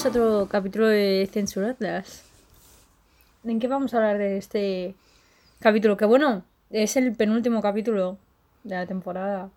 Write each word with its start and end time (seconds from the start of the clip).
Bienvenidos 0.00 0.24
a 0.24 0.30
otro 0.40 0.48
capítulo 0.48 0.86
de 0.86 1.28
Censuradas. 1.30 2.22
¿En 3.44 3.60
qué 3.60 3.68
vamos 3.68 3.92
a 3.92 3.98
hablar 3.98 4.16
de 4.16 4.38
este 4.38 4.94
capítulo? 5.58 5.98
Que 5.98 6.06
bueno, 6.06 6.42
es 6.70 6.96
el 6.96 7.14
penúltimo 7.14 7.60
capítulo 7.60 8.16
de 8.64 8.76
la 8.76 8.86
temporada. 8.86 9.50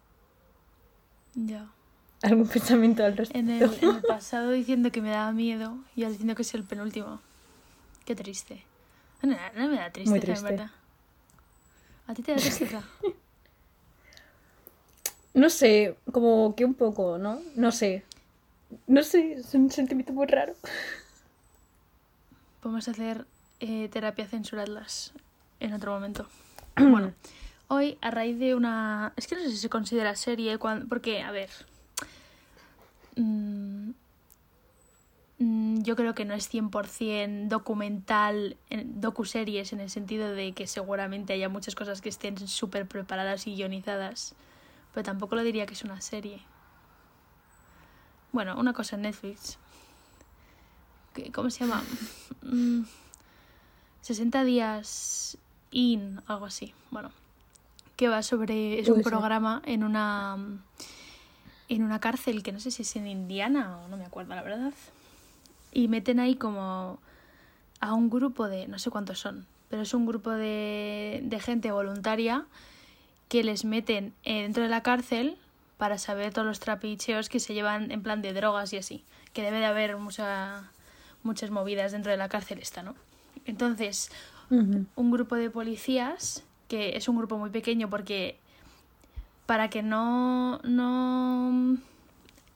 Ya. 1.36 1.68
¿Algún 2.24 2.46
pensamiento 2.48 3.06
al 3.06 3.16
respecto? 3.16 3.40
En 3.40 3.50
el, 3.52 3.74
en 3.82 3.90
el 3.96 4.02
pasado 4.02 4.52
diciendo 4.52 4.92
que 4.92 5.02
me 5.02 5.12
daba 5.12 5.32
miedo 5.32 5.78
y 5.96 6.02
ahora 6.04 6.12
diciendo 6.12 6.36
que 6.36 6.42
es 6.42 6.54
el 6.54 6.66
penúltimo. 6.66 7.22
Qué 8.04 8.14
triste. 8.14 8.66
No, 9.22 9.38
no 9.56 9.70
me 9.70 9.78
da 9.78 9.92
tristeza, 9.92 10.10
Muy 10.10 10.20
en 10.20 10.26
triste. 10.26 10.46
verdad. 10.52 10.72
¿A 12.08 12.14
ti 12.14 12.22
te 12.22 12.34
da 12.34 12.38
tristeza? 12.38 12.84
No 15.36 15.50
sé, 15.50 15.96
como 16.12 16.54
que 16.56 16.64
un 16.64 16.76
poco, 16.76 17.18
¿no? 17.18 17.40
No 17.56 17.72
sé. 17.72 18.04
No 18.88 19.04
sé, 19.04 19.34
es 19.34 19.54
un 19.54 19.70
sentimiento 19.72 20.14
muy 20.14 20.28
raro. 20.28 20.54
Podemos 22.62 22.88
hacer 22.88 23.26
eh, 23.60 23.90
terapia 23.90 24.26
censurarlas 24.28 25.12
en 25.60 25.74
otro 25.74 25.94
momento. 25.94 26.28
bueno, 26.78 27.14
hoy 27.68 27.98
a 28.02 28.12
raíz 28.12 28.40
de 28.40 28.56
una... 28.56 29.14
Es 29.16 29.28
que 29.28 29.36
no 29.36 29.42
sé 29.42 29.52
si 29.52 29.58
se 29.58 29.70
considera 29.70 30.16
serie, 30.16 30.58
cuan- 30.58 30.88
porque, 30.88 31.22
a 31.22 31.32
ver... 31.32 31.50
mm, 33.18 33.92
mm, 35.40 35.82
yo 35.84 35.96
creo 35.96 36.16
que 36.16 36.26
no 36.26 36.34
es 36.34 36.50
100% 36.50 37.50
documental, 37.50 38.56
en- 38.70 39.02
docuseries, 39.02 39.74
en 39.74 39.82
el 39.82 39.90
sentido 39.90 40.32
de 40.34 40.54
que 40.54 40.68
seguramente 40.68 41.34
haya 41.34 41.50
muchas 41.50 41.76
cosas 41.76 42.02
que 42.02 42.10
estén 42.10 42.38
súper 42.48 42.88
preparadas 42.88 43.46
y 43.48 43.56
guionizadas. 43.56 44.36
Pero 44.94 45.04
tampoco 45.04 45.36
lo 45.36 45.44
diría 45.44 45.66
que 45.66 45.74
es 45.74 45.84
una 45.84 46.00
serie. 46.02 46.40
Bueno, 48.34 48.60
una 48.60 48.74
cosa 48.74 48.96
en 48.96 49.04
Netflix. 49.04 49.60
¿Cómo 51.32 51.52
se 51.52 51.60
llama? 51.60 51.84
Mm, 52.42 52.82
60 54.02 54.44
días 54.44 55.38
in, 55.70 56.20
algo 56.26 56.46
así. 56.46 56.74
Bueno, 56.90 57.12
que 57.96 58.10
va 58.10 58.24
sobre. 58.24 58.80
Es 58.80 58.90
un 58.90 59.04
programa 59.04 59.62
en 59.66 59.84
una. 59.84 60.38
En 61.70 61.84
una 61.84 62.00
cárcel 62.00 62.42
que 62.44 62.52
no 62.52 62.60
sé 62.60 62.72
si 62.72 62.82
es 62.82 62.96
en 62.96 63.08
Indiana 63.08 63.78
o 63.78 63.88
no 63.88 63.98
me 63.98 64.06
acuerdo, 64.06 64.34
la 64.34 64.42
verdad. 64.42 64.74
Y 65.72 65.88
meten 65.88 66.20
ahí 66.20 66.36
como 66.36 67.00
a 67.80 67.94
un 67.94 68.10
grupo 68.10 68.50
de. 68.50 68.68
No 68.68 68.80
sé 68.80 68.90
cuántos 68.90 69.20
son, 69.20 69.46
pero 69.70 69.84
es 69.84 69.94
un 69.94 70.08
grupo 70.08 70.32
de, 70.32 71.22
de 71.24 71.40
gente 71.40 71.72
voluntaria 71.72 72.46
que 73.30 73.44
les 73.44 73.64
meten 73.64 74.14
eh, 74.24 74.42
dentro 74.42 74.64
de 74.64 74.70
la 74.70 74.82
cárcel 74.82 75.38
para 75.78 75.98
saber 75.98 76.34
todos 76.34 76.48
los 76.48 76.60
trapicheos 76.60 77.30
que 77.30 77.40
se 77.40 77.54
llevan 77.54 77.92
en 77.92 78.02
plan 78.02 78.22
de 78.22 78.34
drogas 78.34 78.74
y 78.74 78.78
así. 78.78 79.04
Que 79.34 79.42
debe 79.42 79.60
de 79.60 79.66
haber 79.66 79.98
mucha, 79.98 80.72
muchas 81.24 81.50
movidas 81.50 81.92
dentro 81.92 82.12
de 82.12 82.18
la 82.18 82.30
cárcel 82.30 82.60
esta, 82.60 82.84
¿no? 82.84 82.96
Entonces, 83.46 84.12
un 84.50 85.12
grupo 85.12 85.36
de 85.36 85.50
policías, 85.50 86.44
que 86.68 86.96
es 86.96 87.08
un 87.08 87.18
grupo 87.18 87.38
muy 87.38 87.50
pequeño 87.50 87.90
porque 87.90 88.38
para 89.46 89.70
que 89.70 89.84
no, 89.84 90.60
no 90.60 91.78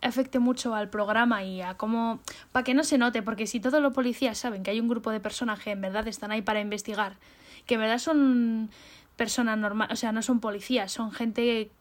afecte 0.02 0.40
mucho 0.40 0.76
al 0.76 0.90
programa 0.90 1.44
y 1.44 1.62
a 1.62 1.76
cómo... 1.76 2.20
para 2.52 2.64
que 2.64 2.74
no 2.74 2.84
se 2.84 2.98
note, 2.98 3.22
porque 3.22 3.48
si 3.48 3.60
todos 3.60 3.82
los 3.82 3.94
policías 3.94 4.38
saben 4.38 4.64
que 4.64 4.72
hay 4.72 4.80
un 4.80 4.88
grupo 4.88 5.12
de 5.12 5.20
personas 5.20 5.60
que 5.60 5.72
en 5.72 5.82
verdad 5.82 6.08
están 6.08 6.32
ahí 6.32 6.42
para 6.42 6.62
investigar, 6.62 7.18
que 7.66 7.76
en 7.76 7.82
verdad 7.82 8.00
son 8.00 8.70
personas 9.16 9.58
normales, 9.58 9.94
o 9.94 9.96
sea, 9.96 10.12
no 10.12 10.22
son 10.22 10.40
policías, 10.40 10.92
son 10.92 11.12
gente 11.12 11.72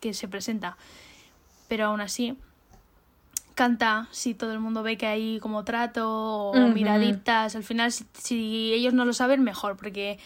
que 0.00 0.14
se 0.14 0.28
presenta, 0.28 0.76
pero 1.68 1.86
aún 1.86 2.00
así 2.00 2.36
canta 3.54 4.06
si 4.10 4.34
todo 4.34 4.52
el 4.52 4.60
mundo 4.60 4.82
ve 4.82 4.98
que 4.98 5.06
hay 5.06 5.40
como 5.40 5.64
trato 5.64 6.50
o 6.50 6.68
miraditas. 6.68 7.56
Al 7.56 7.64
final, 7.64 7.90
si, 7.90 8.04
si 8.12 8.72
ellos 8.72 8.92
no 8.92 9.04
lo 9.04 9.14
saben, 9.14 9.42
mejor, 9.42 9.76
porque 9.76 10.18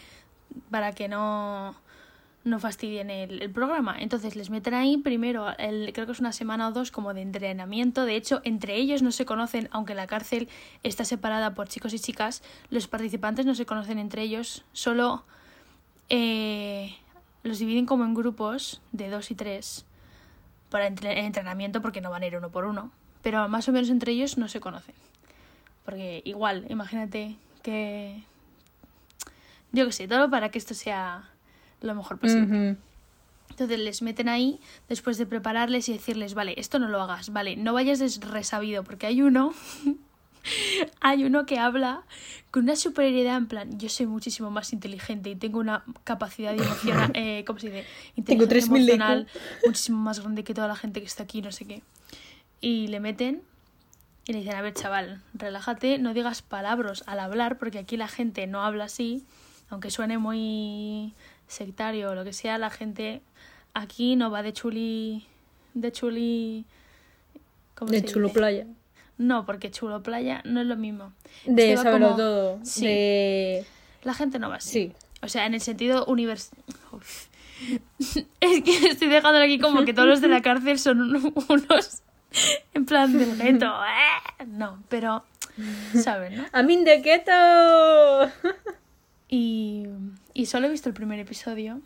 para 0.70 0.92
que 0.92 1.06
no, 1.06 1.76
no 2.44 2.58
fastidien 2.58 3.08
el, 3.08 3.40
el 3.42 3.50
programa. 3.50 3.96
Entonces 3.98 4.34
les 4.34 4.50
meten 4.50 4.74
ahí 4.74 4.96
primero, 4.98 5.46
el, 5.58 5.92
creo 5.92 6.06
que 6.06 6.12
es 6.12 6.20
una 6.20 6.32
semana 6.32 6.68
o 6.68 6.72
dos 6.72 6.90
como 6.90 7.14
de 7.14 7.22
entrenamiento. 7.22 8.04
De 8.04 8.16
hecho, 8.16 8.40
entre 8.44 8.76
ellos 8.76 9.02
no 9.02 9.12
se 9.12 9.24
conocen, 9.24 9.68
aunque 9.70 9.94
la 9.94 10.06
cárcel 10.06 10.48
está 10.82 11.04
separada 11.04 11.54
por 11.54 11.68
chicos 11.68 11.94
y 11.94 11.98
chicas, 11.98 12.42
los 12.70 12.88
participantes 12.88 13.46
no 13.46 13.54
se 13.54 13.64
conocen 13.64 13.98
entre 13.98 14.22
ellos, 14.22 14.64
solo 14.72 15.24
eh, 16.08 16.96
los 17.42 17.58
dividen 17.58 17.86
como 17.86 18.04
en 18.04 18.14
grupos 18.14 18.80
de 18.92 19.08
dos 19.10 19.30
y 19.30 19.34
tres 19.34 19.86
para 20.70 20.86
entre- 20.86 21.24
entrenamiento 21.26 21.82
porque 21.82 22.00
no 22.00 22.10
van 22.10 22.22
a 22.22 22.26
ir 22.26 22.36
uno 22.36 22.50
por 22.50 22.64
uno. 22.64 22.90
Pero 23.22 23.48
más 23.48 23.68
o 23.68 23.72
menos 23.72 23.90
entre 23.90 24.12
ellos 24.12 24.38
no 24.38 24.48
se 24.48 24.60
conocen. 24.60 24.94
Porque 25.84 26.22
igual, 26.24 26.66
imagínate 26.68 27.36
que... 27.62 28.22
Yo 29.72 29.86
qué 29.86 29.92
sé, 29.92 30.08
todo 30.08 30.30
para 30.30 30.50
que 30.50 30.58
esto 30.58 30.74
sea 30.74 31.28
lo 31.80 31.94
mejor 31.94 32.18
posible. 32.18 32.76
Entonces 33.50 33.78
les 33.78 34.00
meten 34.02 34.28
ahí 34.28 34.60
después 34.88 35.18
de 35.18 35.26
prepararles 35.26 35.88
y 35.88 35.92
decirles, 35.92 36.34
vale, 36.34 36.54
esto 36.56 36.78
no 36.78 36.88
lo 36.88 37.00
hagas, 37.02 37.32
vale, 37.32 37.56
no 37.56 37.72
vayas 37.72 37.98
desresabido, 37.98 38.84
porque 38.84 39.06
hay 39.06 39.22
uno, 39.22 39.52
hay 41.00 41.24
uno 41.24 41.46
que 41.46 41.58
habla 41.58 42.02
con 42.50 42.64
una 42.64 42.76
superioridad 42.76 43.36
en 43.36 43.46
plan, 43.46 43.78
yo 43.78 43.88
soy 43.88 44.06
muchísimo 44.06 44.50
más 44.50 44.72
inteligente 44.72 45.30
y 45.30 45.36
tengo 45.36 45.60
una 45.60 45.84
capacidad 46.04 46.54
emocional, 46.54 47.10
eh, 47.14 47.44
¿cómo 47.46 47.58
se 47.58 47.70
dice? 47.70 47.86
Inteligencia 48.16 48.48
3000 48.48 48.86
de 48.86 48.92
IQ. 48.94 49.00
emocional 49.00 49.26
muchísimo 49.66 49.98
más 49.98 50.20
grande 50.20 50.44
que 50.44 50.54
toda 50.54 50.68
la 50.68 50.76
gente 50.76 51.00
que 51.00 51.06
está 51.06 51.22
aquí, 51.24 51.42
no 51.42 51.52
sé 51.52 51.64
qué. 51.66 51.82
Y 52.60 52.88
le 52.88 53.00
meten 53.00 53.42
y 54.26 54.32
le 54.32 54.40
dicen, 54.40 54.54
a 54.56 54.62
ver, 54.62 54.74
chaval, 54.74 55.22
relájate, 55.34 55.98
no 55.98 56.12
digas 56.14 56.42
palabras 56.42 57.02
al 57.06 57.20
hablar, 57.20 57.58
porque 57.58 57.78
aquí 57.78 57.96
la 57.96 58.08
gente 58.08 58.46
no 58.46 58.62
habla 58.62 58.84
así, 58.84 59.24
aunque 59.70 59.90
suene 59.90 60.18
muy 60.18 61.14
sectario 61.48 62.10
o 62.10 62.14
lo 62.14 62.24
que 62.24 62.32
sea, 62.32 62.58
la 62.58 62.70
gente 62.70 63.22
aquí 63.74 64.16
no 64.16 64.30
va 64.30 64.42
de 64.42 64.52
chuli. 64.52 65.26
de 65.74 65.92
chuli. 65.92 66.64
¿cómo 67.74 67.90
De 67.90 68.00
se 68.00 68.06
chulo 68.06 68.28
dice? 68.28 68.38
playa. 68.38 68.66
No, 69.20 69.44
porque 69.44 69.70
chulo 69.70 70.02
playa 70.02 70.40
no 70.46 70.62
es 70.62 70.66
lo 70.66 70.76
mismo. 70.76 71.12
De 71.44 71.74
Este 71.74 71.82
saberlo 71.84 72.06
como- 72.06 72.16
todo. 72.16 72.58
Sí. 72.64 72.86
De. 72.86 73.66
La 74.02 74.14
gente 74.14 74.38
no 74.38 74.48
va 74.48 74.56
así. 74.56 74.70
Sí. 74.70 74.92
O 75.20 75.28
sea, 75.28 75.44
en 75.44 75.52
el 75.52 75.60
sentido 75.60 76.06
univers... 76.06 76.50
Uf. 76.92 77.26
Es 78.40 78.62
que 78.64 78.88
estoy 78.88 79.08
dejando 79.08 79.38
aquí 79.38 79.58
como 79.58 79.84
que 79.84 79.92
todos 79.92 80.08
los 80.08 80.20
de 80.22 80.28
la 80.28 80.40
cárcel 80.40 80.78
son 80.78 81.02
un- 81.02 81.34
unos... 81.50 82.02
En 82.72 82.86
plan 82.86 83.12
del 83.18 83.36
gueto. 83.36 83.66
¡eh! 83.66 84.46
No, 84.46 84.82
pero... 84.88 85.22
¿Saben, 86.02 86.36
no? 86.38 86.44
¡I'm 86.54 86.70
in 86.70 86.84
the 86.84 87.00
ghetto! 87.02 88.32
Y, 89.28 89.86
y 90.34 90.46
solo 90.46 90.66
he 90.66 90.70
visto 90.70 90.88
el 90.88 90.94
primer 90.94 91.18
episodio. 91.20 91.80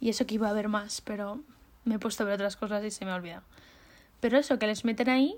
Y 0.00 0.10
eso 0.10 0.26
que 0.26 0.34
iba 0.34 0.48
a 0.48 0.52
ver 0.52 0.68
más, 0.68 1.00
pero 1.00 1.40
me 1.84 1.94
he 1.94 1.98
puesto 1.98 2.22
a 2.22 2.26
ver 2.26 2.34
otras 2.34 2.56
cosas 2.56 2.84
y 2.84 2.90
se 2.90 3.04
me 3.06 3.12
ha 3.12 3.14
olvidado. 3.14 3.42
Pero 4.20 4.36
eso, 4.36 4.58
que 4.58 4.66
les 4.66 4.84
meten 4.84 5.08
ahí 5.08 5.36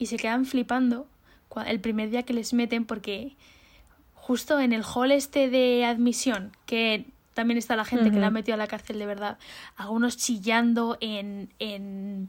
y 0.00 0.06
se 0.06 0.16
quedan 0.16 0.44
flipando 0.46 1.06
el 1.66 1.78
primer 1.80 2.10
día 2.10 2.24
que 2.24 2.32
les 2.32 2.52
meten 2.52 2.84
porque 2.84 3.36
justo 4.14 4.58
en 4.58 4.72
el 4.72 4.82
hall 4.82 5.12
este 5.12 5.48
de 5.50 5.84
admisión, 5.84 6.56
que 6.66 7.06
también 7.34 7.58
está 7.58 7.76
la 7.76 7.84
gente 7.84 8.10
que 8.10 8.18
la 8.18 8.26
ha 8.28 8.30
metido 8.30 8.54
a 8.54 8.58
la 8.58 8.66
cárcel 8.66 8.98
de 8.98 9.06
verdad, 9.06 9.38
algunos 9.76 10.16
chillando 10.16 10.98
en... 11.00 11.50
en 11.60 12.28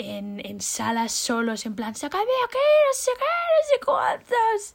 en, 0.00 0.40
en 0.46 0.60
salas 0.60 1.10
solos, 1.10 1.66
en 1.66 1.74
plan, 1.74 1.92
sácame 1.96 2.22
aquí, 2.22 2.56
no 2.56 2.94
sé 2.94 3.10
qué, 3.18 3.24
no 3.24 3.68
sé 3.74 3.84
cuántas. 3.84 4.74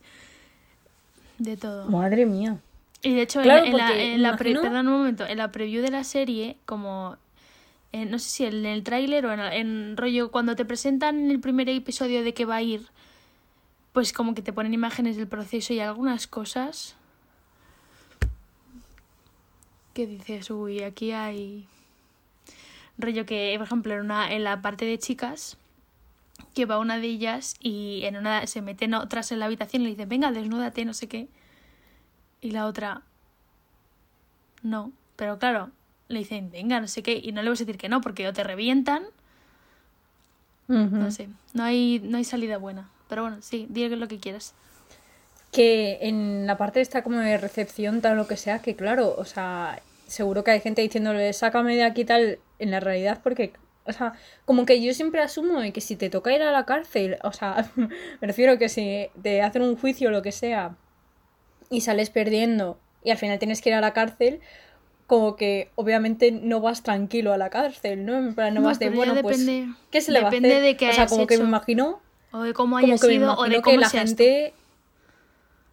De 1.37 1.55
todo. 1.55 1.89
Madre 1.89 2.25
mía. 2.25 2.57
Y 3.01 3.13
de 3.13 3.21
hecho, 3.21 3.39
en- 3.39 3.43
Claro, 3.45 3.65
en, 3.65 3.77
la, 3.77 4.01
en 4.01 4.21
la 4.21 4.35
pre- 4.35 4.53
perdón 4.53 4.87
un 4.89 4.97
momento, 4.97 5.25
en 5.25 5.37
la 5.37 5.49
preview 5.49 5.81
de 5.81 5.91
la 5.91 6.03
serie, 6.03 6.57
como 6.65 7.15
no 7.93 8.19
sé 8.19 8.29
si 8.29 8.45
en 8.45 8.65
el 8.65 8.83
tráiler 8.83 9.25
o 9.25 9.33
en, 9.33 9.39
en 9.39 9.97
rollo 9.97 10.31
cuando 10.31 10.55
te 10.55 10.65
presentan 10.65 11.29
el 11.29 11.39
primer 11.39 11.69
episodio 11.69 12.23
de 12.23 12.33
que 12.33 12.45
va 12.45 12.55
a 12.57 12.61
ir, 12.61 12.87
pues 13.93 14.11
como 14.11 14.33
que 14.33 14.41
te 14.41 14.51
ponen 14.51 14.73
imágenes 14.73 15.15
del 15.15 15.27
proceso 15.27 15.73
y 15.73 15.79
algunas 15.79 16.27
cosas 16.27 16.95
que 19.93 20.07
dices, 20.07 20.49
uy, 20.49 20.81
aquí 20.81 21.11
hay 21.11 21.67
rollo 22.97 23.25
que, 23.25 23.53
por 23.57 23.67
ejemplo, 23.67 23.93
en, 23.93 24.01
una, 24.01 24.31
en 24.31 24.43
la 24.43 24.61
parte 24.61 24.85
de 24.85 24.97
chicas, 24.97 25.57
que 26.53 26.65
va 26.65 26.79
una 26.79 26.97
de 26.97 27.07
ellas 27.07 27.55
y 27.59 28.01
en 28.03 28.17
una 28.17 28.47
se 28.47 28.61
meten 28.61 28.93
otras 28.93 29.31
en 29.31 29.39
la 29.39 29.45
habitación 29.45 29.83
y 29.83 29.85
le 29.85 29.91
dicen, 29.91 30.09
venga, 30.09 30.31
desnúdate, 30.31 30.85
no 30.85 30.93
sé 30.93 31.07
qué. 31.07 31.27
Y 32.41 32.51
la 32.51 32.65
otra, 32.65 33.03
no. 34.61 34.91
Pero 35.15 35.37
claro, 35.37 35.71
le 36.13 36.19
dicen, 36.19 36.51
venga, 36.51 36.79
no 36.79 36.87
sé 36.87 37.03
qué. 37.03 37.19
Y 37.21 37.31
no 37.31 37.41
le 37.41 37.49
vas 37.49 37.59
a 37.59 37.65
decir 37.65 37.77
que 37.77 37.89
no, 37.89 38.01
porque 38.01 38.27
o 38.27 38.33
te 38.33 38.43
revientan, 38.43 39.03
no 40.67 41.11
sé. 41.11 41.29
No 41.53 41.63
hay, 41.63 41.99
no 42.03 42.17
hay 42.17 42.23
salida 42.23 42.57
buena. 42.57 42.89
Pero 43.09 43.23
bueno, 43.23 43.37
sí, 43.41 43.67
di 43.69 43.87
lo 43.89 44.07
que 44.07 44.19
quieras. 44.19 44.53
Que 45.51 45.99
en 46.01 46.47
la 46.47 46.57
parte 46.57 46.81
esta 46.81 47.03
como 47.03 47.19
de 47.19 47.37
recepción, 47.37 48.01
tal 48.01 48.17
lo 48.17 48.27
que 48.27 48.37
sea, 48.37 48.59
que 48.59 48.75
claro, 48.75 49.13
o 49.17 49.25
sea, 49.25 49.81
seguro 50.07 50.43
que 50.43 50.51
hay 50.51 50.61
gente 50.61 50.81
diciéndole, 50.81 51.31
sácame 51.33 51.75
de 51.75 51.83
aquí 51.83 52.05
tal, 52.05 52.39
en 52.59 52.71
la 52.71 52.79
realidad, 52.79 53.19
porque 53.23 53.53
O 53.85 53.91
sea, 53.91 54.13
como 54.45 54.65
que 54.65 54.81
yo 54.81 54.93
siempre 54.93 55.21
asumo 55.21 55.59
que 55.73 55.81
si 55.81 55.95
te 55.97 56.09
toca 56.09 56.33
ir 56.33 56.41
a 56.41 56.51
la 56.51 56.65
cárcel, 56.65 57.17
o 57.23 57.33
sea, 57.33 57.69
me 57.75 58.27
refiero 58.27 58.57
que 58.57 58.69
si 58.69 59.09
te 59.21 59.41
hacen 59.41 59.61
un 59.61 59.75
juicio 59.75 60.09
o 60.09 60.11
lo 60.11 60.21
que 60.21 60.31
sea 60.31 60.75
y 61.69 61.81
sales 61.81 62.09
perdiendo 62.09 62.79
y 63.03 63.11
al 63.11 63.17
final 63.17 63.39
tienes 63.39 63.61
que 63.61 63.69
ir 63.69 63.75
a 63.75 63.81
la 63.81 63.93
cárcel, 63.93 64.39
como 65.13 65.35
que 65.35 65.69
obviamente 65.75 66.31
no 66.31 66.59
vas 66.59 66.81
tranquilo 66.81 67.33
a 67.33 67.37
la 67.37 67.51
cárcel, 67.51 68.03
¿no? 68.03 68.17
En 68.17 68.33
plan, 68.33 68.51
no, 68.51 68.63
vas 68.63 68.79
de, 68.79 68.89
bueno, 68.89 69.13
pues, 69.21 69.45
¿qué 69.91 70.01
se 70.01 70.11
le 70.11 70.21
va 70.21 70.25
a 70.25 70.29
hacer? 70.29 70.41
De 70.41 70.75
que 70.75 70.89
o 70.89 70.93
sea, 70.93 71.05
como 71.05 71.27
que 71.27 71.37
me 71.37 71.43
imagino... 71.43 71.99
O 72.31 72.41
de 72.41 72.53
cómo 72.53 72.77
haya 72.77 72.97
sido, 72.97 73.37
o 73.37 73.43
de 73.43 73.61
cómo 73.61 73.75
que 73.75 73.77
la 73.77 73.89
gente... 73.91 74.55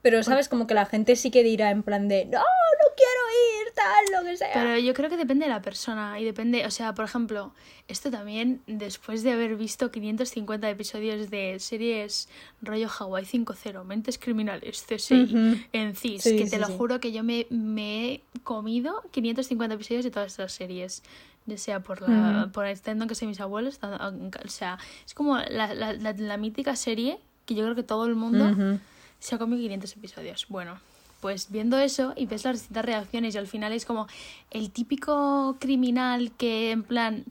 Pero, 0.02 0.22
¿sabes? 0.22 0.48
Como 0.48 0.66
que 0.66 0.74
la 0.74 0.86
gente 0.86 1.16
sí 1.16 1.30
que 1.30 1.42
dirá 1.42 1.70
en 1.70 1.82
plan 1.82 2.08
de, 2.08 2.24
no, 2.24 2.38
no 2.38 2.94
quiero 2.96 3.62
ir, 3.62 3.72
tal, 3.74 4.18
lo 4.18 4.30
que 4.30 4.36
sea. 4.36 4.50
Pero 4.54 4.78
yo 4.78 4.94
creo 4.94 5.10
que 5.10 5.16
depende 5.16 5.44
de 5.44 5.50
la 5.50 5.60
persona 5.60 6.18
y 6.18 6.24
depende, 6.24 6.64
o 6.66 6.70
sea, 6.70 6.94
por 6.94 7.04
ejemplo, 7.04 7.52
esto 7.88 8.10
también, 8.10 8.62
después 8.66 9.22
de 9.22 9.32
haber 9.32 9.56
visto 9.56 9.90
550 9.90 10.70
episodios 10.70 11.30
de 11.30 11.58
series 11.58 12.28
rollo 12.62 12.88
Hawaii 12.88 13.24
5.0, 13.24 13.84
Mentes 13.84 14.18
Criminales, 14.18 14.84
CSI, 14.88 15.66
en 15.72 15.96
CIS, 15.96 16.22
que 16.24 16.46
te 16.48 16.58
lo 16.58 16.68
juro 16.68 17.00
que 17.00 17.12
yo 17.12 17.22
me, 17.22 17.46
me, 17.50 18.12
he 18.12 18.22
comido 18.42 19.02
550 19.10 19.74
episodios 19.74 20.04
de 20.04 20.10
todas 20.10 20.32
estas 20.32 20.52
series 20.52 21.02
ya 21.46 21.56
sea 21.56 21.80
por 21.80 22.02
la 22.02 22.50
por 22.52 22.66
el 22.66 22.72
extendo 22.72 23.06
que 23.06 23.14
sé 23.14 23.26
mis 23.26 23.40
abuelos, 23.40 23.80
o 23.82 24.48
sea, 24.48 24.78
es 25.04 25.14
como 25.14 25.38
la, 25.38 25.74
la, 25.74 25.94
la, 25.94 26.36
mítica 26.36 26.76
serie 26.76 27.18
que 27.46 27.54
yo 27.54 27.64
creo 27.64 27.74
que 27.74 27.82
todo 27.82 28.06
el 28.06 28.14
mundo 28.14 28.78
se 29.20 29.34
ha 29.34 29.38
comido 29.38 29.60
500 29.62 29.96
episodios. 29.96 30.46
Bueno, 30.48 30.80
pues 31.20 31.50
viendo 31.50 31.78
eso 31.78 32.14
y 32.16 32.26
ves 32.26 32.44
las 32.44 32.54
distintas 32.54 32.84
reacciones 32.84 33.34
y 33.34 33.38
al 33.38 33.46
final 33.46 33.72
es 33.72 33.84
como 33.84 34.08
el 34.50 34.70
típico 34.70 35.56
criminal 35.60 36.32
que 36.36 36.72
en 36.72 36.82
plan 36.82 37.24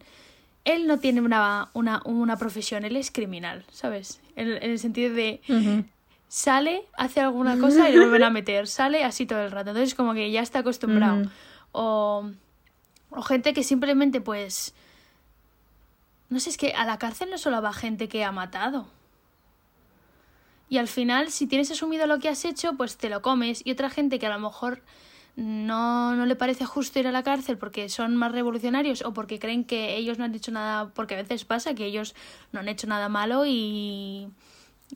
él 0.64 0.88
no 0.88 1.00
tiene 1.00 1.22
una, 1.22 1.70
una, 1.74 2.02
una 2.06 2.38
profesión, 2.38 2.86
él 2.86 2.96
es 2.96 3.12
criminal, 3.12 3.66
¿sabes? 3.72 4.22
En, 4.36 4.50
el 4.50 4.78
sentido 4.78 5.14
de 5.14 5.42
sale, 6.28 6.84
hace 6.96 7.22
alguna 7.22 7.58
cosa 7.58 7.90
y 7.90 7.94
le 7.94 8.00
vuelven 8.00 8.24
a 8.24 8.30
meter, 8.30 8.68
sale 8.68 9.04
así 9.04 9.26
todo 9.26 9.40
el 9.40 9.52
rato, 9.52 9.72
entonces 9.72 9.96
como 9.96 10.14
que 10.14 10.32
ya 10.32 10.42
está 10.42 10.60
acostumbrado. 10.60 11.24
o, 11.72 12.30
o 13.10 13.22
gente 13.24 13.54
que 13.54 13.64
simplemente 13.64 14.22
pues... 14.22 14.76
No 16.30 16.40
sé, 16.40 16.52
es 16.52 16.58
que 16.58 16.74
a 16.74 16.86
la 16.86 17.00
cárcel 17.00 17.32
no 17.32 17.40
solo 17.40 17.60
va 17.60 17.74
gente 17.74 18.08
que 18.08 18.24
ha 18.24 18.32
matado 18.32 18.86
y 20.70 20.78
al 20.78 20.88
final, 20.88 21.32
si 21.32 21.48
tienes 21.48 21.72
asumido 21.72 22.06
lo 22.06 22.20
que 22.20 22.30
has 22.30 22.46
hecho, 22.46 22.74
pues 22.74 22.98
te 22.98 23.10
lo 23.10 23.22
comes. 23.24 23.62
Y 23.66 23.72
otra 23.72 23.90
gente 23.90 24.20
que 24.20 24.28
a 24.28 24.30
lo 24.30 24.40
mejor 24.40 24.84
no, 25.36 26.16
no 26.16 26.26
le 26.28 26.36
parece 26.36 26.66
justo 26.66 27.00
ir 27.00 27.08
a 27.08 27.12
la 27.12 27.24
cárcel 27.24 27.58
porque 27.58 27.90
son 27.90 28.16
más 28.16 28.32
revolucionarios 28.32 29.04
o 29.04 29.14
porque 29.14 29.40
creen 29.40 29.64
que 29.64 29.96
ellos 29.96 30.20
no 30.20 30.26
han 30.26 30.36
hecho 30.36 30.52
nada, 30.52 30.90
porque 30.94 31.16
a 31.16 31.18
veces 31.18 31.44
pasa 31.44 31.74
que 31.74 31.86
ellos 31.86 32.14
no 32.52 32.60
han 32.60 32.68
hecho 32.68 32.86
nada 32.86 33.10
malo 33.10 33.48
y, 33.48 34.28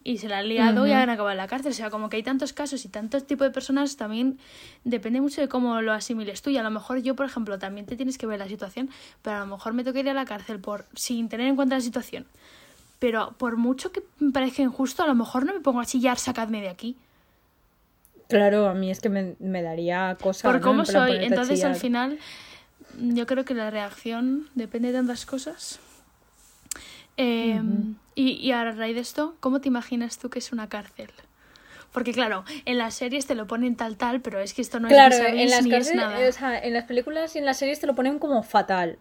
y 0.03 0.19
se 0.19 0.29
la 0.29 0.39
han 0.39 0.49
liado 0.49 0.85
y 0.85 0.91
han 0.91 1.09
acabado 1.09 1.31
en 1.31 1.37
la 1.37 1.47
cárcel. 1.47 1.71
O 1.71 1.75
sea, 1.75 1.89
como 1.89 2.07
que 2.07 2.17
hay 2.17 2.23
tantos 2.23 2.53
casos 2.53 2.85
y 2.85 2.89
tantos 2.89 3.25
tipos 3.25 3.47
de 3.47 3.51
personas, 3.51 3.97
también 3.97 4.37
depende 4.83 5.21
mucho 5.21 5.41
de 5.41 5.47
cómo 5.47 5.81
lo 5.81 5.91
asimiles 5.91 6.43
tú. 6.43 6.51
Y 6.51 6.57
a 6.57 6.63
lo 6.63 6.69
mejor 6.69 7.01
yo, 7.01 7.15
por 7.15 7.25
ejemplo, 7.25 7.57
también 7.57 7.87
te 7.87 7.95
tienes 7.95 8.19
que 8.19 8.27
ver 8.27 8.37
la 8.37 8.47
situación, 8.47 8.91
pero 9.23 9.37
a 9.37 9.39
lo 9.39 9.47
mejor 9.47 9.73
me 9.73 9.83
toca 9.83 9.99
ir 9.99 10.09
a 10.09 10.13
la 10.13 10.25
cárcel 10.25 10.59
por 10.59 10.85
sin 10.93 11.29
tener 11.29 11.47
en 11.47 11.55
cuenta 11.55 11.75
la 11.75 11.81
situación 11.81 12.27
pero 13.03 13.35
por 13.37 13.57
mucho 13.57 13.91
que 13.91 14.01
me 14.19 14.31
parezca 14.31 14.61
injusto, 14.61 15.03
a 15.03 15.07
lo 15.07 15.13
mejor 15.13 15.45
no 15.45 15.53
me 15.53 15.59
pongo 15.59 15.81
a 15.81 15.85
chillar, 15.85 16.17
sacadme 16.17 16.61
de 16.61 16.69
aquí. 16.69 16.95
Claro, 18.29 18.69
a 18.69 18.73
mí 18.73 18.89
es 18.89 19.01
que 19.01 19.09
me, 19.09 19.35
me 19.39 19.61
daría 19.61 20.15
cosas. 20.21 20.49
Por 20.49 20.61
cómo 20.61 20.85
soy. 20.85 21.17
Entonces, 21.17 21.65
al 21.65 21.75
final, 21.75 22.17
yo 22.97 23.27
creo 23.27 23.43
que 23.43 23.55
la 23.55 23.69
reacción 23.69 24.47
depende 24.55 24.93
de 24.93 24.93
tantas 24.99 25.25
cosas. 25.25 25.81
Em, 27.17 27.95
y, 28.15 28.35
y 28.35 28.53
a 28.53 28.71
raíz 28.71 28.95
de 28.95 29.01
esto, 29.01 29.35
¿cómo 29.41 29.59
te 29.59 29.67
imaginas 29.67 30.17
tú 30.17 30.29
que 30.29 30.39
es 30.39 30.53
una 30.53 30.69
cárcel? 30.69 31.09
Porque 31.91 32.13
claro, 32.13 32.45
en 32.63 32.77
las 32.77 32.93
series 32.93 33.27
te 33.27 33.35
lo 33.35 33.47
ponen 33.47 33.75
tal 33.75 33.97
tal, 33.97 34.21
pero 34.21 34.39
es 34.39 34.53
que 34.53 34.61
esto 34.61 34.79
no 34.79 34.87
es 34.87 34.93
en 34.93 35.49
las 35.49 35.65
ni 35.65 35.75
es 35.75 35.93
nada. 35.93 36.25
O 36.25 36.31
sea, 36.31 36.57
en 36.57 36.71
las 36.71 36.85
películas 36.85 37.35
y 37.35 37.39
en 37.39 37.45
las 37.45 37.57
series 37.57 37.81
te 37.81 37.85
lo 37.85 37.95
ponen 37.95 38.17
como 38.17 38.43
fatal. 38.43 38.97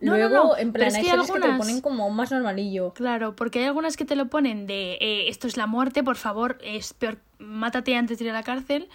Luego, 0.00 0.56
en 0.56 0.72
plan, 0.72 0.94
hay, 0.94 1.08
algunas... 1.08 1.30
que 1.30 1.40
te 1.40 1.48
lo 1.48 1.58
ponen 1.58 1.80
como 1.80 2.10
más 2.10 2.30
normalillo. 2.30 2.92
Claro, 2.92 3.34
porque 3.34 3.60
hay 3.60 3.64
algunas 3.66 3.96
que 3.96 4.04
te 4.04 4.16
lo 4.16 4.28
ponen 4.28 4.66
de 4.66 4.98
eh, 5.00 5.28
esto 5.28 5.46
es 5.46 5.56
la 5.56 5.66
muerte, 5.66 6.02
por 6.02 6.16
favor, 6.16 6.58
es 6.62 6.92
peor, 6.92 7.18
mátate 7.38 7.96
antes 7.96 8.18
de 8.18 8.24
ir 8.24 8.30
a 8.30 8.34
la 8.34 8.42
cárcel. 8.42 8.88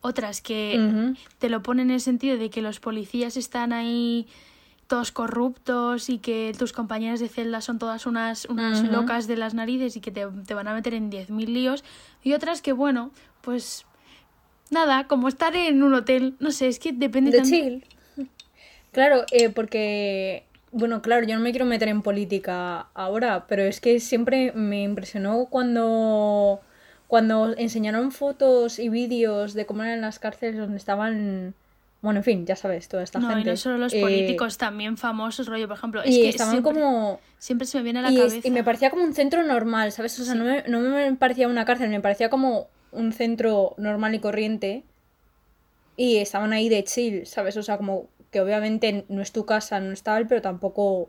Otras 0.00 0.40
que 0.40 1.14
te 1.38 1.48
lo 1.48 1.62
ponen 1.62 1.88
en 1.88 1.94
el 1.94 2.00
sentido 2.00 2.36
de 2.36 2.48
que 2.48 2.62
los 2.62 2.78
policías 2.78 3.36
están 3.36 3.72
ahí 3.72 4.28
todos 4.86 5.10
corruptos 5.10 6.08
y 6.10 6.18
que 6.18 6.54
tus 6.56 6.72
compañeras 6.72 7.18
de 7.18 7.28
celda 7.28 7.60
son 7.60 7.78
todas 7.78 8.06
unas, 8.06 8.44
unas 8.44 8.84
locas 8.84 9.26
de 9.26 9.36
las 9.36 9.54
narices 9.54 9.96
y 9.96 10.00
que 10.00 10.12
te, 10.12 10.26
te 10.46 10.54
van 10.54 10.68
a 10.68 10.74
meter 10.74 10.94
en 10.94 11.10
10.000 11.10 11.46
líos. 11.46 11.84
Y 12.22 12.34
otras 12.34 12.62
que, 12.62 12.72
bueno, 12.72 13.10
pues 13.40 13.84
nada, 14.70 15.08
como 15.08 15.28
estar 15.28 15.56
en 15.56 15.82
un 15.82 15.94
hotel, 15.94 16.36
no 16.38 16.52
sé, 16.52 16.68
es 16.68 16.78
que 16.78 16.92
depende 16.92 17.30
de 17.32 17.42
chill. 17.42 17.84
Claro, 18.92 19.24
eh, 19.30 19.50
porque 19.50 20.45
bueno, 20.76 21.00
claro, 21.00 21.26
yo 21.26 21.34
no 21.34 21.40
me 21.40 21.52
quiero 21.52 21.64
meter 21.64 21.88
en 21.88 22.02
política 22.02 22.88
ahora, 22.92 23.46
pero 23.48 23.62
es 23.62 23.80
que 23.80 23.98
siempre 23.98 24.52
me 24.52 24.82
impresionó 24.82 25.46
cuando, 25.46 26.60
cuando 27.08 27.56
enseñaron 27.56 28.12
fotos 28.12 28.78
y 28.78 28.90
vídeos 28.90 29.54
de 29.54 29.64
cómo 29.64 29.84
eran 29.84 30.02
las 30.02 30.18
cárceles 30.18 30.58
donde 30.58 30.76
estaban... 30.76 31.54
Bueno, 32.02 32.20
en 32.20 32.24
fin, 32.24 32.46
ya 32.46 32.56
sabes, 32.56 32.88
toda 32.88 33.02
esta 33.02 33.20
gente. 33.20 33.34
No, 33.34 33.40
y 33.40 33.44
no 33.44 33.56
solo 33.56 33.78
los 33.78 33.94
eh, 33.94 34.02
políticos, 34.02 34.58
también 34.58 34.98
famosos, 34.98 35.46
rollo, 35.46 35.66
por 35.66 35.78
ejemplo. 35.78 36.02
Es 36.02 36.14
y 36.14 36.20
que 36.20 36.28
estaban 36.28 36.52
siempre, 36.52 36.74
como. 36.74 37.18
Siempre 37.38 37.66
se 37.66 37.78
me 37.78 37.84
viene 37.84 37.98
a 38.00 38.02
la 38.02 38.14
cabeza. 38.14 38.46
Y 38.46 38.50
me 38.50 38.62
parecía 38.62 38.90
como 38.90 39.02
un 39.02 39.14
centro 39.14 39.42
normal, 39.42 39.90
¿sabes? 39.92 40.20
O 40.20 40.24
sea, 40.24 40.34
no, 40.34 40.44
me, 40.44 40.62
no 40.68 40.78
me 40.80 41.12
parecía 41.16 41.48
una 41.48 41.64
cárcel, 41.64 41.88
me 41.88 42.00
parecía 42.00 42.28
como 42.28 42.68
un 42.92 43.12
centro 43.12 43.74
normal 43.78 44.14
y 44.14 44.20
corriente. 44.20 44.84
Y 45.96 46.18
estaban 46.18 46.52
ahí 46.52 46.68
de 46.68 46.84
chill, 46.84 47.26
¿sabes? 47.26 47.56
O 47.56 47.62
sea, 47.62 47.78
como 47.78 48.08
que 48.36 48.42
obviamente 48.42 49.06
no 49.08 49.22
es 49.22 49.32
tu 49.32 49.46
casa, 49.46 49.80
no 49.80 49.92
es 49.92 50.02
tal, 50.02 50.26
pero 50.26 50.42
tampoco 50.42 51.08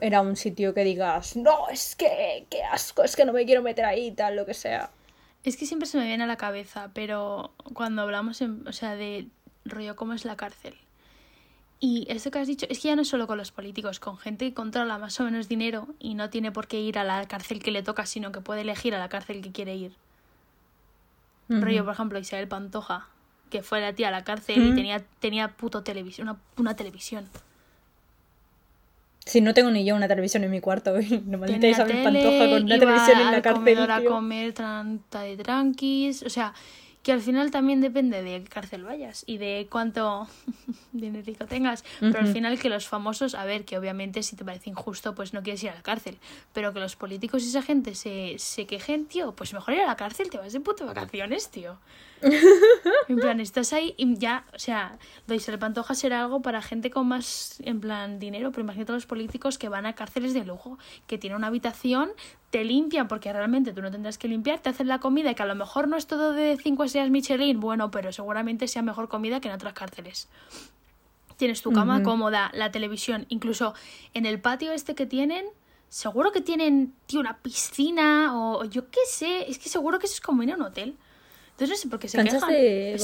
era 0.00 0.22
un 0.22 0.36
sitio 0.36 0.72
que 0.72 0.84
digas, 0.84 1.36
no, 1.36 1.68
es 1.68 1.94
que, 1.96 2.46
qué 2.48 2.62
asco, 2.62 3.04
es 3.04 3.14
que 3.14 3.26
no 3.26 3.34
me 3.34 3.44
quiero 3.44 3.60
meter 3.60 3.84
ahí, 3.84 4.10
tal, 4.10 4.36
lo 4.36 4.46
que 4.46 4.54
sea. 4.54 4.88
Es 5.42 5.58
que 5.58 5.66
siempre 5.66 5.86
se 5.86 5.98
me 5.98 6.06
viene 6.06 6.24
a 6.24 6.26
la 6.26 6.38
cabeza, 6.38 6.92
pero 6.94 7.52
cuando 7.74 8.00
hablamos, 8.00 8.40
o 8.40 8.72
sea, 8.72 8.96
de 8.96 9.26
rollo 9.66 9.96
cómo 9.96 10.14
es 10.14 10.24
la 10.24 10.34
cárcel. 10.34 10.76
Y 11.78 12.06
eso 12.08 12.30
que 12.30 12.38
has 12.38 12.48
dicho, 12.48 12.64
es 12.70 12.80
que 12.80 12.88
ya 12.88 12.96
no 12.96 13.02
es 13.02 13.08
solo 13.08 13.26
con 13.26 13.36
los 13.36 13.52
políticos, 13.52 14.00
con 14.00 14.16
gente 14.16 14.48
que 14.48 14.54
controla 14.54 14.96
más 14.96 15.20
o 15.20 15.24
menos 15.24 15.46
dinero 15.46 15.88
y 15.98 16.14
no 16.14 16.30
tiene 16.30 16.52
por 16.52 16.68
qué 16.68 16.80
ir 16.80 16.98
a 16.98 17.04
la 17.04 17.28
cárcel 17.28 17.62
que 17.62 17.70
le 17.70 17.82
toca, 17.82 18.06
sino 18.06 18.32
que 18.32 18.40
puede 18.40 18.62
elegir 18.62 18.94
a 18.94 18.98
la 18.98 19.10
cárcel 19.10 19.42
que 19.42 19.52
quiere 19.52 19.76
ir. 19.76 19.92
Rollo, 21.50 21.84
por 21.84 21.92
ejemplo, 21.92 22.18
Isabel 22.18 22.48
Pantoja, 22.48 23.10
que 23.50 23.62
fue 23.62 23.80
la 23.80 23.92
tía 23.92 24.08
a 24.08 24.10
la 24.10 24.24
cárcel 24.24 24.62
y 24.62 24.74
tenía, 24.74 25.02
tenía 25.20 25.48
puto 25.48 25.82
televisión, 25.82 26.28
una, 26.28 26.38
una 26.56 26.76
televisión. 26.76 27.28
Si 29.24 29.40
no 29.40 29.54
tengo 29.54 29.70
ni 29.70 29.84
yo 29.84 29.96
una 29.96 30.08
televisión 30.08 30.44
en 30.44 30.50
mi 30.50 30.60
cuarto, 30.60 30.92
normalmente 31.26 31.70
Isabel 31.70 32.02
Pantoja 32.02 32.50
con 32.50 32.64
una 32.64 32.78
televisión 32.78 33.20
en 33.20 33.32
la 33.32 33.42
cárcel. 33.42 33.90
a 33.90 34.04
comer 34.04 34.52
tanta 34.52 35.22
de 35.22 35.36
tranquis, 35.36 36.22
o 36.22 36.28
sea, 36.28 36.52
que 37.04 37.12
al 37.12 37.20
final 37.20 37.50
también 37.50 37.82
depende 37.82 38.22
de 38.22 38.42
qué 38.42 38.48
cárcel 38.48 38.82
vayas 38.82 39.24
y 39.26 39.36
de 39.36 39.66
cuánto 39.70 40.26
dinero 40.92 41.46
tengas. 41.46 41.84
Pero 42.00 42.18
al 42.18 42.28
final 42.28 42.58
que 42.58 42.70
los 42.70 42.88
famosos, 42.88 43.34
a 43.34 43.44
ver, 43.44 43.66
que 43.66 43.76
obviamente 43.76 44.22
si 44.22 44.36
te 44.36 44.44
parece 44.44 44.70
injusto, 44.70 45.14
pues 45.14 45.34
no 45.34 45.42
quieres 45.42 45.62
ir 45.62 45.70
a 45.70 45.74
la 45.74 45.82
cárcel. 45.82 46.16
Pero 46.54 46.72
que 46.72 46.80
los 46.80 46.96
políticos 46.96 47.44
y 47.44 47.48
esa 47.48 47.60
gente 47.60 47.94
se, 47.94 48.36
se 48.38 48.66
quejen, 48.66 49.04
tío, 49.04 49.32
pues 49.32 49.52
mejor 49.52 49.74
ir 49.74 49.80
a 49.80 49.86
la 49.86 49.96
cárcel, 49.96 50.30
te 50.30 50.38
vas 50.38 50.54
de 50.54 50.60
puto 50.60 50.86
vacaciones, 50.86 51.50
tío. 51.50 51.78
en 53.08 53.16
plan, 53.16 53.40
estás 53.40 53.72
ahí 53.72 53.94
y 53.96 54.16
ya, 54.16 54.46
o 54.54 54.58
sea, 54.58 54.98
lo 55.26 55.36
de 55.36 55.58
Pantoja 55.58 55.94
será 55.94 56.22
algo 56.22 56.42
para 56.42 56.62
gente 56.62 56.90
con 56.90 57.06
más, 57.06 57.60
en 57.64 57.80
plan, 57.80 58.18
dinero, 58.18 58.50
pero 58.50 58.62
imagínate 58.62 58.92
a 58.92 58.94
los 58.94 59.06
políticos 59.06 59.58
que 59.58 59.68
van 59.68 59.86
a 59.86 59.94
cárceles 59.94 60.34
de 60.34 60.44
lujo, 60.44 60.78
que 61.06 61.18
tienen 61.18 61.36
una 61.36 61.48
habitación 61.48 62.10
te 62.54 62.62
limpian 62.62 63.08
porque 63.08 63.32
realmente 63.32 63.72
tú 63.72 63.82
no 63.82 63.90
tendrás 63.90 64.16
que 64.16 64.28
limpiar, 64.28 64.60
te 64.60 64.68
hacen 64.68 64.86
la 64.86 65.00
comida 65.00 65.34
que 65.34 65.42
a 65.42 65.46
lo 65.46 65.56
mejor 65.56 65.88
no 65.88 65.96
es 65.96 66.06
todo 66.06 66.32
de 66.32 66.56
5 66.56 66.84
estrellas 66.84 67.10
Michelin, 67.10 67.58
bueno, 67.58 67.90
pero 67.90 68.12
seguramente 68.12 68.68
sea 68.68 68.80
mejor 68.80 69.08
comida 69.08 69.40
que 69.40 69.48
en 69.48 69.54
otras 69.54 69.72
cárceles. 69.72 70.28
Tienes 71.36 71.62
tu 71.62 71.72
cama 71.72 72.04
cómoda, 72.04 72.52
la 72.54 72.70
televisión, 72.70 73.26
incluso 73.28 73.74
en 74.12 74.24
el 74.24 74.40
patio 74.40 74.70
este 74.70 74.94
que 74.94 75.04
tienen, 75.04 75.46
seguro 75.88 76.30
que 76.30 76.42
tienen, 76.42 76.94
tío, 77.06 77.18
una 77.18 77.38
piscina 77.38 78.38
o, 78.38 78.64
yo 78.66 78.88
qué 78.88 79.00
sé, 79.04 79.50
es 79.50 79.58
que 79.58 79.68
seguro 79.68 79.98
que 79.98 80.06
eso 80.06 80.14
es 80.14 80.20
como 80.20 80.44
ir 80.44 80.52
a 80.52 80.54
un 80.54 80.62
hotel. 80.62 80.96
Entonces 81.54 81.70
no 81.70 81.76
sé 81.76 81.88
por 81.88 82.00
qué 82.00 82.08
se 82.08 82.22
quejan. 82.22 82.50
De 82.50 82.96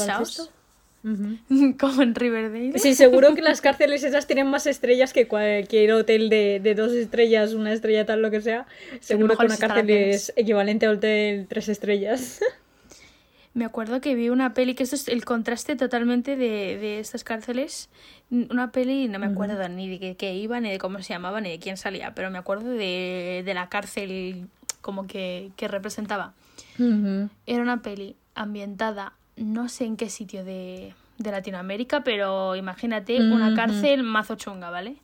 Como 1.81 2.03
en 2.03 2.15
Riverdale. 2.15 2.79
Sí, 2.79 2.95
seguro 2.95 3.35
que 3.35 3.43
las 3.43 3.61
cárceles 3.61 4.03
esas 4.03 4.27
tienen 4.27 4.49
más 4.49 4.67
estrellas 4.67 5.13
que 5.13 5.29
cualquier 5.29 5.93
hotel 5.93 6.29
de, 6.29 6.75
dos 6.77 6.93
estrellas, 6.93 7.55
una 7.55 7.73
estrella 7.73 8.05
tal, 8.05 8.21
lo 8.21 8.31
que 8.31 8.41
sea. 8.41 8.67
Seguro 9.01 9.37
que 9.37 9.47
una 9.47 9.57
cárcel 9.57 9.89
es 9.89 10.33
equivalente 10.37 10.87
a 10.87 10.91
hotel 10.91 11.47
tres 11.49 11.69
estrellas. 11.69 12.41
Me 13.55 13.65
acuerdo 13.65 14.01
que 14.01 14.15
vi 14.15 14.29
una 14.29 14.55
peli, 14.55 14.75
que 14.75 14.85
esto 14.85 14.95
es 14.95 15.09
el 15.09 15.25
contraste 15.25 15.75
totalmente 15.75 16.37
de, 16.37 16.79
de 16.79 17.01
estas 17.01 17.25
cárceles. 17.25 17.89
Una 18.31 18.71
peli, 18.71 19.09
no 19.09 19.19
me 19.19 19.27
acuerdo 19.27 19.69
ni 19.69 19.89
de 19.89 19.99
qué, 19.99 20.17
qué 20.17 20.35
iba, 20.35 20.61
ni 20.61 20.71
de 20.71 20.79
cómo 20.79 21.03
se 21.03 21.13
llamaba, 21.13 21.41
ni 21.41 21.51
de 21.51 21.59
quién 21.59 21.77
salía, 21.77 22.15
pero 22.15 22.31
me 22.31 22.39
acuerdo 22.39 22.71
de, 22.71 23.43
de 23.45 23.55
la 23.55 23.69
cárcel 23.69 24.47
como 24.81 25.09
que, 25.09 25.51
que 25.57 25.67
representaba. 25.67 26.35
Era 26.79 27.63
una 27.63 27.83
peli 27.83 28.15
ambientada, 28.43 29.13
no 29.37 29.69
sé 29.69 29.85
en 29.85 29.97
qué 29.97 30.09
sitio 30.11 30.45
de, 30.45 30.95
de 31.19 31.31
Latinoamérica, 31.31 32.03
pero 32.05 32.57
imagínate 32.57 33.21
una 33.21 33.55
cárcel 33.55 34.03
mazo 34.03 34.35
chunga, 34.37 34.71
¿vale? 34.71 34.97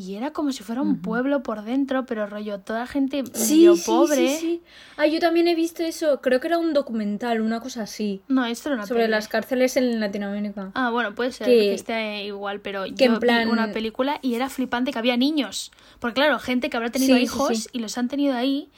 Y 0.00 0.14
era 0.14 0.32
como 0.32 0.52
si 0.52 0.62
fuera 0.62 0.80
un 0.80 1.02
pueblo 1.02 1.42
por 1.42 1.62
dentro, 1.62 2.06
pero 2.06 2.24
rollo, 2.28 2.60
toda 2.60 2.86
gente 2.86 3.24
Sí, 3.32 3.54
medio 3.56 3.74
sí, 3.74 3.82
pobre. 3.84 4.28
sí, 4.28 4.36
sí. 4.38 4.62
Ah, 4.96 5.08
yo 5.08 5.18
también 5.18 5.48
he 5.48 5.56
visto 5.56 5.82
eso. 5.82 6.20
Creo 6.20 6.38
que 6.38 6.46
era 6.46 6.56
un 6.56 6.72
documental, 6.72 7.40
una 7.40 7.58
cosa 7.58 7.82
así. 7.82 8.20
No, 8.28 8.44
esto 8.46 8.68
era 8.68 8.76
una 8.76 8.86
sobre 8.86 9.00
peli. 9.02 9.10
las 9.10 9.26
cárceles 9.26 9.76
en 9.76 9.98
Latinoamérica. 9.98 10.70
Ah, 10.74 10.90
bueno, 10.90 11.16
puede 11.16 11.32
ser 11.32 11.48
Que- 11.48 11.52
que 11.58 11.74
esté 11.74 12.24
igual, 12.26 12.60
pero 12.60 12.84
que 12.84 12.92
yo 12.92 13.14
en 13.14 13.18
plan- 13.18 13.46
vi 13.48 13.52
una 13.52 13.72
película 13.72 14.20
y 14.22 14.34
era 14.36 14.48
flipante 14.48 14.92
que 14.92 14.98
había 15.00 15.16
niños. 15.16 15.72
Porque 15.98 16.14
claro, 16.14 16.38
gente 16.38 16.70
que 16.70 16.76
habrá 16.76 16.90
tenido 16.90 17.16
Sí, 17.16 17.22
hijos 17.24 17.68
y 17.72 17.80
los 17.80 17.98
han 17.98 18.06
tenido 18.06 18.36
ahí. 18.36 18.70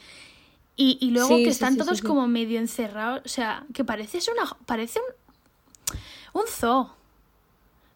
Y, 0.83 0.97
y 1.01 1.11
luego 1.11 1.37
Sí, 1.37 1.45
que 1.45 1.51
están 1.51 1.75
sí, 1.75 1.81
sí, 1.81 1.85
todos 1.85 2.01
como 2.01 2.27
medio 2.27 2.59
encerrados. 2.59 3.21
O 3.27 3.29
sea, 3.29 3.65
que 3.75 3.85
parece 3.85 4.19
una. 4.33 4.57
Parece 4.65 4.99
un. 4.99 6.41
Un 6.41 6.47
zoo. 6.49 6.91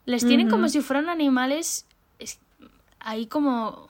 Les 0.05 0.27
tienen 0.27 0.51
como 0.51 0.69
si 0.69 0.83
fueran 0.83 1.09
animales. 1.09 1.87
es- 2.19 2.39
ahí 3.01 3.27
como. 3.27 3.89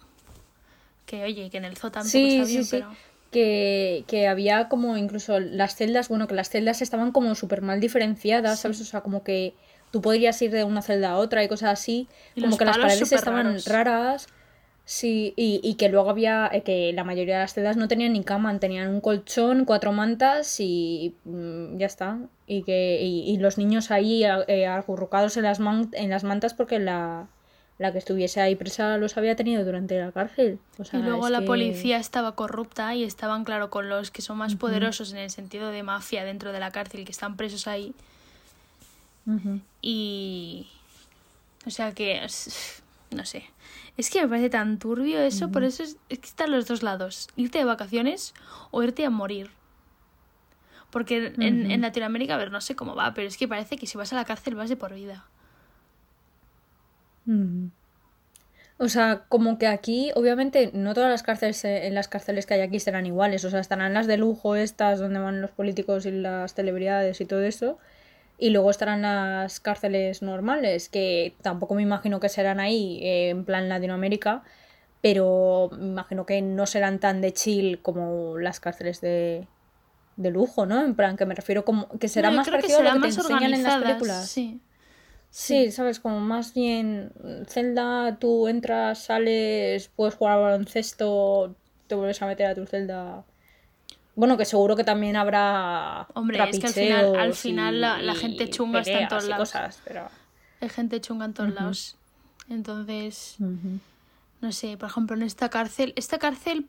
Que 1.07 1.25
oye, 1.25 1.51
que 1.51 1.57
en 1.57 1.65
el 1.65 1.77
zoo 1.77 1.91
tampoco 1.91 2.17
está 2.17 2.45
bien, 2.45 2.65
sí. 2.65 2.71
pero. 2.71 2.95
Que, 3.33 4.05
que 4.07 4.29
había 4.29 4.69
como 4.69 4.97
incluso 4.97 5.41
las 5.41 5.75
celdas, 5.75 6.09
bueno, 6.09 6.29
que 6.29 6.35
las 6.37 6.51
celdas 6.51 6.81
estaban 6.83 7.11
como 7.11 7.35
súper 7.35 7.63
mal 7.63 7.81
diferenciadas, 7.81 8.61
¿sabes? 8.61 8.81
O 8.81 8.85
sea, 8.85 9.01
como 9.01 9.25
que 9.25 9.55
tú 9.91 10.01
podrías 10.01 10.41
ir 10.41 10.53
de 10.53 10.63
una 10.63 10.83
celda 10.83 11.11
a 11.11 11.17
otra 11.17 11.43
y 11.43 11.49
cosas 11.49 11.73
así. 11.81 12.07
Y 12.37 12.43
como 12.43 12.57
que 12.57 12.65
las 12.65 12.79
paredes 12.79 13.11
estaban 13.11 13.47
raros. 13.47 13.67
raras. 13.67 14.27
Sí, 14.87 15.33
y, 15.37 15.61
y 15.63 15.77
que 15.77 15.89
luego 15.89 16.11
había, 16.11 16.51
eh, 16.53 16.63
que 16.63 16.93
la 16.93 17.05
mayoría 17.05 17.37
de 17.37 17.41
las 17.45 17.55
celdas 17.55 17.79
no 17.79 17.89
tenían 17.89 18.13
ni 18.13 18.23
cama, 18.23 18.59
tenían 18.61 18.89
un 18.91 19.01
colchón, 19.01 19.65
cuatro 19.65 19.93
mantas 19.93 20.61
y 20.61 21.15
mm, 21.25 21.79
ya 21.79 21.87
está. 21.87 22.19
Y 22.47 22.63
que 22.65 23.01
y, 23.03 23.21
y 23.31 23.39
los 23.39 23.57
niños 23.57 23.91
ahí 23.91 24.25
eh, 24.25 24.67
acurrucados 24.67 25.39
en 25.39 25.45
las, 25.45 25.59
man- 25.59 25.89
en 25.95 26.11
las 26.11 26.23
mantas 26.23 26.53
porque 26.53 26.79
la, 26.79 27.27
la 27.79 27.93
que 27.93 27.99
estuviese 27.99 28.43
ahí 28.43 28.57
presa 28.57 28.99
los 28.99 29.17
había 29.17 29.35
tenido 29.37 29.65
durante 29.65 29.99
la 29.99 30.13
cárcel. 30.13 30.59
O 30.79 30.85
sea, 30.85 31.01
Y 31.01 31.03
luego 31.03 31.31
la 31.31 31.41
que- 31.41 31.47
policía 31.47 31.97
estaba 31.97 32.33
corrupta 32.37 32.95
y 32.95 33.05
estaban, 33.05 33.45
claro, 33.45 33.71
con 33.71 33.89
los 33.89 34.11
que 34.11 34.21
son 34.21 34.37
más 34.37 34.55
poderosos 34.55 35.13
en 35.13 35.19
el 35.21 35.31
sentido 35.31 35.71
de 35.71 35.83
mafia 35.83 36.25
dentro 36.25 36.53
de 36.53 36.61
la 36.61 36.71
cárcel, 36.73 37.07
que 37.07 37.13
están 37.13 37.39
presos 37.39 37.67
ahí. 37.67 37.95
Y. 39.81 40.69
O 41.67 41.71
sea 41.71 41.93
que. 41.93 42.21
No 43.15 43.25
sé. 43.25 43.45
Es 43.97 44.11
que 44.11 44.21
me 44.23 44.29
parece 44.29 44.51
tan 44.51 44.79
turbio 44.79 45.21
eso, 45.21 45.51
por 45.51 45.65
eso 45.65 45.83
es, 45.83 45.97
es 46.09 46.19
que 46.19 46.27
están 46.27 46.51
los 46.51 46.67
dos 46.67 46.83
lados: 46.83 47.29
irte 47.37 47.59
de 47.59 47.65
vacaciones 47.65 48.35
o 48.71 48.83
irte 48.83 49.05
a 49.05 49.11
morir. 49.11 49.51
Porque 50.91 51.33
en, 51.39 51.71
en 51.71 51.81
Latinoamérica, 51.81 52.35
a 52.35 52.39
ver, 52.39 52.51
no 52.51 52.61
sé 52.61 52.77
cómo 52.77 52.95
va, 52.95 53.15
pero 53.15 53.27
es 53.27 53.37
que 53.37 53.49
parece 53.49 53.77
que 53.77 53.87
si 53.87 53.99
vas 53.99 54.13
a 54.13 54.17
la 54.17 54.25
cárcel 54.25 54.55
vas 54.55 54.69
de 54.69 54.77
por 54.77 54.95
vida. 54.95 55.27
O 58.77 58.89
sea, 58.89 59.25
como 59.29 59.57
que 59.59 59.67
aquí, 59.67 60.11
obviamente, 60.15 60.71
no 60.75 60.95
todas 60.95 61.11
las 61.11 61.23
cárceles 61.23 61.65
eh, 61.65 61.87
en 61.87 61.95
las 61.95 62.09
cárceles 62.09 62.45
que 62.45 62.55
hay 62.55 62.61
aquí 62.61 62.81
serán 62.81 63.07
iguales. 63.07 63.45
O 63.45 63.51
sea, 63.51 63.61
estarán 63.61 63.95
las 63.95 64.07
de 64.07 64.19
lujo, 64.19 64.57
estas 64.57 64.99
donde 64.99 65.21
van 65.21 65.41
los 65.41 65.53
políticos 65.53 66.07
y 66.07 66.11
las 66.11 66.55
celebridades 66.55 67.21
y 67.21 67.25
todo 67.25 67.43
eso. 67.43 67.79
Y 68.39 68.51
luego 68.51 68.71
estarán 68.71 69.03
las 69.03 69.61
cárceles 69.61 70.23
normales, 70.23 70.89
que 70.89 71.35
tampoco 71.43 71.75
me 71.75 71.83
imagino 71.83 72.21
que 72.21 72.29
serán 72.29 72.61
ahí, 72.61 72.99
eh, 73.03 73.31
en 73.31 73.45
plan 73.45 73.69
Latinoamérica, 73.69 74.43
pero 75.01 75.71
me 75.73 75.87
imagino 75.87 76.27
que 76.27 76.43
no 76.43 76.67
serán 76.67 76.99
tan 76.99 77.21
de 77.21 77.33
chill 77.33 77.81
como 77.81 78.39
las 78.39 78.59
cárceles 78.59 79.01
de, 79.01 79.47
de 80.17 80.31
lujo, 80.31 80.67
¿no? 80.67 80.83
En 80.83 80.95
plan, 80.95 81.17
que 81.17 81.27
me 81.27 81.35
refiero 81.35 81.65
como 81.65 81.89
que 81.99 82.09
será 82.09 82.31
No, 82.31 82.39
más 82.39 82.47
que 82.47 82.53
parecido 82.53 82.81
a 82.81 82.83
lo 82.83 82.93
que 82.95 83.01
te 83.01 83.07
enseñan 83.09 83.55
en 83.55 83.63
las 83.63 83.77
películas. 83.77 84.31
Sí. 84.31 84.61
Sí, 85.31 85.73
sabes, 85.73 85.99
como 85.99 86.21
más 86.21 86.55
bien 86.55 87.13
celda, 87.49 88.19
tú 88.21 88.47
entras, 88.47 89.01
sales, 89.01 89.89
puedes 89.89 90.15
jugar 90.15 90.35
al 90.35 90.43
baloncesto, 90.43 91.57
te 91.89 91.97
vuelves 91.97 92.23
a 92.23 92.27
meter 92.27 92.47
a 92.47 92.55
tu 92.55 92.67
celda. 92.67 93.25
Bueno, 94.17 94.37
que 94.37 94.45
seguro 94.45 94.77
que 94.77 94.85
también 94.85 95.17
habrá 95.17 96.07
Hombre, 96.15 96.39
es 96.51 96.59
que 96.61 96.67
al 96.67 96.73
final- 96.73 97.17
al 97.17 97.35
final 97.35 97.81
la- 97.81 98.15
gente 98.15 98.49
chunga 98.49 98.81
está 98.81 99.01
en 99.01 99.09
todos 99.09 99.25
lados. 99.25 99.51
cosas, 99.51 99.81
pero... 99.85 100.09
Hay 100.61 100.69
gente 100.69 101.01
chunga 101.01 101.25
en 101.27 101.35
todos 101.35 101.53
lados. 101.53 101.97
Entonces. 102.49 103.37
No 104.41 104.53
sé, 104.53 104.77
por 104.77 104.89
ejemplo, 104.91 105.17
en 105.17 105.23
esta 105.23 105.49
cárcel, 105.49 105.93
esta 105.97 106.19
cárcel 106.19 106.67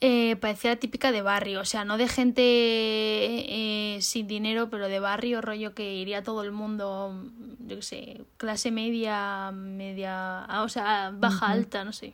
eh, 0.00 0.36
parecía 0.36 0.70
la 0.70 0.76
típica 0.76 1.12
de 1.12 1.22
barrio, 1.22 1.60
o 1.60 1.64
sea, 1.64 1.84
no 1.84 1.96
de 1.96 2.08
gente 2.08 2.42
eh, 2.44 3.98
sin 4.02 4.26
dinero, 4.26 4.68
pero 4.68 4.88
de 4.88 5.00
barrio, 5.00 5.40
rollo 5.40 5.74
que 5.74 5.94
iría 5.94 6.22
todo 6.22 6.42
el 6.42 6.52
mundo, 6.52 7.24
yo 7.66 7.76
qué 7.76 7.82
sé, 7.82 8.20
clase 8.36 8.70
media, 8.70 9.50
media, 9.52 10.44
ah, 10.44 10.62
o 10.62 10.68
sea, 10.68 11.10
baja, 11.14 11.46
alta, 11.48 11.84
no 11.84 11.92
sé. 11.92 12.12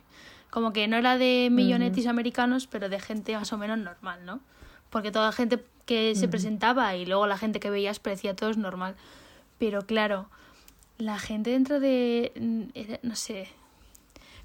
Como 0.51 0.71
que 0.73 0.87
no 0.87 0.97
era 0.97 1.17
de 1.17 1.47
millonetis 1.49 2.05
americanos, 2.07 2.67
pero 2.67 2.87
de 2.89 2.99
gente 2.99 3.35
más 3.35 3.51
o 3.53 3.57
menos 3.57 3.79
normal, 3.79 4.23
¿no? 4.25 4.39
Porque 4.91 5.11
toda 5.11 5.25
la 5.27 5.31
gente 5.31 5.63
que 5.85 6.13
se 6.15 6.27
presentaba 6.27 6.95
y 6.95 7.05
luego 7.07 7.25
la 7.25 7.37
gente 7.37 7.59
que 7.59 7.69
veías 7.71 7.99
parecía 7.99 8.35
todos 8.35 8.57
normal. 8.57 8.95
Pero 9.57 9.81
claro, 9.87 10.29
la 10.97 11.17
gente 11.17 11.49
dentro 11.51 11.79
de, 11.79 12.31
mm, 12.39 12.61
era- 12.77 12.99
no 13.01 13.15
sé, 13.15 13.47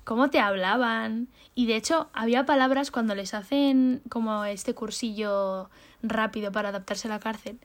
cómo 0.05 0.31
te 0.31 0.39
hablaban. 0.41 1.29
Y 1.55 1.67
de 1.67 1.77
hecho, 1.77 2.09
había 2.15 2.47
palabras 2.47 2.91
cuando 2.91 3.15
les 3.15 3.35
hacen 3.35 4.01
como 4.09 4.45
este 4.45 4.75
cursillo 4.75 5.69
rápido 6.03 6.53
para 6.53 6.69
adaptarse 6.69 7.09
a 7.09 7.11
la 7.11 7.19
cárcel, 7.21 7.59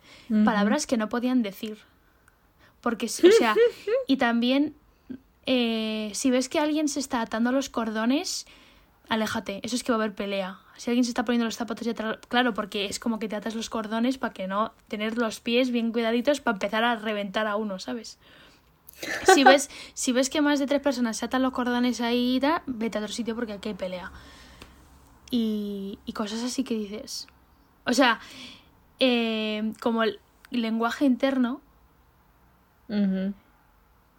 palabras 0.46 0.88
que 0.88 0.98
no 0.98 1.08
podían 1.10 1.44
decir. 1.44 1.78
Porque, 2.82 3.06
o 3.06 3.10
sea, 3.38 3.54
y 4.08 4.18
también, 4.18 4.74
eh, 5.46 6.12
si 6.14 6.32
ves 6.32 6.50
que 6.50 6.60
alguien 6.60 6.88
se 6.88 7.00
está 7.00 7.22
atando 7.22 7.52
los 7.52 7.70
cordones, 7.70 8.46
aléjate, 9.10 9.60
eso 9.64 9.76
es 9.76 9.84
que 9.84 9.92
va 9.92 9.98
a 9.98 10.02
haber 10.02 10.16
pelea. 10.16 10.60
Si 10.78 10.90
alguien 10.90 11.04
se 11.04 11.12
está 11.12 11.26
poniendo 11.26 11.46
los 11.46 11.56
zapatos 11.56 11.86
y 11.86 11.92
atrás, 11.92 12.18
claro, 12.28 12.54
porque 12.54 12.86
es 12.86 13.00
como 13.00 13.20
que 13.20 13.28
te 13.28 13.36
atas 13.36 13.56
los 13.56 13.70
cordones 13.70 14.18
para 14.18 14.34
que 14.34 14.48
no 14.48 14.74
tener 14.88 15.18
los 15.18 15.40
pies 15.40 15.72
bien 15.72 15.92
cuidaditos 15.92 16.42
para 16.42 16.56
empezar 16.56 16.84
a 16.84 16.96
reventar 16.96 17.48
a 17.48 17.56
uno, 17.56 17.80
¿sabes? 17.80 18.20
Si 19.26 19.44
ves, 19.44 19.70
si 19.94 20.12
ves 20.12 20.30
que 20.30 20.42
más 20.42 20.60
de 20.60 20.68
tres 20.68 20.82
personas 20.82 21.18
se 21.18 21.26
atan 21.26 21.42
los 21.42 21.52
cordones 21.52 22.02
ahí, 22.02 22.40
da, 22.40 22.64
vete 22.66 22.98
a 22.98 23.02
otro 23.02 23.14
sitio 23.14 23.36
porque 23.36 23.54
aquí 23.54 23.70
hay 23.70 23.76
pelea. 23.76 24.12
Y, 25.30 26.00
y 26.06 26.14
cosas 26.14 26.44
así 26.44 26.64
que 26.64 26.76
dices. 26.76 27.28
O 27.86 27.94
sea, 27.94 28.20
eh, 29.00 29.74
como 29.82 30.04
el 30.04 30.20
lenguaje 30.52 31.06
interno, 31.06 31.62
Ujú. 32.90 33.34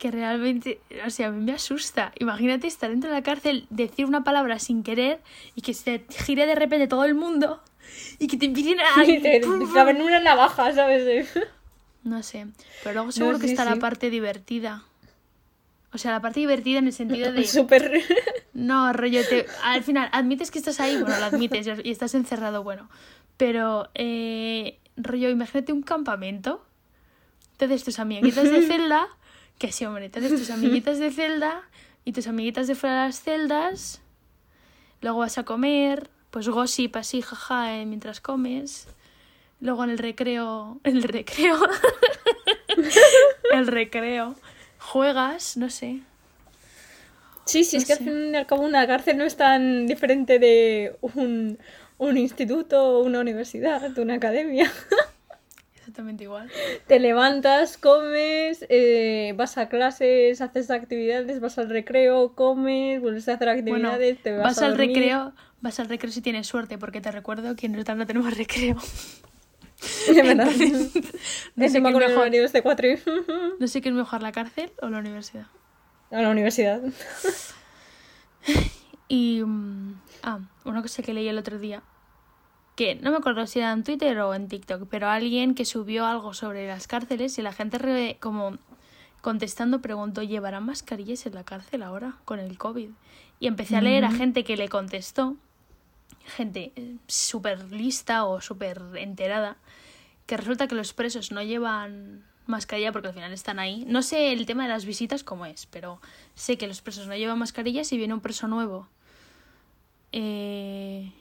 Que 0.02 0.10
realmente, 0.10 0.80
o 1.06 1.10
sea, 1.10 1.28
a 1.28 1.30
mí 1.30 1.44
me 1.44 1.52
asusta. 1.52 2.10
Imagínate 2.18 2.66
estar 2.66 2.90
dentro 2.90 3.08
de 3.08 3.14
la 3.14 3.22
cárcel, 3.22 3.68
decir 3.70 4.04
una 4.04 4.24
palabra 4.24 4.58
sin 4.58 4.82
querer 4.82 5.20
y 5.54 5.60
que 5.60 5.74
se 5.74 6.04
gire 6.26 6.44
de 6.44 6.56
repente 6.56 6.88
todo 6.88 7.04
el 7.04 7.14
mundo 7.14 7.62
y 8.18 8.26
que 8.26 8.36
te 8.36 8.46
empiecen 8.46 8.80
a... 8.80 9.04
Y 9.06 9.20
te 9.20 9.40
claven 9.40 10.02
una 10.02 10.18
navaja, 10.18 10.74
¿sabes? 10.74 11.28
No 12.02 12.24
sé, 12.24 12.48
pero 12.82 12.94
luego 12.94 13.12
seguro 13.12 13.38
que 13.38 13.46
sí, 13.46 13.52
está 13.52 13.62
sí. 13.62 13.70
la 13.70 13.76
parte 13.76 14.10
divertida. 14.10 14.82
O 15.92 15.98
sea, 15.98 16.10
la 16.10 16.20
parte 16.20 16.40
divertida 16.40 16.80
en 16.80 16.88
el 16.88 16.92
sentido 16.92 17.30
de... 17.32 17.44
Súper... 17.44 18.02
No, 18.54 18.92
rollo, 18.92 19.20
te, 19.24 19.46
al 19.62 19.84
final 19.84 20.08
admites 20.10 20.50
que 20.50 20.58
estás 20.58 20.80
ahí, 20.80 20.96
bueno, 20.96 21.16
lo 21.20 21.26
admites 21.26 21.64
y 21.84 21.92
estás 21.92 22.16
encerrado, 22.16 22.64
bueno. 22.64 22.90
Pero, 23.36 23.88
eh, 23.94 24.80
rollo, 24.96 25.30
imagínate 25.30 25.72
un 25.72 25.82
campamento. 25.82 26.66
Entonces 27.52 27.84
tus 27.84 28.00
amiguitas 28.00 28.50
de 28.50 28.66
celda, 28.66 29.06
que 29.62 29.70
sí, 29.70 29.84
hombre, 29.84 30.06
entonces 30.06 30.32
tus 30.32 30.50
amiguitas 30.58 30.98
de 30.98 31.12
celda 31.12 31.62
y 32.04 32.12
tus 32.12 32.26
amiguitas 32.26 32.66
de 32.66 32.74
fuera 32.74 33.02
de 33.02 33.06
las 33.06 33.22
celdas. 33.22 34.02
Luego 35.00 35.20
vas 35.20 35.38
a 35.38 35.44
comer, 35.44 36.10
pues 36.32 36.48
gossip 36.48 36.96
así, 36.96 37.22
jaja, 37.22 37.78
eh, 37.78 37.86
mientras 37.86 38.20
comes. 38.20 38.88
Luego 39.60 39.84
en 39.84 39.90
el 39.90 39.98
recreo, 39.98 40.80
el 40.84 41.04
recreo, 41.04 41.56
el 43.52 43.66
recreo, 43.68 44.34
juegas, 44.80 45.56
no 45.56 45.70
sé. 45.70 46.00
Sí, 47.44 47.62
sí, 47.62 47.76
es 47.76 47.84
que 47.84 47.92
al 47.92 47.98
fin 48.00 48.34
y 48.34 48.36
al 48.36 48.46
cabo 48.46 48.62
una 48.62 48.84
cárcel 48.88 49.16
no 49.16 49.24
es 49.24 49.36
tan 49.36 49.86
diferente 49.86 50.40
de 50.40 50.96
un, 51.02 51.58
un 51.98 52.16
instituto, 52.16 52.98
una 52.98 53.20
universidad, 53.20 53.96
una 53.96 54.14
academia. 54.14 54.72
Exactamente 55.82 56.22
igual. 56.22 56.48
Te 56.86 57.00
levantas, 57.00 57.76
comes, 57.76 58.64
eh, 58.68 59.34
vas 59.34 59.58
a 59.58 59.68
clases, 59.68 60.40
haces 60.40 60.70
actividades, 60.70 61.40
vas 61.40 61.58
al 61.58 61.68
recreo, 61.70 62.36
comes, 62.36 63.00
vuelves 63.00 63.28
a 63.28 63.32
hacer 63.34 63.48
Bueno, 63.48 63.88
actividades, 63.88 64.22
te 64.22 64.30
vas, 64.30 64.42
vas 64.42 64.62
a 64.62 64.66
al 64.66 64.78
recreo, 64.78 65.32
vas 65.60 65.80
al 65.80 65.88
recreo 65.88 66.12
si 66.12 66.20
tienes 66.20 66.46
suerte, 66.46 66.78
porque 66.78 67.00
te 67.00 67.10
recuerdo 67.10 67.56
que 67.56 67.66
en 67.66 67.74
Rotterdam 67.74 67.98
no 67.98 68.06
tenemos 68.06 68.36
recreo. 68.38 68.76
De 70.06 70.22
verdad. 70.22 70.46
no, 71.56 71.68
sé 71.68 71.80
mejor, 71.80 72.04
este 72.04 72.62
no 73.58 73.66
sé 73.66 73.80
qué 73.80 73.88
es 73.88 73.94
mejor, 73.96 74.22
la 74.22 74.30
cárcel 74.30 74.70
o 74.82 74.88
la 74.88 74.98
universidad. 74.98 75.46
a 76.12 76.22
la 76.22 76.30
universidad. 76.30 76.80
Y. 79.08 79.42
mm, 79.42 80.00
ah, 80.22 80.38
una 80.64 80.80
cosa 80.80 81.02
que 81.02 81.12
leí 81.12 81.26
el 81.26 81.38
otro 81.38 81.58
día. 81.58 81.82
Que 82.74 82.94
no 82.94 83.10
me 83.10 83.18
acuerdo 83.18 83.46
si 83.46 83.58
era 83.58 83.70
en 83.72 83.84
Twitter 83.84 84.18
o 84.20 84.34
en 84.34 84.48
TikTok, 84.48 84.88
pero 84.88 85.08
alguien 85.08 85.54
que 85.54 85.64
subió 85.64 86.06
algo 86.06 86.32
sobre 86.32 86.66
las 86.66 86.86
cárceles 86.86 87.36
y 87.38 87.42
la 87.42 87.52
gente, 87.52 87.78
re- 87.78 88.16
como 88.20 88.56
contestando, 89.20 89.80
preguntó: 89.80 90.22
¿llevarán 90.22 90.64
mascarillas 90.64 91.26
en 91.26 91.34
la 91.34 91.44
cárcel 91.44 91.82
ahora 91.82 92.16
con 92.24 92.38
el 92.38 92.56
COVID? 92.56 92.88
Y 93.40 93.46
empecé 93.46 93.76
a 93.76 93.82
leer 93.82 94.04
a 94.04 94.10
gente 94.10 94.42
que 94.44 94.56
le 94.56 94.68
contestó, 94.68 95.36
gente 96.36 96.72
eh, 96.76 96.96
súper 97.08 97.70
lista 97.72 98.24
o 98.24 98.40
súper 98.40 98.80
enterada, 98.96 99.56
que 100.26 100.36
resulta 100.36 100.66
que 100.66 100.74
los 100.74 100.92
presos 100.94 101.30
no 101.30 101.42
llevan 101.42 102.24
mascarilla 102.46 102.90
porque 102.92 103.08
al 103.08 103.14
final 103.14 103.32
están 103.32 103.58
ahí. 103.58 103.84
No 103.86 104.00
sé 104.02 104.32
el 104.32 104.46
tema 104.46 104.62
de 104.62 104.70
las 104.70 104.84
visitas 104.86 105.24
cómo 105.24 105.44
es, 105.44 105.66
pero 105.66 106.00
sé 106.34 106.56
que 106.56 106.66
los 106.68 106.80
presos 106.82 107.06
no 107.06 107.16
llevan 107.16 107.38
mascarilla 107.38 107.84
si 107.84 107.96
viene 107.98 108.14
un 108.14 108.20
preso 108.20 108.48
nuevo. 108.48 108.88
eh, 110.12 111.12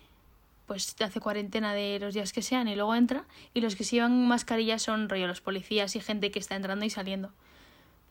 pues 0.71 0.95
hace 1.01 1.19
cuarentena 1.19 1.73
de 1.73 1.99
los 1.99 2.13
días 2.13 2.31
que 2.31 2.41
sean 2.41 2.69
y 2.69 2.75
luego 2.75 2.95
entra. 2.95 3.25
Y 3.53 3.59
los 3.59 3.75
que 3.75 3.83
sí 3.83 3.97
llevan 3.97 4.25
mascarilla 4.25 4.79
son 4.79 5.09
rollo 5.09 5.27
los 5.27 5.41
policías 5.41 5.97
y 5.97 5.99
gente 5.99 6.31
que 6.31 6.39
está 6.39 6.55
entrando 6.55 6.85
y 6.85 6.89
saliendo. 6.89 7.33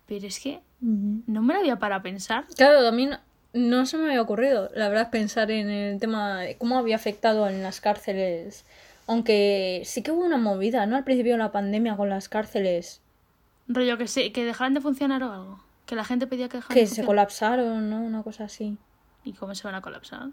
Pero 0.05 0.27
es 0.27 0.39
que 0.41 0.61
no 0.83 1.41
me 1.41 1.55
la 1.55 1.61
había 1.61 1.79
para 1.79 2.03
pensar. 2.03 2.45
Claro, 2.55 2.87
a 2.87 2.93
mí 2.93 3.07
no, 3.07 3.19
no 3.55 3.87
se 3.87 3.97
me 3.97 4.09
había 4.09 4.21
ocurrido, 4.21 4.71
la 4.75 4.91
verdad, 4.91 5.09
pensar 5.09 5.51
en 5.51 5.71
el 5.71 5.99
tema 6.01 6.41
de 6.41 6.59
cómo 6.59 6.77
había 6.77 6.97
afectado 6.97 7.49
en 7.49 7.63
las 7.63 7.81
cárceles. 7.81 8.67
Aunque 9.07 9.81
sí 9.87 10.03
que 10.03 10.11
hubo 10.11 10.23
una 10.23 10.37
movida, 10.37 10.85
¿no? 10.85 10.97
Al 10.97 11.05
principio 11.05 11.33
de 11.33 11.39
la 11.39 11.53
pandemia 11.53 11.97
con 11.97 12.11
las 12.11 12.29
cárceles. 12.29 13.01
Rollo 13.69 13.97
que 13.97 14.07
se, 14.07 14.33
que 14.33 14.45
dejaran 14.45 14.75
de 14.75 14.83
funcionar 14.83 15.23
o 15.23 15.33
algo. 15.33 15.65
Que 15.87 15.97
la 15.97 16.05
gente 16.05 16.27
pedía 16.27 16.51
que 16.51 16.59
dejaran 16.59 16.75
Que 16.75 16.81
de 16.81 16.89
se 16.89 17.07
colapsaron, 17.07 17.89
¿no? 17.89 18.03
Una 18.03 18.23
cosa 18.23 18.45
así. 18.45 18.77
¿Y 19.25 19.33
cómo 19.33 19.55
se 19.55 19.67
van 19.67 19.77
a 19.77 19.81
colapsar? 19.81 20.29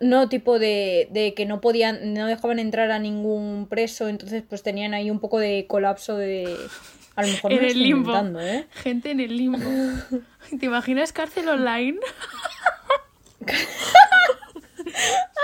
No, 0.00 0.28
tipo 0.28 0.58
de, 0.58 1.08
de 1.12 1.32
que 1.34 1.46
no 1.46 1.60
podían, 1.60 2.12
no 2.14 2.26
dejaban 2.26 2.58
entrar 2.58 2.90
a 2.90 2.98
ningún 2.98 3.66
preso, 3.70 4.08
entonces 4.08 4.42
pues 4.48 4.62
tenían 4.62 4.94
ahí 4.94 5.10
un 5.10 5.20
poco 5.20 5.38
de 5.38 5.66
colapso 5.68 6.16
de... 6.16 6.56
A 7.14 7.22
lo 7.22 7.28
mejor 7.28 7.50
me 7.52 7.56
En 7.58 7.62
lo 7.62 7.66
el 7.66 7.68
estoy 7.68 7.82
limbo. 7.84 8.40
¿eh? 8.40 8.66
Gente 8.72 9.10
en 9.10 9.20
el 9.20 9.36
limbo. 9.36 9.58
¿Te 10.58 10.66
imaginas 10.66 11.12
cárcel 11.12 11.48
online? 11.48 11.98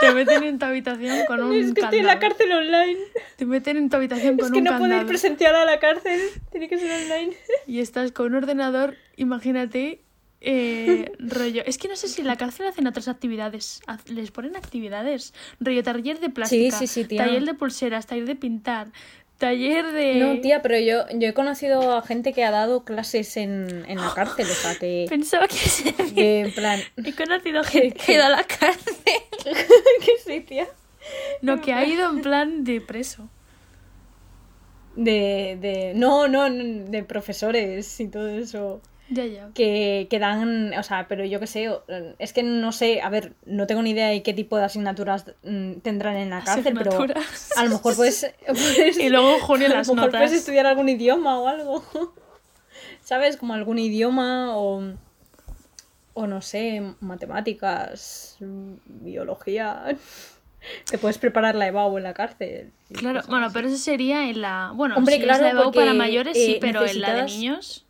Te 0.00 0.12
meten 0.12 0.44
en 0.44 0.58
tu 0.58 0.66
habitación 0.66 1.26
con 1.26 1.42
un 1.42 1.54
Es 1.54 1.72
que 1.74 1.80
estoy 1.80 1.98
en 2.00 2.06
la 2.06 2.18
candado. 2.18 2.36
cárcel 2.36 2.52
online. 2.52 2.98
Te 3.36 3.46
meten 3.46 3.76
en 3.76 3.90
tu 3.90 3.96
habitación 3.96 4.36
con 4.36 4.46
Es 4.46 4.52
que 4.52 4.58
un 4.58 4.64
no 4.64 4.70
puedo 4.72 4.84
ir 4.86 4.90
candado. 4.90 5.08
presencial 5.08 5.56
a 5.56 5.64
la 5.64 5.78
cárcel. 5.80 6.20
Tiene 6.52 6.68
que 6.68 6.78
ser 6.78 7.04
online. 7.04 7.36
Y 7.66 7.80
estás 7.80 8.12
con 8.12 8.26
un 8.26 8.34
ordenador, 8.36 8.96
imagínate, 9.16 10.02
eh, 10.40 11.12
rollo. 11.18 11.62
Es 11.66 11.78
que 11.78 11.88
no 11.88 11.96
sé 11.96 12.08
si 12.08 12.20
en 12.20 12.26
la 12.26 12.36
cárcel 12.36 12.66
hacen 12.66 12.86
otras 12.86 13.08
actividades. 13.08 13.80
Les 14.06 14.30
ponen 14.30 14.56
actividades. 14.56 15.34
Rollo, 15.60 15.82
taller 15.82 16.20
de 16.20 16.30
plástica. 16.30 16.78
sí, 16.78 16.86
sí, 16.86 17.04
tía. 17.04 17.24
Taller 17.24 17.44
de 17.44 17.54
pulseras, 17.54 18.06
taller 18.06 18.26
de 18.26 18.36
pintar. 18.36 18.88
Taller 19.38 19.92
de. 19.92 20.16
No, 20.16 20.40
tía, 20.40 20.62
pero 20.62 20.78
yo, 20.80 21.04
yo 21.16 21.28
he 21.28 21.34
conocido 21.34 21.96
a 21.96 22.02
gente 22.02 22.32
que 22.32 22.44
ha 22.44 22.50
dado 22.50 22.84
clases 22.84 23.36
en, 23.36 23.84
en 23.86 23.98
la 23.98 24.12
cárcel, 24.12 24.46
o 24.50 24.54
sea, 24.54 24.74
que, 24.74 25.06
Pensaba 25.08 25.46
que 25.46 25.56
se 25.56 25.92
que 25.94 26.40
en 26.40 26.52
plan... 26.52 26.80
He 27.04 27.14
conocido 27.14 27.62
gente 27.62 27.96
que 28.06 28.12
ha 28.12 28.14
ido 28.16 28.24
a 28.24 28.30
la 28.30 28.44
cárcel. 28.44 28.94
que 29.44 30.12
sí, 30.24 30.40
tía. 30.40 30.66
No, 31.40 31.60
que 31.60 31.72
ha 31.72 31.86
ido 31.86 32.10
en 32.10 32.20
plan 32.20 32.64
de 32.64 32.80
preso. 32.80 33.28
De, 34.96 35.56
de... 35.60 35.92
No, 35.94 36.26
no, 36.26 36.50
de 36.50 37.04
profesores 37.04 38.00
y 38.00 38.08
todo 38.08 38.28
eso. 38.28 38.82
Ya, 39.10 39.24
ya. 39.24 39.50
Que, 39.54 40.06
que 40.10 40.18
dan, 40.18 40.74
o 40.74 40.82
sea, 40.82 41.06
pero 41.08 41.24
yo 41.24 41.40
qué 41.40 41.46
sé, 41.46 41.70
es 42.18 42.32
que 42.34 42.42
no 42.42 42.72
sé, 42.72 43.00
a 43.00 43.08
ver, 43.08 43.32
no 43.46 43.66
tengo 43.66 43.80
ni 43.82 43.90
idea 43.90 44.08
de 44.08 44.22
qué 44.22 44.34
tipo 44.34 44.56
de 44.58 44.64
asignaturas 44.64 45.24
mm, 45.44 45.74
tendrán 45.82 46.16
en 46.16 46.28
la 46.30 46.44
cárcel, 46.44 46.74
pero 46.76 46.92
a 46.92 47.64
lo 47.64 47.70
mejor 47.70 47.96
puedes... 47.96 48.30
puedes- 48.46 48.98
Y 48.98 49.08
luego 49.08 49.38
junio 49.40 49.66
a 49.66 49.70
lo 49.70 49.74
las 49.76 49.88
mejor 49.88 50.06
notas. 50.06 50.20
puedes 50.20 50.32
estudiar 50.32 50.66
algún 50.66 50.88
idioma 50.90 51.38
o 51.40 51.48
algo. 51.48 51.82
¿Sabes? 53.02 53.36
Como 53.38 53.54
algún 53.54 53.78
idioma 53.78 54.56
o... 54.58 54.82
O 56.12 56.26
no 56.26 56.42
sé, 56.42 56.82
matemáticas, 57.00 58.36
biología. 58.86 59.84
Te 60.90 60.98
puedes 60.98 61.16
preparar 61.16 61.54
la 61.54 61.68
EBAU 61.68 61.96
en 61.96 62.02
la 62.02 62.12
cárcel. 62.12 62.72
Claro, 62.92 63.20
bueno, 63.28 63.46
así. 63.46 63.54
pero 63.54 63.68
eso 63.68 63.76
sería 63.78 64.28
en 64.28 64.40
la. 64.42 64.72
Bueno, 64.74 64.96
Hombre, 64.96 65.14
si 65.14 65.20
es 65.20 65.24
claro, 65.26 65.44
la 65.44 65.50
EBAU 65.50 65.64
porque, 65.66 65.78
para 65.78 65.94
mayores, 65.94 66.36
sí, 66.36 66.54
eh, 66.54 66.58
pero 66.60 66.84
en 66.84 67.00
la 67.00 67.14
de 67.14 67.22
niños. 67.22 67.86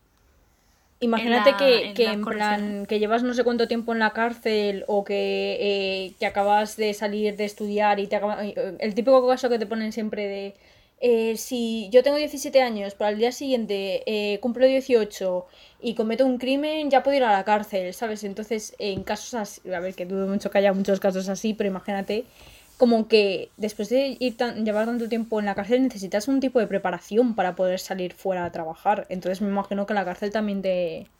Imagínate 1.00 1.50
en 1.50 1.56
la- 1.56 1.58
que, 1.58 1.84
en 1.88 1.94
que 1.94 2.04
en 2.12 2.24
plan 2.24 2.86
que 2.86 2.98
llevas 2.98 3.22
no 3.22 3.32
sé 3.34 3.44
cuánto 3.44 3.68
tiempo 3.68 3.92
en 3.92 4.00
la 4.00 4.10
cárcel 4.12 4.84
o 4.88 5.04
que, 5.04 5.56
eh, 5.60 6.12
que 6.18 6.26
acabas 6.26 6.76
de 6.76 6.92
salir 6.94 7.36
de 7.36 7.44
estudiar 7.44 8.00
y 8.00 8.06
te 8.08 8.16
acaba- 8.16 8.44
eh, 8.44 8.76
el 8.80 8.94
típico 8.94 9.26
caso 9.28 9.48
que 9.48 9.58
te 9.58 9.66
ponen 9.66 9.92
siempre 9.92 10.26
de 10.26 10.54
eh, 11.00 11.36
si 11.36 11.88
yo 11.92 12.02
tengo 12.02 12.16
17 12.16 12.60
años, 12.60 12.94
pero 12.98 13.06
al 13.08 13.18
día 13.18 13.30
siguiente 13.30 14.02
eh, 14.06 14.40
cumplo 14.40 14.66
18 14.66 15.46
y 15.80 15.94
cometo 15.94 16.26
un 16.26 16.38
crimen, 16.38 16.90
ya 16.90 17.04
puedo 17.04 17.16
ir 17.16 17.22
a 17.22 17.30
la 17.30 17.44
cárcel, 17.44 17.94
¿sabes? 17.94 18.24
Entonces, 18.24 18.74
en 18.80 19.04
casos 19.04 19.34
así, 19.34 19.60
a 19.72 19.78
ver, 19.78 19.94
que 19.94 20.06
dudo 20.06 20.26
mucho 20.26 20.50
que 20.50 20.58
haya 20.58 20.72
muchos 20.72 20.98
casos 20.98 21.28
así, 21.28 21.54
pero 21.54 21.68
imagínate 21.68 22.24
como 22.78 23.08
que 23.08 23.52
después 23.58 23.90
de 23.90 24.16
ir 24.20 24.36
tan, 24.38 24.64
llevar 24.64 24.86
tanto 24.86 25.08
tiempo 25.10 25.40
en 25.40 25.46
la 25.46 25.54
cárcel 25.56 25.82
necesitas 25.82 26.28
un 26.28 26.40
tipo 26.40 26.60
de 26.60 26.66
preparación 26.68 27.34
para 27.34 27.56
poder 27.56 27.80
salir 27.80 28.14
fuera 28.14 28.44
a 28.46 28.52
trabajar. 28.52 29.06
Entonces 29.10 29.42
me 29.42 29.48
imagino 29.50 29.86
que 29.86 29.94
la 29.94 30.06
cárcel 30.06 30.32
también 30.32 30.62
te, 30.62 31.10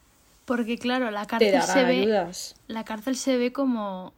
Porque, 0.46 0.78
claro, 0.78 1.10
la 1.10 1.26
cárcel 1.26 1.62
se 1.62 1.84
ve. 1.84 2.00
ayudas. 2.02 2.56
La 2.68 2.84
cárcel 2.84 3.16
se 3.16 3.36
ve 3.36 3.52
como. 3.52 4.14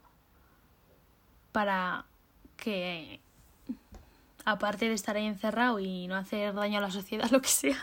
Para 1.53 2.07
que. 2.57 3.20
Aparte 4.44 4.88
de 4.88 4.94
estar 4.94 5.16
ahí 5.16 5.26
encerrado 5.26 5.79
y 5.81 6.07
no 6.09 6.16
hacer 6.16 6.55
daño 6.55 6.79
a 6.79 6.83
la 6.83 6.90
sociedad, 6.90 7.29
lo 7.31 7.40
que 7.42 7.48
sea. 7.48 7.79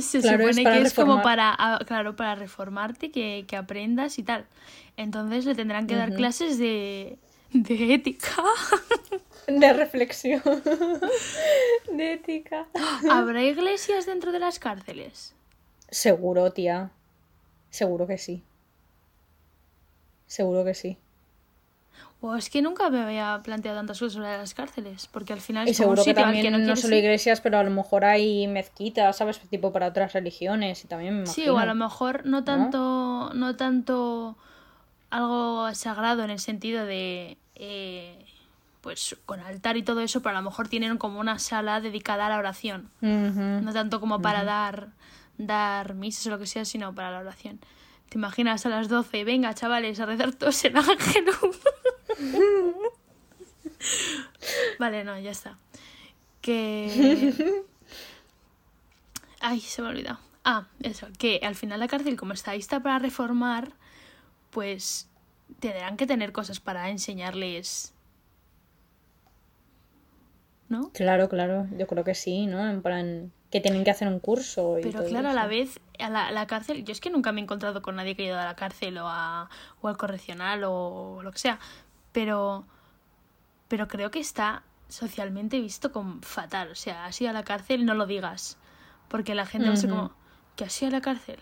Se 0.00 0.20
Claro, 0.20 0.44
supone 0.44 0.66
que 0.70 0.80
es 0.82 0.94
como 0.94 1.22
para, 1.22 1.54
ah, 1.58 1.80
claro, 1.86 2.14
para 2.16 2.34
reformarte, 2.36 3.10
que, 3.10 3.44
que 3.48 3.56
aprendas 3.56 4.18
y 4.18 4.22
tal. 4.22 4.46
Entonces 4.96 5.44
le 5.44 5.54
tendrán 5.56 5.86
que 5.88 5.96
dar 5.96 6.14
clases 6.14 6.58
de, 6.58 7.18
de 7.68 7.94
ética. 7.94 8.42
De 9.46 9.72
reflexión. 9.72 10.42
de 11.92 12.12
ética. 12.14 12.66
¿Habrá 13.10 13.42
iglesias 13.44 14.06
dentro 14.06 14.32
de 14.32 14.40
las 14.40 14.58
cárceles? 14.58 15.34
Seguro, 15.88 16.52
tía. 16.52 16.90
Seguro 17.70 18.08
que 18.08 18.18
sí. 18.18 18.42
Seguro 20.26 20.64
que 20.64 20.74
sí. 20.74 20.98
O 22.20 22.34
es 22.34 22.50
que 22.50 22.60
nunca 22.60 22.90
me 22.90 23.02
había 23.02 23.40
planteado 23.44 23.78
tantas 23.78 24.00
cosas 24.00 24.14
sobre 24.14 24.36
las 24.36 24.54
cárceles, 24.54 25.06
porque 25.06 25.32
al 25.32 25.40
final 25.40 25.68
Y 25.68 25.72
es 25.72 25.76
como 25.76 25.90
un 25.90 25.96
seguro 25.98 26.04
que 26.04 26.20
al 26.20 26.24
también 26.24 26.44
que 26.44 26.50
no 26.50 26.74
solo 26.74 26.96
iglesias, 26.96 27.40
pero 27.40 27.58
a 27.58 27.62
lo 27.62 27.70
mejor 27.70 28.04
hay 28.04 28.48
mezquitas, 28.48 29.16
¿sabes? 29.16 29.38
Tipo 29.38 29.72
para 29.72 29.88
otras 29.88 30.12
religiones 30.12 30.82
y 30.84 30.88
también 30.88 31.20
me 31.20 31.26
Sí, 31.26 31.48
o 31.48 31.58
a 31.58 31.66
lo 31.66 31.74
mejor 31.74 32.26
no 32.26 32.42
tanto, 32.42 33.30
no 33.34 33.54
tanto 33.56 34.36
algo 35.10 35.72
sagrado 35.74 36.24
en 36.24 36.30
el 36.30 36.40
sentido 36.40 36.86
de 36.86 37.36
eh, 37.66 38.26
pues 38.82 39.16
con 39.24 39.40
altar 39.40 39.78
y 39.78 39.82
todo 39.82 40.00
eso, 40.00 40.20
pero 40.20 40.36
a 40.36 40.40
lo 40.40 40.50
mejor 40.50 40.68
tienen 40.68 40.98
como 40.98 41.18
una 41.18 41.38
sala 41.38 41.80
dedicada 41.80 42.26
a 42.26 42.28
la 42.28 42.38
oración. 42.38 42.90
No 43.00 43.72
tanto 43.72 44.00
como 44.00 44.20
para 44.20 44.44
dar, 44.44 44.90
dar 45.38 45.94
misas 45.94 46.26
o 46.26 46.30
lo 46.30 46.38
que 46.38 46.46
sea, 46.46 46.66
sino 46.66 46.94
para 46.94 47.10
la 47.10 47.20
oración. 47.20 47.58
¿Te 48.10 48.18
imaginas 48.18 48.66
a 48.66 48.68
las 48.68 48.88
12? 48.88 49.24
Venga, 49.24 49.54
chavales, 49.54 49.98
a 50.00 50.06
rezar 50.06 50.34
todos 50.34 50.62
el 50.66 50.76
ángel. 50.76 51.24
vale, 54.78 55.04
no, 55.04 55.18
ya 55.18 55.30
está. 55.30 55.56
Que... 56.42 57.32
Ay, 59.40 59.60
se 59.60 59.80
me 59.80 59.88
ha 59.88 59.90
olvidado. 59.92 60.18
Ah, 60.44 60.66
eso, 60.82 61.08
que 61.18 61.40
al 61.42 61.54
final 61.54 61.80
la 61.80 61.88
cárcel, 61.88 62.16
como 62.16 62.34
está 62.34 62.52
lista 62.52 62.80
para 62.80 62.98
reformar, 62.98 63.72
pues 64.50 65.08
tendrán 65.60 65.96
que 65.96 66.06
tener 66.06 66.32
cosas 66.32 66.60
para 66.60 66.90
enseñarles. 66.90 67.94
¿No? 70.68 70.90
Claro, 70.92 71.28
claro. 71.28 71.66
Yo 71.76 71.86
creo 71.86 72.04
que 72.04 72.14
sí, 72.14 72.46
¿no? 72.46 72.68
En 72.68 72.82
plan, 72.82 73.32
que 73.54 73.60
tienen 73.60 73.84
que 73.84 73.90
hacer 73.92 74.08
un 74.08 74.18
curso 74.18 74.80
y 74.80 74.82
Pero 74.82 74.98
todo 74.98 75.08
claro, 75.08 75.28
a 75.28 75.32
la 75.32 75.46
vez, 75.46 75.78
a 76.00 76.10
la, 76.10 76.26
a 76.26 76.32
la 76.32 76.48
cárcel, 76.48 76.84
yo 76.84 76.90
es 76.90 77.00
que 77.00 77.08
nunca 77.08 77.30
me 77.30 77.40
he 77.40 77.44
encontrado 77.44 77.82
con 77.82 77.94
nadie 77.94 78.16
que 78.16 78.22
haya 78.22 78.32
ido 78.32 78.40
a 78.40 78.44
la 78.44 78.56
cárcel 78.56 78.98
o, 78.98 79.06
a, 79.06 79.48
o 79.80 79.86
al 79.86 79.96
correccional 79.96 80.64
o 80.64 81.20
lo 81.22 81.30
que 81.30 81.38
sea, 81.38 81.60
pero, 82.10 82.66
pero 83.68 83.86
creo 83.86 84.10
que 84.10 84.18
está 84.18 84.64
socialmente 84.88 85.60
visto 85.60 85.92
como 85.92 86.20
fatal. 86.22 86.72
O 86.72 86.74
sea, 86.74 87.08
ido 87.16 87.30
a 87.30 87.32
la 87.32 87.44
cárcel, 87.44 87.86
no 87.86 87.94
lo 87.94 88.06
digas, 88.06 88.58
porque 89.06 89.36
la 89.36 89.46
gente 89.46 89.68
va 89.68 89.74
a 89.74 89.76
ser 89.76 89.90
como, 89.90 90.12
¿qué 90.56 90.64
has 90.64 90.82
ido 90.82 90.88
a 90.88 90.92
la 90.92 91.00
cárcel? 91.00 91.38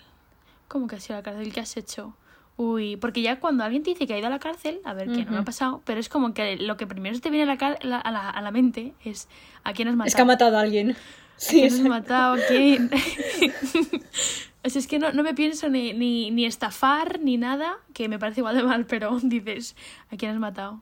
¿Cómo 0.68 0.88
que 0.88 0.96
has 0.96 1.06
ido 1.06 1.14
a 1.14 1.20
la 1.20 1.22
cárcel? 1.22 1.50
¿Qué 1.50 1.60
has 1.60 1.76
hecho? 1.78 2.14
Uy, 2.56 2.96
porque 2.96 3.22
ya 3.22 3.40
cuando 3.40 3.64
alguien 3.64 3.82
te 3.82 3.90
dice 3.90 4.06
que 4.06 4.14
ha 4.14 4.18
ido 4.18 4.26
a 4.26 4.30
la 4.30 4.38
cárcel, 4.38 4.80
a 4.84 4.92
ver, 4.92 5.10
que 5.10 5.24
no 5.24 5.32
me 5.32 5.38
ha 5.38 5.42
pasado, 5.44 5.80
pero 5.84 5.98
es 5.98 6.08
como 6.08 6.34
que 6.34 6.56
lo 6.56 6.76
que 6.76 6.86
primero 6.86 7.18
te 7.18 7.30
viene 7.30 7.50
a 7.50 7.56
la, 7.82 7.98
a 7.98 8.10
la, 8.10 8.30
a 8.30 8.42
la 8.42 8.50
mente 8.50 8.92
es 9.04 9.26
¿a 9.64 9.72
quién 9.72 9.88
has 9.88 9.94
matado? 9.96 10.08
Es 10.08 10.14
que 10.14 10.22
ha 10.22 10.26
matado 10.26 10.56
a 10.58 10.60
alguien. 10.60 10.90
¿A 10.90 10.94
Sí, 11.38 11.60
quién 11.60 11.72
has 11.72 11.80
matado? 11.80 12.34
¿A 12.34 12.38
quién? 12.46 12.90
o 14.64 14.68
sea, 14.68 14.78
es 14.78 14.86
que 14.86 14.98
no, 14.98 15.12
no 15.12 15.22
me 15.22 15.34
pienso 15.34 15.68
ni, 15.68 15.92
ni, 15.92 16.30
ni 16.30 16.44
estafar 16.44 17.20
ni 17.20 17.36
nada, 17.36 17.78
que 17.94 18.08
me 18.08 18.18
parece 18.18 18.40
igual 18.40 18.56
de 18.56 18.62
mal, 18.62 18.86
pero 18.86 19.18
dices, 19.22 19.74
¿a 20.10 20.16
quién 20.16 20.32
has 20.32 20.38
matado? 20.38 20.80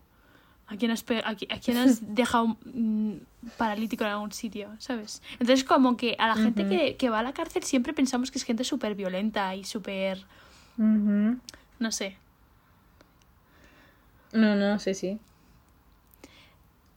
¿A 0.66 0.76
quién 0.76 0.92
has, 0.92 1.04
a, 1.24 1.30
a 1.30 1.60
quién 1.60 1.76
has 1.78 2.14
dejado 2.14 2.56
mm, 2.64 3.12
paralítico 3.56 4.04
en 4.04 4.10
algún 4.10 4.32
sitio? 4.32 4.70
¿Sabes? 4.78 5.20
Entonces, 5.32 5.64
como 5.64 5.96
que 5.96 6.14
a 6.18 6.28
la 6.28 6.36
gente 6.36 6.68
que, 6.68 6.96
que 6.96 7.10
va 7.10 7.20
a 7.20 7.22
la 7.24 7.32
cárcel 7.32 7.64
siempre 7.64 7.92
pensamos 7.92 8.30
que 8.30 8.38
es 8.38 8.44
gente 8.44 8.62
súper 8.64 8.94
violenta 8.94 9.54
y 9.56 9.64
súper. 9.64 10.24
No 11.80 11.90
sé. 11.90 12.16
No, 14.32 14.54
no, 14.54 14.78
sí, 14.78 14.94
sí. 14.94 15.18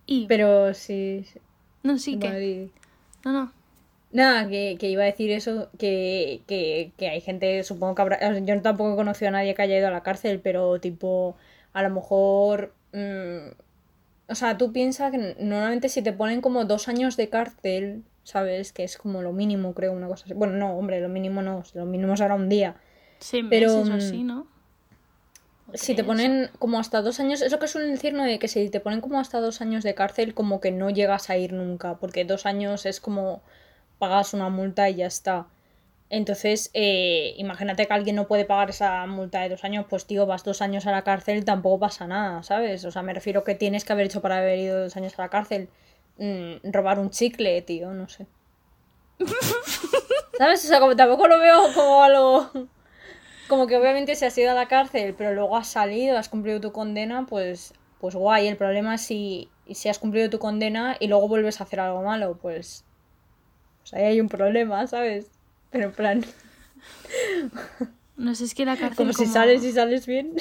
Y. 0.06 0.28
Pero 0.28 0.74
sí. 0.74 1.26
sí. 1.32 1.40
no, 1.82 1.98
sí 1.98 2.20
que. 2.20 2.30
Madrid. 2.30 2.68
No, 3.26 3.32
no. 3.32 3.52
Nada, 4.12 4.48
que, 4.48 4.78
que 4.80 4.90
iba 4.90 5.02
a 5.02 5.08
decir 5.08 5.32
eso, 5.32 5.70
que, 5.80 6.44
que, 6.46 6.92
que 6.98 7.10
hay 7.10 7.20
gente, 7.20 7.64
supongo 7.64 7.96
que 7.96 8.02
habrá, 8.04 8.40
yo 8.40 8.62
tampoco 8.62 8.94
he 8.94 8.96
conocido 8.96 9.30
a 9.30 9.32
nadie 9.32 9.56
que 9.56 9.64
haya 9.64 9.80
ido 9.80 9.88
a 9.88 9.92
la 9.92 10.04
cárcel, 10.04 10.40
pero 10.40 10.80
tipo, 10.80 11.36
a 11.74 11.82
lo 11.82 11.90
mejor, 11.90 12.76
mm, 12.92 13.54
o 14.30 14.36
sea, 14.36 14.56
tú 14.60 14.72
piensas 14.72 15.12
que 15.12 15.36
normalmente 15.40 15.90
si 15.90 16.04
te 16.04 16.14
ponen 16.14 16.42
como 16.42 16.66
dos 16.66 16.88
años 16.90 17.18
de 17.18 17.30
cárcel, 17.30 18.04
¿sabes? 18.24 18.72
Que 18.72 18.84
es 18.84 19.00
como 19.00 19.24
lo 19.24 19.34
mínimo, 19.34 19.74
creo, 19.74 19.94
una 19.94 20.08
cosa 20.08 20.26
así. 20.26 20.36
Bueno, 20.36 20.54
no, 20.58 20.78
hombre, 20.78 21.02
lo 21.02 21.10
mínimo 21.10 21.42
no, 21.42 21.64
lo 21.74 21.86
mínimo 21.86 22.16
será 22.16 22.36
un 22.36 22.50
día. 22.50 22.76
Seis 23.18 23.44
Pero, 23.50 23.78
meses 23.78 23.90
o 23.90 23.94
mm, 23.94 23.98
así, 23.98 24.24
¿no? 24.24 24.53
¿O 25.74 25.78
Si 25.78 25.96
te 25.96 26.04
ponen 26.04 26.50
como 26.60 26.80
hasta 26.80 27.02
dos 27.02 27.20
años, 27.20 27.42
es 27.42 27.52
lo 27.52 27.60
que 27.60 27.68
suelen 27.68 27.92
decir, 27.92 28.14
¿no? 28.14 28.24
De 28.24 28.40
que 28.40 28.48
si 28.48 28.70
te 28.70 28.80
ponen 28.80 29.02
como 29.02 29.20
hasta 29.20 29.40
dos 29.40 29.62
años 29.62 29.84
de 29.84 29.96
cárcel, 29.96 30.34
como 30.34 30.62
que 30.62 30.72
no 30.72 30.90
llegas 30.90 31.30
a 31.30 31.38
ir 31.38 31.54
nunca, 31.54 31.96
porque 31.96 32.26
dos 32.26 32.46
años 32.46 32.86
es 32.86 33.00
como 33.00 33.42
pagas 34.00 34.34
una 34.34 34.50
multa 34.50 34.90
y 34.90 34.96
ya 34.96 35.08
está. 35.08 35.48
Entonces, 36.10 36.70
eh, 36.74 37.34
imagínate 37.38 37.88
que 37.88 37.94
alguien 37.94 38.16
no 38.16 38.28
puede 38.28 38.46
pagar 38.46 38.70
esa 38.70 39.06
multa 39.08 39.42
de 39.42 39.50
dos 39.50 39.64
años, 39.64 39.86
pues 39.90 40.06
tío, 40.06 40.28
vas 40.28 40.44
dos 40.44 40.62
años 40.62 40.86
a 40.86 40.92
la 40.92 41.04
cárcel 41.04 41.40
y 41.40 41.42
tampoco 41.42 41.80
pasa 41.80 42.06
nada, 42.06 42.44
¿sabes? 42.44 42.86
O 42.86 42.92
sea, 42.92 43.02
me 43.02 43.14
refiero 43.14 43.44
que 43.44 43.56
tienes 43.56 43.84
que 43.84 43.94
haber 43.94 44.06
hecho 44.06 44.22
para 44.22 44.38
haber 44.38 44.60
ido 44.60 44.84
dos 44.84 44.96
años 44.96 45.18
a 45.18 45.24
la 45.24 45.30
cárcel. 45.30 45.70
Mm, 46.18 46.72
robar 46.72 47.00
un 47.00 47.10
chicle, 47.10 47.62
tío, 47.64 47.92
no 47.94 48.08
sé. 48.10 48.28
¿Sabes? 50.38 50.64
O 50.66 50.68
sea, 50.68 50.80
como 50.80 50.96
tampoco 50.96 51.28
lo 51.28 51.40
veo 51.40 51.74
como 51.74 52.04
algo... 52.04 52.52
Como 53.48 53.68
que 53.68 53.78
obviamente 53.78 54.16
si 54.16 54.26
has 54.26 54.38
ido 54.38 54.52
a 54.52 54.56
la 54.56 54.68
cárcel, 54.68 55.14
pero 55.18 55.34
luego 55.34 55.58
has 55.58 55.68
salido, 55.68 56.18
has 56.18 56.30
cumplido 56.30 56.62
tu 56.62 56.72
condena, 56.72 57.26
pues, 57.26 57.74
pues 58.00 58.16
guay. 58.16 58.48
El 58.48 58.58
problema 58.58 58.96
es 58.96 59.02
si, 59.02 59.50
si 59.72 59.90
has 59.90 60.00
cumplido 60.00 60.30
tu 60.30 60.40
condena 60.40 60.96
y 61.00 61.08
luego 61.08 61.28
vuelves 61.28 61.60
a 61.60 61.66
hacer 61.66 61.80
algo 61.80 62.02
malo, 62.04 62.38
pues, 62.42 62.86
pues 63.82 63.94
ahí 63.94 64.04
hay 64.06 64.22
un 64.22 64.30
problema, 64.30 64.88
¿sabes? 64.88 65.28
Pero 65.72 65.86
en 65.86 65.92
plan, 65.92 66.26
No 68.16 68.36
sé, 68.36 68.46
es 68.46 68.54
que 68.54 68.66
la 68.66 68.78
cárcel. 68.78 68.96
como 68.98 69.14
si 69.14 69.26
sales 69.26 69.64
y 69.64 69.72
sales 69.72 70.06
bien. 70.06 70.36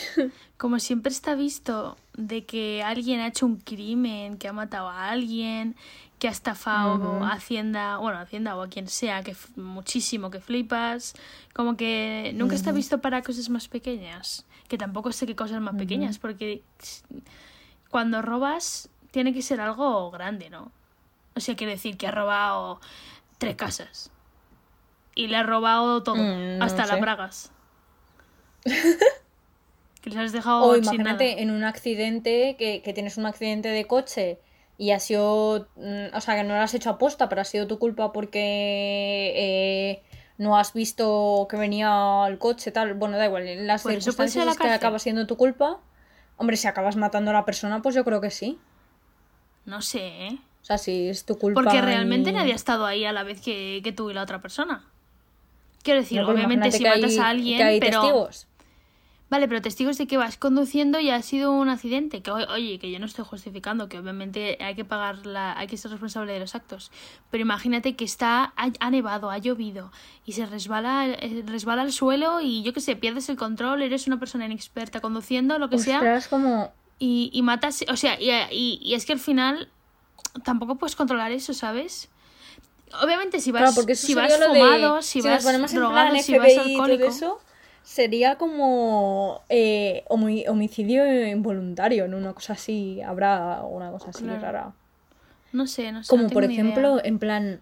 como 0.59 0.79
siempre 0.79 1.11
está 1.11 1.35
visto 1.35 1.97
de 2.15 2.45
que 2.45 2.83
alguien 2.83 3.21
ha 3.21 3.29
hecho 3.29 3.47
un 3.47 3.57
crimen, 3.57 4.37
que 4.37 4.49
ha 4.49 4.53
matado 4.53 4.89
a 4.89 5.09
alguien, 5.11 5.75
que 6.23 6.29
ha 6.29 6.31
estafado 6.31 7.25
a 7.25 7.33
Hacienda, 7.33 7.97
bueno, 7.97 8.17
a 8.17 8.21
Hacienda 8.21 8.55
o 8.55 8.63
a 8.63 8.69
quien 8.69 8.87
sea, 8.87 9.25
que 9.25 9.35
muchísimo 9.57 10.31
que 10.31 10.39
flipas, 10.39 11.15
como 11.53 11.77
que 11.77 12.31
nunca 12.37 12.55
está 12.55 12.71
visto 12.71 13.01
para 13.01 13.23
cosas 13.23 13.49
más 13.49 13.67
pequeñas, 13.67 14.47
que 14.69 14.79
tampoco 14.79 15.11
sé 15.11 15.27
qué 15.27 15.35
cosas 15.35 15.61
más 15.61 15.75
pequeñas, 15.75 16.21
porque 16.21 16.63
cuando 17.91 18.23
robas 18.23 18.89
tiene 19.11 19.35
que 19.35 19.43
ser 19.43 19.61
algo 19.61 20.13
grande, 20.13 20.49
¿no? 20.49 20.71
O 21.35 21.41
sea, 21.41 21.57
quiere 21.57 21.73
decir 21.73 21.97
que 21.97 22.07
ha 22.07 22.13
robado 22.13 22.79
tres 23.39 23.57
casas 23.57 24.13
y 25.17 25.27
le 25.27 25.35
ha 25.39 25.43
robado 25.43 26.05
todo, 26.05 26.15
Mm, 26.15 26.59
no 26.59 26.65
hasta 26.65 26.87
las 26.87 26.95
sé. 26.95 27.01
bragas. 27.01 27.51
que 30.03 30.11
les 30.11 30.17
has 30.21 30.31
dejado 30.31 30.63
O 30.63 30.67
nada. 30.77 30.79
imagínate 30.79 31.43
en 31.43 31.51
un 31.51 31.65
accidente, 31.65 32.55
que, 32.57 32.81
que 32.81 32.93
tienes 32.93 33.17
un 33.17 33.27
accidente 33.27 33.71
de 33.71 33.87
coche 33.89 34.39
y 34.83 34.91
ha 34.91 34.99
sido, 34.99 35.69
mm, 35.77 36.15
o 36.17 36.21
sea, 36.21 36.35
que 36.35 36.43
no 36.43 36.57
lo 36.57 36.61
has 36.61 36.75
hecho 36.75 36.91
aposta, 36.91 37.29
pero 37.29 37.41
ha 37.41 37.45
sido 37.45 37.69
tu 37.69 37.79
culpa 37.79 38.11
porque 38.13 39.33
eh, 39.37 40.03
no 40.39 40.57
has 40.57 40.73
visto 40.73 41.47
que 41.49 41.57
venía 41.57 42.25
el 42.27 42.39
coche, 42.39 42.73
tal. 42.73 42.95
Bueno, 42.95 43.17
da 43.17 43.27
igual, 43.27 43.47
en 43.47 43.67
las 43.69 43.83
ser 43.83 43.93
circunstancias 43.93 44.45
la 44.45 44.53
es 44.53 44.59
que 44.59 44.69
acaba 44.69 44.99
siendo 44.99 45.27
tu 45.29 45.37
culpa. 45.37 45.79
Hombre, 46.37 46.57
si 46.57 46.67
acabas 46.67 46.97
matando 46.97 47.31
a 47.31 47.35
la 47.35 47.45
persona, 47.45 47.81
pues 47.81 47.95
yo 47.95 48.05
creo 48.05 48.21
que 48.21 48.31
sí. 48.31 48.59
No 49.67 49.81
sé, 49.83 50.01
¿eh? 50.27 50.39
O 50.63 50.65
sea, 50.65 50.79
si 50.79 51.09
es 51.09 51.25
tu 51.25 51.39
culpa. 51.39 51.63
Porque 51.63 51.81
realmente 51.81 52.31
y- 52.31 52.33
nadie 52.33 52.53
ha 52.53 52.57
estado 52.57 52.85
ahí 52.85 53.05
a 53.05 53.13
la 53.13 53.23
vez 53.23 53.41
que, 53.41 53.81
que 53.85 53.93
tú 53.93 54.11
y 54.11 54.15
la 54.15 54.23
otra 54.23 54.41
persona. 54.41 54.85
Quiero 55.85 56.01
decir, 56.01 56.21
No, 56.21 56.27
pero 56.27 56.37
obviamente 56.39 56.73
si 56.73 56.83
matas 56.83 57.11
hay- 57.13 57.19
a 57.19 57.29
alguien, 57.29 57.59
que 57.59 57.65
hay 57.65 57.81
pero... 57.81 58.01
testigos. 58.01 58.49
Vale, 59.33 59.49
pero 59.49 59.63
testigos 59.63 59.97
de 59.97 60.07
que 60.07 60.19
vas 60.19 60.37
conduciendo 60.37 61.01
y 61.01 61.09
ha 61.09 61.23
sido 61.23 61.53
un 61.53 61.71
accidente. 61.71 62.21
Que 62.21 62.31
oye, 62.31 62.79
que 62.79 62.91
yo 62.91 62.99
no 62.99 63.07
estoy 63.07 63.25
justificando, 63.25 63.89
que 63.89 63.99
obviamente 63.99 64.59
hay 64.61 64.75
que 64.75 64.85
pagar 64.85 65.25
la, 65.25 65.59
hay 65.59 65.67
que 65.69 65.79
ser 65.79 65.91
responsable 65.91 66.35
de 66.35 66.41
los 66.41 66.55
actos. 66.55 66.91
Pero 67.31 67.41
imagínate 67.41 67.97
que 67.97 68.05
está, 68.05 68.53
ha, 68.59 68.69
ha 68.79 68.91
nevado, 68.91 69.31
ha 69.31 69.39
llovido 69.39 69.91
y 70.27 70.33
se 70.33 70.45
resbala, 70.45 71.07
eh, 71.09 71.43
resbala 71.47 71.81
al 71.81 71.93
suelo 71.93 72.43
y 72.43 72.63
yo 72.63 72.75
qué 72.75 72.81
sé, 72.83 72.95
pierdes 72.95 73.31
el 73.31 73.39
control, 73.39 73.81
eres 73.81 74.07
una 74.07 74.19
persona 74.19 74.45
inexperta 74.45 75.01
conduciendo, 75.01 75.59
lo 75.59 75.71
que 75.71 75.79
sea, 75.79 75.97
Ostras, 75.97 76.29
como. 76.29 76.71
y, 76.99 77.31
y 77.33 77.41
matas, 77.41 77.87
o 77.89 77.97
sea, 77.97 78.21
y, 78.21 78.29
y- 78.55 78.79
y 78.83 78.93
es 78.93 79.07
que 79.07 79.15
al 79.15 79.19
final 79.19 79.71
tampoco 80.45 80.75
puedes 80.77 80.95
controlar 80.95 81.33
eso, 81.33 81.55
¿sabes? 81.55 82.11
Obviamente 83.03 83.41
si 83.41 83.51
vas, 83.51 83.73
Claro, 83.75 83.95
si 83.95 84.15
vas 84.15 84.39
de- 84.39 84.47
fumado, 84.47 85.01
si, 85.01 85.23
nos 85.23 85.25
vas 85.43 85.43
drogado, 85.73 86.17
si 86.23 86.33
vas 86.37 86.49
alcohólico. 86.61 87.07
Sería 87.85 88.37
como 88.37 89.41
eh, 89.49 90.05
homi- 90.09 90.49
homicidio 90.49 91.27
involuntario, 91.29 92.09
¿no? 92.09 92.17
Una 92.17 92.33
cosa 92.33 92.55
así, 92.55 93.01
habrá 93.03 93.63
una 93.63 93.91
cosa 93.91 94.11
así 94.11 94.23
Claro. 94.25 94.41
rara. 94.41 94.73
No 95.53 95.67
sé, 95.67 95.93
no 95.93 96.03
sé. 96.03 96.09
Como 96.09 96.25
no 96.25 96.29
por 96.31 96.45
ejemplo, 96.45 96.95
idea. 96.97 97.03
en 97.05 97.19
plan, 97.19 97.61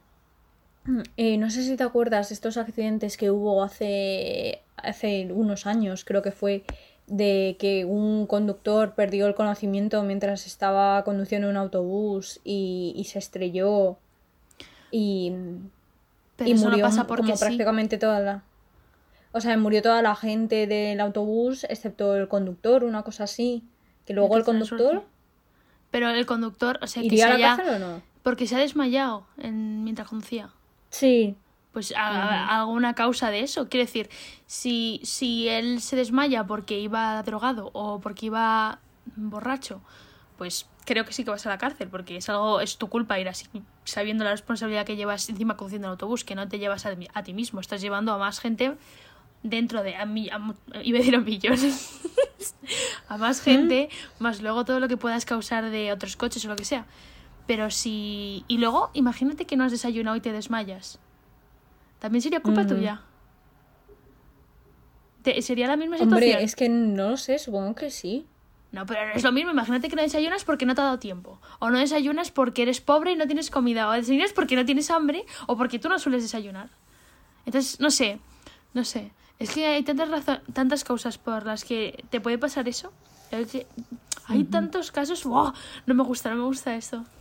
eh, 1.17 1.37
no 1.39 1.51
sé 1.51 1.63
si 1.63 1.77
te 1.77 1.83
acuerdas 1.83 2.29
de 2.29 2.35
estos 2.35 2.57
accidentes 2.57 3.17
que 3.17 3.31
hubo 3.31 3.63
hace, 3.63 4.61
hace 4.77 5.29
unos 5.33 5.67
años, 5.67 6.05
creo 6.05 6.23
que 6.23 6.31
fue, 6.33 6.63
de 7.07 7.57
que 7.59 7.85
un 7.85 8.27
conductor 8.27 8.95
perdió 8.95 9.27
el 9.27 9.35
conocimiento 9.35 10.03
mientras 10.05 10.47
estaba 10.47 11.03
conduciendo 11.05 11.49
un 11.51 11.57
autobús 11.57 12.41
y, 12.45 12.93
y 12.97 13.05
se 13.05 13.19
estrelló 13.19 13.97
y, 14.93 15.33
Pero 16.37 16.51
y 16.51 16.55
no 16.55 16.61
murió 16.61 16.85
pasa 16.85 17.07
porque 17.09 17.25
como 17.27 17.37
sí. 17.37 17.45
prácticamente 17.45 17.99
toda 17.99 18.21
la... 18.21 18.43
O 19.33 19.41
sea, 19.41 19.57
murió 19.57 19.81
toda 19.83 20.03
la 20.03 20.15
gente 20.17 20.67
del 20.67 21.01
autobús, 21.01 21.65
excepto 21.69 22.17
el 22.17 22.29
conductor, 22.29 22.85
una 22.85 23.03
cosa 23.03 23.25
así. 23.25 23.63
Que 24.07 24.13
luego 24.15 24.37
el 24.37 24.45
conductor. 24.45 25.05
Pero 25.91 26.09
el 26.11 26.27
conductor, 26.27 26.79
o 26.83 26.87
sea, 26.87 27.03
que 27.03 27.07
iría 27.07 27.27
se 27.27 27.33
a 27.33 27.39
la 27.39 27.53
haya... 27.53 27.57
cárcel 27.57 27.75
o 27.75 27.79
no. 27.79 28.03
Porque 28.23 28.47
se 28.47 28.57
ha 28.57 28.59
desmayado 28.59 29.25
en- 29.39 29.83
mientras 29.85 30.09
conducía. 30.09 30.51
Sí, 30.91 31.37
Pues 31.73 31.93
a- 31.97 32.01
a- 32.01 32.61
alguna 32.63 32.95
causa 32.95 33.31
de 33.31 33.41
eso. 33.41 33.69
Quiero 33.69 33.87
decir, 33.87 34.11
si, 34.47 35.01
si 35.05 35.49
él 35.49 35.81
se 35.81 35.95
desmaya 35.95 36.43
porque 36.45 36.81
iba 36.81 37.23
drogado 37.23 37.71
o 37.73 38.01
porque 38.01 38.27
iba 38.27 38.81
borracho, 39.15 39.81
pues 40.37 40.67
creo 40.85 41.05
que 41.05 41.13
sí 41.13 41.23
que 41.23 41.31
vas 41.31 41.47
a 41.47 41.49
la 41.51 41.59
cárcel, 41.59 41.89
porque 41.89 42.17
es 42.17 42.29
algo, 42.29 42.61
es 42.61 42.77
tu 42.77 42.89
culpa 42.89 43.21
ir 43.21 43.29
así, 43.29 43.47
sabiendo 43.85 44.25
la 44.25 44.33
responsabilidad 44.33 44.85
que 44.85 44.97
llevas 44.97 45.29
encima 45.29 45.57
conduciendo 45.57 45.87
el 45.87 45.93
autobús, 45.93 46.25
que 46.25 46.35
no 46.35 46.49
te 46.49 46.59
llevas 46.59 46.87
a, 46.87 46.97
a 47.15 47.23
ti 47.23 47.35
mismo, 47.35 47.61
estás 47.61 47.81
llevando 47.81 48.13
a 48.13 48.19
más 48.19 48.41
gente 48.41 48.77
dentro 49.43 49.83
de, 49.83 49.97
a 49.97 50.07
mi- 50.07 50.29
a 50.31 50.39
iba 50.83 50.99
a 50.99 51.01
decir 51.01 51.15
a 51.17 51.21
millones, 51.21 52.01
a 53.09 53.17
más 53.17 53.41
gente, 53.41 53.89
más 54.19 54.43
luego 54.43 54.65
todo 54.65 54.81
lo 54.81 54.89
que 54.89 54.97
puedas 54.97 55.25
causar 55.25 55.71
de 55.71 55.93
otros 55.93 56.17
coches 56.17 56.45
o 56.45 56.49
lo 56.49 56.57
que 56.57 56.65
sea. 56.65 56.87
Pero 57.47 57.71
si... 57.71 58.45
Y 58.49 58.59
luego, 58.59 58.91
imagínate 58.95 59.45
que 59.47 59.57
no 59.57 59.65
has 59.65 59.73
desayunado 59.73 60.17
y 60.17 60.21
te 60.21 60.33
desmayas. 60.33 60.99
También 61.99 62.23
sería 62.23 62.41
culpa 62.41 62.63
Mm. 62.63 62.67
tuya. 62.69 63.03
Te- 65.23 65.43
sería 65.43 65.67
la 65.67 65.77
misma 65.77 65.97
situación. 65.99 66.31
hombre, 66.33 66.45
es 66.45 66.57
que 66.57 66.69
no 66.69 67.11
lo 67.11 67.17
sé, 67.17 67.39
supongo 67.39 67.75
que 67.75 67.91
sí. 67.91 68.27
No, 68.73 68.87
pero 68.87 69.05
no 69.09 69.13
es 69.15 69.23
lo 69.25 69.33
mismo. 69.33 69.51
Imagínate 69.51 69.89
que 69.89 69.97
no 69.97 70.03
desayunas 70.03 70.45
porque 70.45 70.65
no 70.65 70.75
te 70.75 70.81
ha 70.81 70.85
dado 70.85 70.99
tiempo. 71.01 71.41
O 71.59 71.71
no 71.71 71.79
desayunas 71.79 72.31
porque 72.31 72.63
eres 72.63 72.81
pobre 72.81 73.13
y 73.13 73.17
no 73.17 73.27
tienes 73.27 73.51
comida. 73.51 73.89
O 73.89 73.93
desayunas 73.93 74.33
porque 74.33 74.55
no 74.55 74.65
tienes 74.65 74.91
hambre 74.91 75.27
o 75.49 75.57
porque 75.57 75.79
tú 75.81 75.89
no 75.89 75.99
sueles 75.99 76.23
desayunar. 76.23 76.71
Entonces, 77.47 77.81
no 77.81 77.91
sé. 77.91 78.21
No 78.73 78.85
sé. 78.85 79.11
Es 79.41 79.51
que 79.51 79.67
hay 79.67 79.83
tantas, 79.83 80.09
razo- 80.09 80.41
tantas 80.53 80.85
causas 80.85 81.19
por 81.19 81.45
las 81.47 81.65
que 81.65 82.05
te 82.11 82.21
puede 82.21 82.39
pasar 82.39 82.69
eso. 82.69 82.93
Es 83.33 83.51
que 83.51 83.67
hay 84.27 84.45
tantos 84.45 84.93
casos. 84.93 85.25
¡Wow! 85.25 85.53
No 85.87 85.95
me 85.95 86.05
gusta, 86.05 86.31
no 86.31 86.37
me 86.37 86.45
gusta 86.45 86.77
esto. 86.77 87.05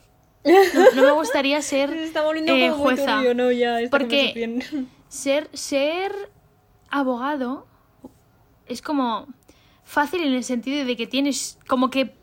No, 0.45 0.91
no 0.95 1.01
me 1.03 1.11
gustaría 1.11 1.61
ser 1.61 1.89
Se 1.89 2.03
está 2.05 2.21
volviendo 2.23 2.53
eh, 2.53 2.71
jueza. 2.71 3.15
turbio, 3.17 3.33
¿no? 3.35 3.51
Ya, 3.51 3.81
esta 3.81 3.97
Porque- 3.97 4.61
ser, 5.09 5.49
ser 5.53 6.13
abogado 6.89 7.65
es 8.65 8.81
como 8.81 9.27
fácil 9.83 10.21
en 10.23 10.33
el 10.33 10.43
sentido 10.45 10.85
de 10.85 10.95
que 10.95 11.07
tienes 11.07 11.57
como 11.67 11.89
que 11.89 12.15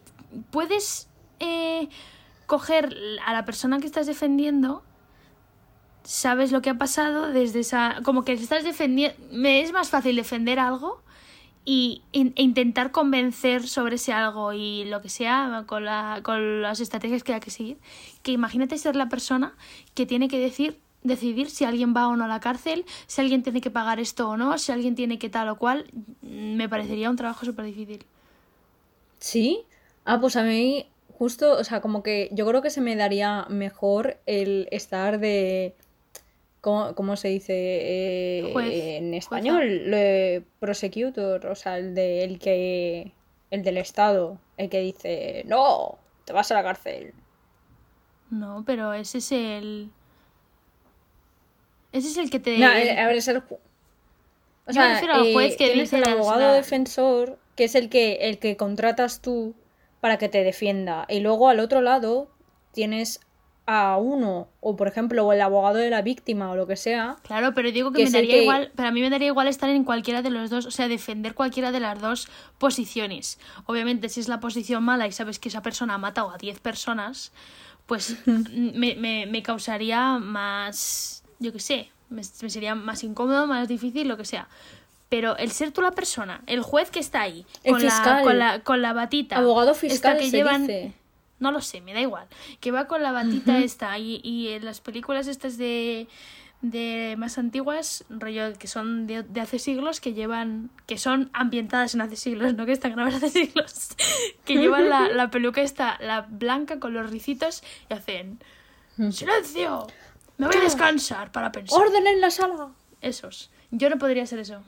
puedes 0.51 1.09
eh, 1.41 1.89
coger 2.47 2.97
a 3.27 3.33
la 3.35 3.45
persona 3.45 3.81
que 3.81 3.87
estás 3.87 4.07
defendiendo 4.07 4.83
sabes 6.07 6.53
lo 6.53 6.63
que 6.63 6.71
ha 6.71 6.79
pasado 6.79 7.33
desde 7.33 7.61
esa 7.61 7.97
como 8.05 8.25
que 8.25 8.33
estás 8.33 8.65
defendiendo 8.65 9.17
me 9.33 9.61
es 9.61 9.73
más 9.73 9.91
fácil 9.91 10.17
defender 10.17 10.59
algo 10.59 11.03
y 11.65 12.03
e 12.13 12.33
intentar 12.37 12.93
convencer 12.93 13.67
sobre 13.67 13.97
ese 13.97 14.13
algo 14.13 14.53
y 14.53 14.85
lo 14.85 15.03
que 15.03 15.09
sea 15.09 15.65
con, 15.67 15.85
la, 15.85 16.21
con 16.23 16.63
las 16.63 16.79
estrategias 16.79 17.25
que 17.25 17.35
hay 17.35 17.41
que 17.41 17.51
seguir 17.51 17.79
que 18.23 18.31
imagínate 18.31 18.79
ser 18.79 18.95
la 18.95 19.09
persona 19.09 19.55
que 19.95 20.07
tiene 20.07 20.29
que 20.29 20.39
decir 20.39 20.79
decidir 21.03 21.51
si 21.51 21.65
alguien 21.65 21.95
va 21.95 22.09
o 22.09 22.17
no 22.17 22.25
a 22.25 22.29
la 22.29 22.41
cárcel, 22.41 22.85
si 23.07 23.21
alguien 23.21 23.43
tiene 23.43 23.61
que 23.61 23.71
pagar 23.71 24.01
esto 24.01 24.29
o 24.29 24.37
no, 24.37 24.59
si 24.59 24.73
alguien 24.73 24.95
tiene 24.95 25.19
que 25.19 25.29
tal 25.29 25.49
o 25.49 25.57
cual, 25.57 25.87
me 26.21 26.69
parecería 26.69 27.11
un 27.11 27.17
trabajo 27.17 27.45
súper 27.45 27.65
difícil. 27.65 28.05
¿Sí? 29.19 29.61
Ah, 30.05 30.21
pues 30.21 30.37
a 30.37 30.43
mí 30.43 30.87
justo, 31.19 31.53
o 31.53 31.65
sea, 31.65 31.81
como 31.81 32.03
que 32.03 32.29
yo 32.33 32.47
creo 32.47 32.61
que 32.61 32.71
se 32.71 32.81
me 32.81 32.97
daría 32.97 33.47
mejor 33.49 34.19
el 34.27 34.69
estar 34.71 35.19
de... 35.19 35.75
¿Cómo, 36.67 37.15
se 37.15 37.29
dice 37.29 37.53
eh, 37.55 38.97
en 38.97 39.15
español? 39.15 39.89
Le 39.89 40.43
prosecutor, 40.59 41.47
o 41.47 41.55
sea, 41.55 41.79
el 41.79 41.95
de 41.95 42.25
el 42.25 42.41
que 42.41 43.13
el 43.53 43.63
del 43.63 43.79
Estado, 43.79 44.41
el 44.57 44.69
que 44.69 44.81
dice, 44.81 45.45
no, 45.47 45.97
te 46.25 46.33
vas 46.33 46.51
a 46.51 46.55
la 46.55 46.65
cárcel. 46.65 47.15
No, 48.31 48.65
pero 48.67 48.93
ese 48.95 49.19
es 49.19 49.31
el... 49.31 49.93
Ese 51.93 52.09
es 52.09 52.17
el 52.17 52.31
que 52.31 52.41
te. 52.41 52.59
No, 52.59 52.73
eh, 52.73 52.99
a 52.99 53.07
ver, 53.07 53.15
es 53.15 53.29
el. 53.29 53.45
O 54.67 54.73
sea, 54.73 54.99
al 54.99 55.33
juez 55.33 55.55
eh, 55.55 55.57
que 55.57 55.69
tienes 55.69 55.93
el 55.93 56.03
abogado 56.03 56.53
defensor, 56.53 57.39
que 57.55 57.63
es 57.65 57.77
el 57.77 57.89
que, 57.89 58.15
el 58.23 58.41
que 58.41 58.57
contratas 58.57 59.23
tú 59.23 59.55
para 60.01 60.19
que 60.19 60.29
te 60.29 60.43
defienda. 60.43 61.07
Y 61.09 61.21
luego 61.21 61.49
al 61.49 61.61
otro 61.61 61.81
lado 61.81 62.29
tienes 62.73 63.21
a 63.67 63.97
uno, 63.97 64.49
o 64.61 64.77
por 64.77 64.89
ejemplo, 64.89 65.33
el 65.33 65.41
abogado 65.41 65.77
de 65.77 65.91
la 65.91 66.03
víctima 66.03 66.51
o 66.51 66.57
lo 66.57 66.67
que 66.67 66.77
sea. 66.77 67.17
Claro, 67.23 67.53
pero 67.55 67.73
digo 67.73 67.93
que, 67.93 68.05
me 68.05 68.11
daría 68.11 68.43
igual, 68.43 68.71
pero 68.77 68.89
a 68.89 68.93
mí 68.93 69.01
me 69.01 69.11
daría 69.11 69.29
igual 69.29 69.49
estar 69.49 69.69
en 69.69 69.85
cualquiera 69.85 70.23
de 70.23 70.31
los 70.31 70.51
dos, 70.51 70.67
o 70.67 70.71
sea, 70.71 70.89
defender 70.89 71.35
cualquiera 71.35 71.73
de 71.73 71.81
las 71.81 72.01
dos 72.01 72.29
posiciones. 72.59 73.39
Obviamente, 73.67 74.09
si 74.09 74.21
es 74.21 74.29
la 74.29 74.41
posición 74.41 74.85
mala 74.85 75.07
y 75.07 75.13
sabes 75.13 75.39
que 75.39 75.49
esa 75.49 75.63
persona 75.63 75.95
ha 75.95 75.99
matado 75.99 76.31
a 76.31 76.39
10 76.39 76.61
personas, 76.61 77.33
pues 77.87 78.17
me, 78.27 78.95
me, 78.95 79.27
me 79.27 79.43
causaría 79.43 80.19
más 80.19 81.25
yo 81.39 81.53
qué 81.53 81.61
sé, 81.61 81.91
me, 82.09 82.25
sería 82.25 82.75
más 82.75 83.05
incómodo, 83.05 83.47
más 83.47 83.69
difícil, 83.69 84.09
lo 84.09 84.17
que 84.17 84.25
sea. 84.25 84.49
Pero 85.09 85.37
el 85.37 85.53
ser 85.53 85.71
tú 85.71 85.83
la 85.83 85.93
persona, 85.93 86.43
el 86.47 86.63
juez 86.63 86.91
que 86.91 86.99
está 86.99 87.23
ahí, 87.23 87.47
con, 87.69 87.85
la, 87.85 88.21
con, 88.25 88.39
la, 88.39 88.61
con 88.61 88.83
la 88.83 88.93
batita, 88.93 89.37
abogado 89.37 89.75
fiscal 89.75 90.19
que 90.19 90.31
llevan, 90.31 90.67
no 91.39 91.53
lo 91.53 91.61
sé, 91.61 91.81
me 91.81 91.95
da 91.95 92.01
igual, 92.01 92.27
que 92.61 92.71
va 92.71 92.87
con 92.87 93.03
la 93.03 93.13
batita 93.13 93.59
esta 93.59 93.99
y, 93.99 94.21
y 94.23 94.49
en 94.49 94.65
las 94.65 94.81
películas 94.81 95.27
estas 95.27 95.57
de 95.59 96.09
de 96.63 97.15
más 97.19 97.37
antiguas, 97.37 98.05
rollo 98.09 98.55
que 98.59 98.67
son 98.67 99.07
de, 99.07 99.23
de, 99.23 99.41
hace 99.41 99.59
siglos, 99.59 100.01
que 100.01 100.15
llevan, 100.15 100.71
que 100.87 100.97
son 100.97 101.29
ambientadas 101.35 101.95
en 101.95 102.01
hace 102.01 102.17
siglos, 102.17 102.55
no 102.55 102.65
que 102.65 102.73
están 102.73 102.93
grabadas 102.93 103.23
hace 103.23 103.47
siglos, 103.47 103.91
que 104.45 104.55
llevan 104.55 104.89
la, 104.89 105.09
la 105.09 105.31
peluca 105.31 105.61
esta, 105.61 105.99
la 106.01 106.23
blanca 106.23 106.81
con 106.81 106.95
los 106.95 107.11
ricitos 107.11 107.63
y 107.91 107.95
hacen 107.95 108.41
¡Silencio! 109.11 109.87
Me 110.39 110.47
voy 110.47 110.57
a 110.57 110.61
descansar 110.61 111.31
para 111.31 111.53
pensar. 111.53 111.79
¡Orden 111.79 112.07
en 112.07 112.21
la 112.21 112.31
sala! 112.31 112.71
Esos. 113.01 113.51
Yo 113.71 113.91
no 113.91 113.99
podría 113.99 114.27
ser 114.27 114.39
eso. 114.39 114.63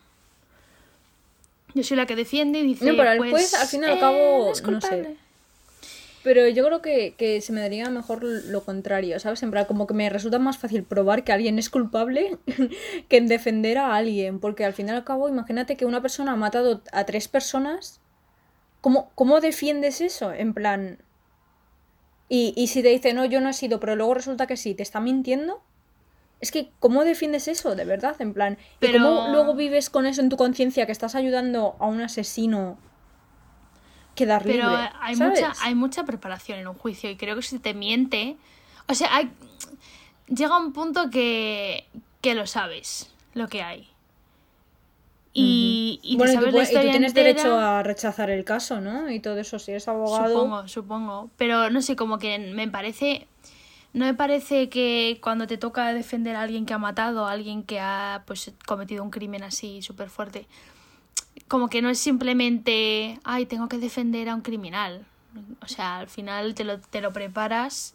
Yo 1.75 1.83
soy 1.83 1.97
la 1.97 2.07
que 2.07 2.17
defiende 2.17 2.61
y 2.61 2.63
dice. 2.63 2.85
No, 2.85 2.97
pero 2.97 3.17
pues, 3.17 3.55
al 3.55 3.67
fin 3.67 3.83
y 3.83 3.87
al 3.87 3.99
cabo. 3.99 4.53
no 4.71 4.81
sé. 4.81 5.17
Pero 6.29 6.47
yo 6.47 6.63
creo 6.67 6.83
que, 6.83 7.15
que, 7.17 7.41
se 7.41 7.55
me 7.55 7.63
daría 7.63 7.89
mejor 7.89 8.23
lo 8.23 8.63
contrario, 8.63 9.19
¿sabes? 9.19 9.43
En 9.43 9.51
plan, 9.51 9.65
como 9.65 9.87
que 9.87 9.95
me 9.95 10.11
resulta 10.11 10.39
más 10.39 10.59
fácil 10.59 10.85
probar 10.85 11.25
que 11.25 11.33
alguien 11.33 11.59
es 11.59 11.71
culpable 11.71 12.37
que 13.09 13.17
en 13.17 13.29
defender 13.29 13.79
a 13.79 13.97
alguien. 13.97 14.39
Porque 14.39 14.67
al 14.67 14.75
fin 14.75 14.89
y 14.89 14.91
al 14.91 15.05
cabo, 15.05 15.31
imagínate 15.31 15.79
que 15.79 15.87
una 15.87 16.03
persona 16.03 16.33
ha 16.33 16.37
matado 16.37 16.83
a 16.93 17.07
tres 17.07 17.29
personas. 17.29 18.03
¿Cómo, 18.83 19.11
cómo 19.15 19.41
defiendes 19.41 20.03
eso? 20.03 20.31
En 20.31 20.53
plan, 20.53 20.99
y, 22.29 22.53
y 22.59 22.67
si 22.67 22.83
te 22.83 22.91
dice, 22.91 23.15
no, 23.15 23.25
yo 23.25 23.41
no 23.41 23.49
he 23.49 23.55
sido, 23.55 23.81
pero 23.81 23.97
luego 23.97 24.13
resulta 24.13 24.47
que 24.47 24.59
sí, 24.59 24.75
te 24.75 24.83
está 24.83 25.01
mintiendo. 25.01 25.63
Es 26.41 26.51
que, 26.51 26.73
¿cómo 26.79 27.05
defiendes 27.05 27.49
eso, 27.49 27.75
de 27.75 27.87
verdad? 27.87 28.17
En 28.19 28.35
plan, 28.35 28.59
¿y 28.83 28.93
cómo 28.93 29.29
luego 29.29 29.55
vives 29.55 29.89
con 29.89 30.05
eso 30.05 30.21
en 30.21 30.29
tu 30.29 30.37
conciencia 30.37 30.85
que 30.85 30.93
estás 30.93 31.15
ayudando 31.15 31.77
a 31.79 31.87
un 31.87 32.03
asesino 32.03 32.77
quedar 34.19 34.45
libre? 34.45 34.63
Pero 34.63 34.77
hay, 35.01 35.17
mucha, 35.17 35.53
hay 35.63 35.75
mucha 35.75 36.05
preparación 36.05 36.59
en 36.59 36.69
un 36.69 36.75
juicio 36.75 37.09
y 37.11 37.17
creo 37.17 37.37
que 37.37 37.43
si 37.43 37.59
te 37.59 37.73
miente. 37.73 38.37
O 38.89 38.95
sea, 38.95 39.15
hay, 39.15 39.31
llega 40.27 40.59
un 40.59 40.73
punto 40.73 41.11
que, 41.11 41.87
que 42.21 42.35
lo 42.35 42.47
sabes, 42.47 43.11
lo 43.35 43.49
que 43.49 43.63
hay. 43.63 43.89
Y, 45.41 46.17
bueno, 46.19 46.41
tú, 46.41 46.51
tienes 46.51 47.15
derecho 47.15 47.59
a 47.59 47.83
rechazar 47.83 48.31
el 48.31 48.45
caso, 48.45 48.81
¿no? 48.81 49.09
Y 49.11 49.21
todo 49.21 49.39
eso, 49.39 49.59
si 49.59 49.71
eres 49.71 49.87
abogado. 49.87 50.33
Supongo, 50.33 50.69
supongo. 50.69 51.31
Pero 51.37 51.71
no 51.71 51.81
sé, 51.81 51.95
como 51.95 52.19
que 52.19 52.39
me 52.39 52.69
parece. 52.69 53.29
No 53.93 54.05
me 54.05 54.15
parece 54.15 54.69
que 54.69 55.19
cuando 55.23 55.47
te 55.47 55.57
toca 55.57 55.93
defender 55.95 56.37
a 56.37 56.43
alguien 56.43 56.67
que 56.67 56.75
ha 56.75 56.79
matado, 56.79 57.27
a 57.27 57.33
alguien 57.33 57.63
que 57.63 57.81
ha 57.81 58.23
pues 58.27 58.53
cometido 58.67 59.03
un 59.03 59.11
crimen 59.11 59.43
así 59.43 59.81
súper 59.81 60.11
fuerte, 60.11 60.47
como 61.49 61.69
que 61.69 61.83
no 61.83 61.91
es 61.91 61.99
simplemente, 61.99 63.19
ay, 63.25 63.47
tengo 63.47 63.69
que 63.69 63.79
defender 63.79 64.29
a 64.29 64.35
un 64.35 64.43
criminal. 64.43 65.07
O 65.63 65.69
sea, 65.69 65.99
al 65.99 66.09
final 66.09 66.55
te 66.55 66.65
lo, 66.65 66.81
te 66.81 67.01
lo 67.01 67.13
preparas 67.13 67.95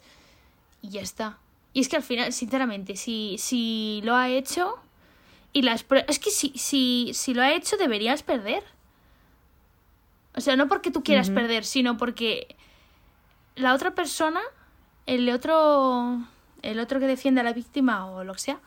y 0.81 0.89
ya 0.89 1.01
está. 1.01 1.37
Y 1.73 1.81
es 1.81 1.89
que 1.89 1.95
al 1.95 2.03
final, 2.03 2.31
sinceramente, 2.33 2.95
si, 2.95 3.37
si 3.39 4.01
lo 4.03 4.15
ha 4.15 4.29
hecho, 4.29 4.77
y 5.53 5.61
las 5.61 5.85
Es 6.07 6.19
que 6.19 6.31
si, 6.31 6.51
si, 6.55 7.11
si 7.13 7.33
lo 7.33 7.41
ha 7.41 7.53
hecho, 7.53 7.77
deberías 7.77 8.23
perder. 8.23 8.63
O 10.35 10.41
sea, 10.41 10.55
no 10.55 10.67
porque 10.67 10.91
tú 10.91 11.03
quieras 11.03 11.29
perder, 11.29 11.63
sino 11.63 11.97
porque 11.97 12.55
la 13.55 13.73
otra 13.73 13.91
persona, 13.91 14.41
el 15.05 15.29
otro. 15.29 16.19
El 16.63 16.79
otro 16.79 16.99
que 16.99 17.07
defiende 17.07 17.41
a 17.41 17.43
la 17.43 17.51
víctima 17.51 18.09
o 18.09 18.23
lo 18.23 18.33
que 18.33 18.39
sea, 18.39 18.59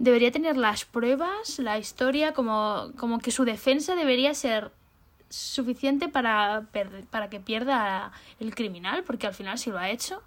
debería 0.00 0.32
tener 0.32 0.56
las 0.56 0.86
pruebas, 0.86 1.58
la 1.58 1.78
historia, 1.78 2.32
como, 2.32 2.90
como 2.96 3.18
que 3.18 3.30
su 3.30 3.44
defensa 3.44 3.94
debería 3.94 4.32
ser 4.32 4.72
suficiente 5.28 6.08
para, 6.08 6.66
para 7.10 7.28
que 7.28 7.38
pierda 7.38 8.10
el 8.40 8.54
criminal, 8.54 9.04
porque 9.04 9.26
al 9.26 9.34
final 9.34 9.58
si 9.58 9.70
lo 9.70 9.78
ha 9.78 9.90
hecho, 9.90 10.22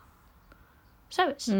¿sabes? 1.09 1.51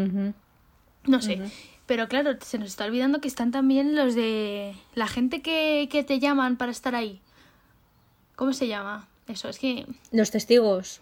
No 1.04 1.20
sé. 1.20 1.50
Pero 1.86 2.08
claro, 2.08 2.36
se 2.40 2.56
nos 2.56 2.68
está 2.68 2.84
olvidando 2.84 3.20
que 3.20 3.28
están 3.28 3.50
también 3.50 3.96
los 3.96 4.14
de 4.14 4.76
la 4.94 5.08
gente 5.08 5.42
que, 5.42 5.88
que 5.90 6.04
te 6.04 6.20
llaman 6.20 6.56
para 6.56 6.70
estar 6.70 6.94
ahí. 6.94 7.20
¿Cómo 8.36 8.52
se 8.52 8.68
llama? 8.68 9.08
Eso, 9.26 9.48
es 9.48 9.58
que... 9.58 9.86
Los 10.12 10.30
testigos. 10.30 11.00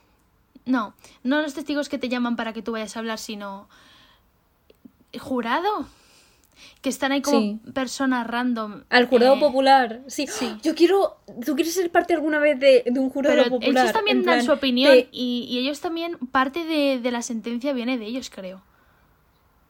No, 0.64 0.94
no 1.22 1.42
los 1.42 1.52
testigos 1.52 1.90
que 1.90 1.98
te 1.98 2.08
llaman 2.08 2.36
para 2.36 2.54
que 2.54 2.62
tú 2.62 2.72
vayas 2.72 2.96
a 2.96 3.00
hablar, 3.00 3.18
sino... 3.18 3.68
¿Jurado? 5.20 5.86
Que 6.80 6.88
están 6.88 7.12
ahí 7.12 7.22
como 7.22 7.60
personas 7.72 8.26
random. 8.26 8.84
Al 8.90 9.06
jurado 9.06 9.36
eh, 9.36 9.40
popular, 9.40 10.02
sí. 10.06 10.26
sí. 10.26 10.54
Yo 10.62 10.74
quiero... 10.74 11.16
¿Tú 11.44 11.54
quieres 11.54 11.74
ser 11.74 11.90
parte 11.90 12.14
alguna 12.14 12.38
vez 12.38 12.58
de, 12.60 12.84
de 12.86 13.00
un 13.00 13.10
jurado 13.10 13.36
Pero 13.36 13.50
popular? 13.50 13.84
Ellos 13.84 13.92
también 13.92 14.22
dan 14.22 14.44
su 14.44 14.52
opinión 14.52 14.96
y, 15.10 15.46
y, 15.48 15.58
ellos 15.58 15.80
también... 15.80 16.18
Parte 16.30 16.64
de, 16.64 17.00
de 17.00 17.10
la 17.10 17.22
sentencia 17.22 17.72
viene 17.72 17.98
de 17.98 18.06
ellos, 18.06 18.30
creo. 18.30 18.62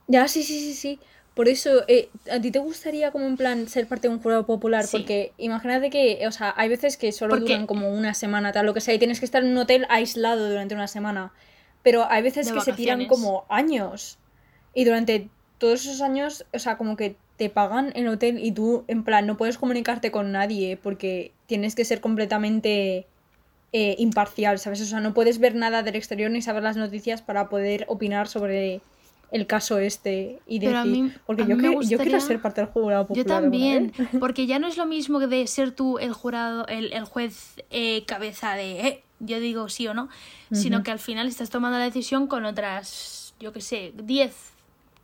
Ya, 0.09 0.29
sí, 0.29 0.43
sí, 0.43 0.61
sí, 0.61 0.75
sí. 0.75 0.99
Por 1.35 1.49
eso, 1.49 1.85
eh, 1.89 2.11
¿a 2.31 2.39
ti 2.41 2.51
te 2.51 2.59
gustaría 2.59 3.11
como 3.11 3.25
en 3.25 3.39
plan 3.39 3.67
ser 3.67 3.87
parte 3.87 4.07
de 4.07 4.15
un 4.15 4.21
jurado 4.21 4.45
popular? 4.45 4.85
Porque 4.91 5.33
imagínate 5.39 5.89
que, 5.89 6.27
o 6.27 6.33
sea, 6.33 6.53
hay 6.59 6.69
veces 6.69 6.99
que 6.99 7.11
solo 7.11 7.39
duran 7.39 7.67
como 7.67 7.89
una 7.89 8.13
semana, 8.13 8.53
tal, 8.53 8.67
lo 8.67 8.75
que 8.75 8.83
sea, 8.83 8.93
y 8.93 8.99
tienes 8.99 9.19
que 9.19 9.25
estar 9.25 9.43
en 9.43 9.53
un 9.53 9.59
hotel 9.59 9.87
aislado 9.89 10.51
durante 10.51 10.75
una 10.75 10.89
semana. 10.89 11.33
Pero 11.83 12.07
hay 12.11 12.23
veces 12.23 12.53
que 12.53 12.61
se 12.61 12.75
tiran 12.75 13.07
como 13.07 13.47
años. 13.49 14.19
Y 14.75 14.85
durante 14.85 15.31
todos 15.63 15.87
esos 15.87 16.01
años, 16.01 16.45
o 16.53 16.59
sea, 16.59 16.77
como 16.77 16.97
que 16.97 17.15
te 17.37 17.49
pagan 17.49 17.93
en 17.95 18.09
hotel 18.09 18.45
y 18.45 18.51
tú, 18.51 18.83
en 18.89 19.05
plan, 19.05 19.29
no 19.29 19.37
puedes 19.37 19.59
comunicarte 19.59 20.11
con 20.11 20.33
nadie 20.33 20.77
porque 20.77 21.31
tienes 21.47 21.77
que 21.77 21.85
ser 21.85 22.01
completamente 22.01 23.07
eh, 23.73 23.95
imparcial, 23.99 24.59
¿sabes? 24.59 24.81
O 24.81 24.87
sea, 24.87 24.99
no 24.99 25.15
puedes 25.15 25.39
ver 25.39 25.55
nada 25.55 25.85
del 25.85 25.95
exterior 25.95 26.33
ni 26.33 26.43
saber 26.43 26.65
las 26.65 26.77
noticias 26.77 27.23
para 27.23 27.49
poder 27.49 27.85
opinar 27.87 28.27
sobre 28.27 28.81
el 29.31 29.47
caso 29.47 29.79
este 29.79 30.41
y 30.49 30.59
decir, 30.59 31.21
porque 31.27 31.47
yo, 31.47 31.57
yo 31.83 31.99
quiero 31.99 32.19
ser 32.19 32.43
parte 32.43 32.61
del 32.61 32.69
jurado 32.69 33.07
popular. 33.07 33.25
Yo 33.25 33.33
también, 33.33 33.93
porque 34.19 34.49
ya 34.49 34.59
no 34.59 34.67
es 34.67 34.77
lo 34.77 34.87
mismo 34.87 35.21
de 35.21 35.47
ser 35.47 35.71
tú 35.71 35.99
el 35.99 36.13
jurado, 36.13 36.67
el, 36.67 36.93
el 36.93 37.05
juez 37.05 37.63
eh, 37.71 38.03
cabeza 38.05 38.55
de, 38.55 38.81
eh, 38.89 39.03
yo 39.21 39.39
digo 39.39 39.69
sí 39.69 39.87
o 39.87 39.95
no, 39.95 40.09
sino 40.51 40.83
que 40.83 40.91
al 40.91 40.99
final 40.99 41.29
estás 41.29 41.51
tomando 41.51 41.79
la 41.79 41.85
decisión 41.85 42.27
con 42.27 42.47
otras, 42.47 43.37
yo 43.39 43.53
qué 43.53 43.61
sé, 43.61 43.93
10, 44.03 44.52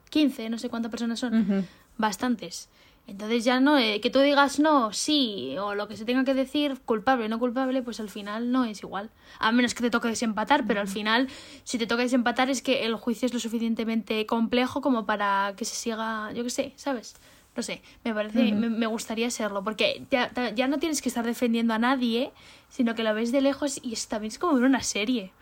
15, 0.08 0.50
no 0.50 0.58
sé 0.58 0.68
cuántas 0.68 0.90
personas 0.90 1.20
son, 1.20 1.66
bastantes. 1.96 2.68
Entonces 3.08 3.42
ya 3.42 3.58
no, 3.58 3.78
eh, 3.78 4.02
que 4.02 4.10
tú 4.10 4.20
digas 4.20 4.60
no, 4.60 4.92
sí, 4.92 5.56
o 5.58 5.74
lo 5.74 5.88
que 5.88 5.96
se 5.96 6.04
tenga 6.04 6.24
que 6.24 6.34
decir, 6.34 6.78
culpable, 6.84 7.30
no 7.30 7.38
culpable, 7.38 7.82
pues 7.82 8.00
al 8.00 8.10
final 8.10 8.52
no 8.52 8.66
es 8.66 8.82
igual. 8.82 9.08
A 9.38 9.50
menos 9.50 9.74
que 9.74 9.82
te 9.82 9.90
toque 9.90 10.08
desempatar, 10.08 10.66
pero 10.66 10.82
al 10.82 10.88
final, 10.88 11.26
si 11.64 11.78
te 11.78 11.86
toca 11.86 12.02
desempatar 12.02 12.50
es 12.50 12.60
que 12.60 12.84
el 12.84 12.96
juicio 12.96 13.24
es 13.24 13.32
lo 13.32 13.40
suficientemente 13.40 14.26
complejo 14.26 14.82
como 14.82 15.06
para 15.06 15.54
que 15.56 15.64
se 15.64 15.74
siga, 15.74 16.32
yo 16.34 16.44
qué 16.44 16.50
sé, 16.50 16.72
¿sabes? 16.76 17.16
No 17.56 17.62
sé, 17.62 17.80
me 18.04 18.12
parece, 18.12 18.52
me, 18.52 18.68
me 18.68 18.86
gustaría 18.86 19.30
serlo, 19.30 19.64
porque 19.64 20.04
ya, 20.10 20.30
ya, 20.54 20.68
no 20.68 20.78
tienes 20.78 21.00
que 21.00 21.08
estar 21.08 21.24
defendiendo 21.24 21.72
a 21.72 21.78
nadie, 21.78 22.30
sino 22.68 22.94
que 22.94 23.02
lo 23.02 23.14
ves 23.14 23.32
de 23.32 23.40
lejos 23.40 23.80
y 23.82 23.94
es, 23.94 24.06
también 24.06 24.32
es 24.32 24.38
como 24.38 24.52
ver 24.52 24.64
una 24.64 24.82
serie. 24.82 25.32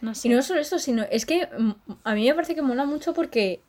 No 0.00 0.14
sé. 0.14 0.28
Y 0.28 0.30
no 0.30 0.42
solo 0.42 0.60
eso, 0.60 0.78
sino 0.78 1.04
es 1.10 1.26
que 1.26 1.46
mm, 1.46 1.70
a 2.04 2.14
mí 2.14 2.26
me 2.26 2.34
parece 2.34 2.54
que 2.54 2.62
mola 2.62 2.84
mucho 2.84 3.14
porque 3.14 3.60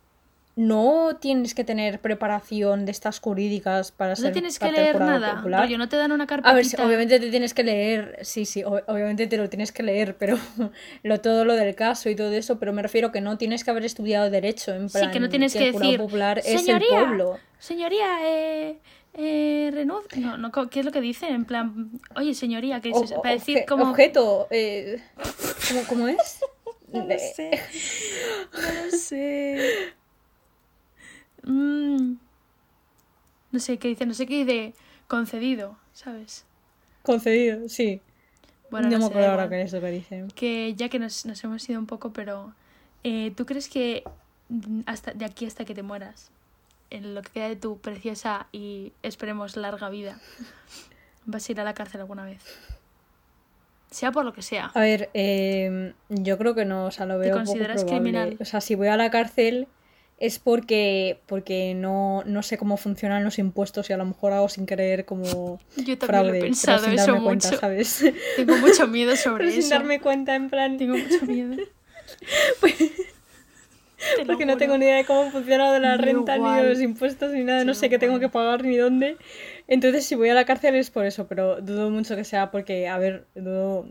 no 0.60 1.16
tienes 1.22 1.56
que 1.56 1.64
tener 1.64 2.00
preparación 2.02 2.86
de 2.86 2.92
estas 2.92 3.20
jurídicas 3.20 3.94
para 3.94 4.18
ser 4.18 4.26
No 4.26 4.32
tienes 4.34 4.60
que 4.60 4.70
leer 4.70 5.00
nada, 5.00 5.66
yo 5.68 5.78
no 5.78 5.88
te 5.88 5.96
dan 5.96 6.12
una 6.12 6.28
carpetita. 6.28 6.52
A 6.52 6.54
ver, 6.54 6.66
obviamente 6.86 7.18
te 7.20 7.30
tienes 7.30 7.54
que 7.54 7.64
leer, 7.64 8.20
sí, 8.24 8.44
sí, 8.44 8.64
obviamente 8.66 9.28
te 9.28 9.38
lo 9.38 9.48
tienes 9.48 9.72
que 9.72 9.84
leer, 9.84 10.18
pero 10.18 10.38
lo 11.04 11.22
todo 11.22 11.46
lo 11.46 11.54
del 11.54 11.76
caso 11.76 12.10
y 12.10 12.16
todo 12.16 12.34
eso, 12.34 12.60
pero 12.60 12.74
me 12.74 12.82
refiero 12.82 13.10
que 13.14 13.22
no 13.22 13.38
tienes 13.38 13.64
que 13.64 13.72
haber 13.72 13.86
estudiado 13.86 14.30
derecho, 14.30 14.74
en 14.74 14.90
plan, 14.90 15.06
sí, 15.06 15.12
que 15.12 15.20
no 15.22 15.30
tienes 15.30 15.54
que, 15.54 15.72
decir, 15.72 15.98
popular 15.98 16.40
es 16.40 16.68
el 16.68 16.82
pueblo. 16.82 17.40
Señoría, 17.58 18.20
eh, 18.28 18.80
eh 19.14 19.86
no, 19.86 20.02
no, 20.38 20.52
¿qué 20.70 20.82
es 20.82 20.86
lo 20.86 20.92
que 20.92 21.00
dicen? 21.00 21.34
En 21.34 21.46
plan, 21.46 21.90
oye, 22.18 22.34
señoría, 22.34 22.82
que 22.82 22.90
es 22.90 23.14
para 23.14 23.36
decir 23.36 23.64
como 23.66 23.90
objeto, 23.90 24.48
eh, 24.50 25.02
¿cómo, 25.70 25.84
¿cómo 25.88 26.08
es? 26.08 26.40
no 26.94 27.06
lo 27.06 27.18
sé. 27.18 27.52
No 28.52 28.86
lo 28.86 28.92
sé. 28.92 29.94
Mm. 31.44 32.16
no 33.52 33.60
sé 33.60 33.78
qué 33.78 33.88
dice, 33.88 34.06
no 34.06 34.14
sé 34.14 34.28
qué 34.28 34.44
dice 34.44 34.74
concedido, 35.08 35.78
¿sabes? 35.94 36.46
Concedido, 37.04 37.70
sí. 37.70 38.02
Bueno, 38.70 38.90
no, 38.90 39.00
me 39.00 39.06
acuerdo 39.06 39.32
ahora 39.32 39.50
qué 39.50 39.62
es 39.62 39.74
lo 39.74 39.82
que 39.82 39.92
dice. 39.92 40.26
Que 40.36 40.76
ya 40.76 40.90
que 40.90 41.00
nos, 41.00 41.26
nos 41.26 41.44
hemos 41.44 41.68
ido 41.68 41.80
un 41.80 41.88
poco, 41.88 42.12
pero 42.14 42.54
eh, 43.04 43.32
¿tú 43.36 43.46
crees 43.46 43.70
que 43.70 44.04
hasta 44.86 45.14
de 45.14 45.26
aquí 45.26 45.46
hasta 45.46 45.66
que 45.66 45.74
te 45.74 45.84
mueras, 45.84 46.32
en 46.90 47.16
lo 47.16 47.22
que 47.22 47.32
queda 47.32 47.48
de 47.48 47.56
tu 47.56 47.80
preciosa 47.80 48.48
y 48.52 48.94
esperemos 49.04 49.56
larga 49.56 49.90
vida, 49.90 50.20
vas 51.26 51.48
a 51.48 51.52
ir 51.52 51.62
a 51.62 51.64
la 51.64 51.74
cárcel 51.74 52.02
alguna 52.02 52.26
vez? 52.26 52.44
Sea 53.92 54.12
por 54.12 54.24
lo 54.24 54.34
que 54.34 54.42
sea. 54.42 54.72
A 54.74 54.82
ver, 54.82 55.10
eh, 55.14 55.94
yo 56.10 56.38
creo 56.38 56.54
que 56.54 56.66
no, 56.66 56.86
o 56.86 56.92
sea, 56.92 57.06
lo 57.06 57.18
veo. 57.18 57.34
¿Te 57.34 57.38
consideras 57.38 57.86
criminal? 57.86 58.38
O 58.40 58.46
sea, 58.46 58.62
si 58.62 58.76
voy 58.76 58.88
a 58.88 58.98
la 58.98 59.10
cárcel 59.10 59.68
es 60.20 60.38
porque, 60.38 61.22
porque 61.26 61.74
no, 61.74 62.24
no, 62.26 62.44
sé 62.44 62.58
cómo 62.58 62.78
funcionan 62.78 63.24
los 63.24 63.40
impuestos 63.40 63.90
y 63.90 63.94
a 63.94 63.98
lo 63.98 64.06
mejor 64.06 64.34
hago 64.34 64.50
sin 64.50 64.66
querer 64.66 65.06
como 65.06 65.60
Yo 65.78 65.98
también 65.98 66.28
lo 66.28 66.34
he 66.34 66.42
pensado 66.42 66.88
eso 66.88 67.16
mucho. 67.18 67.58
¿sabes? 67.58 68.06
Tengo 68.36 68.58
mucho 68.58 68.88
miedo 68.88 69.16
sobre 69.16 69.48
eso. 69.48 69.62
Sin 69.62 69.70
darme 69.70 70.02
cuenta, 70.02 70.36
en 70.36 70.50
plan... 70.50 70.78
Tengo 70.78 70.98
mucho 70.98 71.26
miedo. 71.26 71.56
pues... 72.60 72.76
Porque 74.26 74.46
no 74.46 74.56
tengo 74.56 74.78
ni 74.78 74.86
idea 74.86 74.96
de 74.96 75.06
cómo 75.06 75.30
funciona 75.30 75.74
de 75.74 75.82
la 75.82 75.98
renta, 75.98 76.38
ni 76.38 76.62
de 76.62 76.70
los 76.70 76.80
impuestos, 76.80 77.34
ni 77.34 77.44
nada. 77.44 77.66
no 77.66 77.74
sé 77.74 77.90
qué 77.90 78.00
tengo 78.00 78.18
que 78.20 78.30
pagar, 78.30 78.64
ni 78.64 78.78
dónde. 78.78 79.18
Entonces, 79.70 80.06
si 80.06 80.16
voy 80.16 80.30
a 80.30 80.34
la 80.34 80.44
cárcel 80.44 80.76
es 80.76 80.90
por 80.90 81.06
eso, 81.06 81.28
pero 81.28 81.62
dudo 81.62 81.90
mucho 81.90 82.18
que 82.18 82.26
sea 82.26 82.52
porque, 82.52 82.90
a 82.90 82.98
ver, 82.98 83.26
dudo 83.36 83.86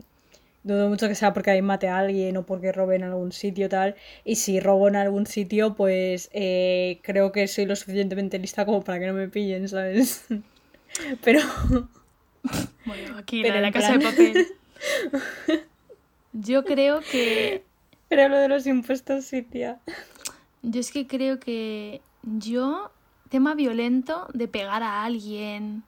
Dudo 0.68 0.90
mucho 0.90 1.08
que 1.08 1.14
sea 1.14 1.32
porque 1.32 1.50
ahí 1.50 1.62
mate 1.62 1.88
a 1.88 1.98
alguien 1.98 2.36
o 2.36 2.44
porque 2.44 2.72
robe 2.72 2.96
en 2.96 3.04
algún 3.04 3.32
sitio 3.32 3.70
tal. 3.70 3.94
Y 4.24 4.36
si 4.36 4.60
robo 4.60 4.88
en 4.88 4.96
algún 4.96 5.26
sitio, 5.26 5.74
pues 5.74 6.28
eh, 6.34 6.98
creo 7.02 7.32
que 7.32 7.48
soy 7.48 7.64
lo 7.64 7.74
suficientemente 7.74 8.38
lista 8.38 8.66
como 8.66 8.82
para 8.82 8.98
que 8.98 9.06
no 9.06 9.14
me 9.14 9.28
pillen, 9.28 9.68
¿sabes? 9.68 10.26
Pero... 11.24 11.40
Bueno, 12.84 13.16
aquí 13.16 13.46
en 13.46 13.62
la 13.62 13.72
casa 13.72 13.96
de 13.96 14.04
papel. 14.04 14.46
Yo 16.32 16.64
creo 16.64 17.00
que... 17.00 17.64
Pero 18.08 18.28
lo 18.28 18.36
de 18.36 18.48
los 18.48 18.66
impuestos 18.66 19.24
sí, 19.24 19.42
tía. 19.42 19.78
Yo 20.62 20.80
es 20.80 20.90
que 20.90 21.06
creo 21.06 21.38
que 21.38 22.00
yo, 22.22 22.90
tema 23.28 23.54
violento 23.54 24.28
de 24.32 24.48
pegar 24.48 24.82
a 24.82 25.04
alguien, 25.04 25.84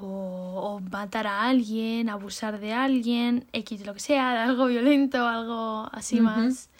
o, 0.00 0.80
matar 0.90 1.26
a 1.26 1.44
alguien, 1.44 2.08
abusar 2.08 2.60
de 2.60 2.72
alguien, 2.72 3.46
X, 3.52 3.84
lo 3.84 3.94
que 3.94 4.00
sea, 4.00 4.44
algo 4.44 4.66
violento, 4.66 5.26
algo 5.26 5.88
así 5.92 6.20
más. 6.20 6.70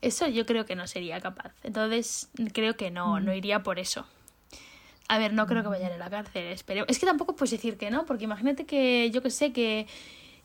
Eso 0.00 0.28
yo 0.28 0.46
creo 0.46 0.64
que 0.64 0.76
no 0.76 0.86
sería 0.86 1.20
capaz. 1.20 1.52
Entonces, 1.64 2.28
creo 2.52 2.76
que 2.76 2.90
no, 2.90 3.18
no 3.18 3.34
iría 3.34 3.62
por 3.62 3.78
eso. 3.78 4.06
A 5.08 5.18
ver, 5.18 5.32
no 5.32 5.46
creo 5.46 5.62
que 5.62 5.68
vayan 5.70 5.92
a 5.92 5.96
la 5.96 6.10
cárcel, 6.10 6.44
espero. 6.46 6.84
Es 6.86 6.98
que 6.98 7.06
tampoco 7.06 7.34
puedes 7.34 7.50
decir 7.50 7.78
que 7.78 7.90
no, 7.90 8.04
porque 8.04 8.24
imagínate 8.24 8.66
que, 8.66 9.10
yo 9.10 9.22
que 9.22 9.30
sé, 9.30 9.52
que, 9.52 9.86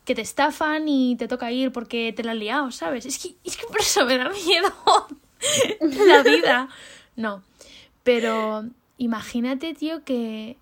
que 0.05 0.15
te 0.15 0.21
estafan 0.21 0.87
y 0.87 1.15
te 1.17 1.27
toca 1.27 1.51
ir 1.51 1.71
porque 1.71 2.13
te 2.15 2.23
la 2.23 2.31
han 2.31 2.39
liado, 2.39 2.71
¿sabes? 2.71 3.05
Es 3.05 3.19
que, 3.19 3.35
es 3.43 3.57
que 3.57 3.67
por 3.67 3.81
eso 3.81 4.05
me 4.05 4.17
da 4.17 4.29
miedo 4.29 4.73
la 6.07 6.23
vida. 6.23 6.69
No. 7.15 7.43
Pero 8.03 8.65
imagínate, 8.97 9.73
tío, 9.73 10.03
que, 10.03 10.57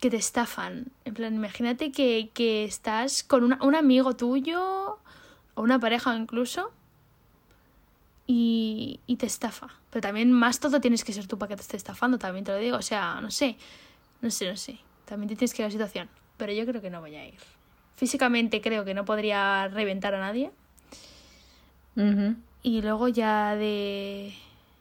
que 0.00 0.10
te 0.10 0.16
estafan. 0.16 0.92
En 1.04 1.14
plan, 1.14 1.34
imagínate 1.34 1.92
que, 1.92 2.30
que 2.32 2.64
estás 2.64 3.22
con 3.22 3.44
un 3.44 3.74
amigo 3.74 4.16
tuyo 4.16 4.98
o 5.54 5.62
una 5.62 5.78
pareja 5.78 6.16
incluso 6.16 6.72
y, 8.26 9.00
y 9.06 9.16
te 9.16 9.26
estafa. 9.26 9.68
Pero 9.90 10.02
también 10.02 10.30
más 10.32 10.60
todo 10.60 10.80
tienes 10.80 11.02
que 11.02 11.12
ser 11.12 11.26
tú 11.26 11.38
para 11.38 11.48
que 11.48 11.56
te 11.56 11.62
esté 11.62 11.76
estafando, 11.76 12.18
también 12.18 12.44
te 12.44 12.52
lo 12.52 12.58
digo. 12.58 12.76
O 12.76 12.82
sea, 12.82 13.20
no 13.20 13.30
sé, 13.30 13.56
no 14.20 14.30
sé, 14.30 14.48
no 14.48 14.56
sé. 14.56 14.78
También 15.04 15.28
te 15.28 15.36
tienes 15.36 15.54
que 15.54 15.62
ir 15.62 15.64
a 15.64 15.68
la 15.68 15.72
situación. 15.72 16.08
Pero 16.36 16.52
yo 16.52 16.64
creo 16.66 16.80
que 16.80 16.90
no 16.90 17.00
voy 17.00 17.16
a 17.16 17.26
ir. 17.26 17.38
Físicamente 17.96 18.60
creo 18.60 18.84
que 18.84 18.94
no 18.94 19.04
podría 19.04 19.66
reventar 19.68 20.14
a 20.14 20.20
nadie. 20.20 20.52
Y 22.62 22.82
luego 22.82 23.08
ya 23.08 23.56
de, 23.56 24.32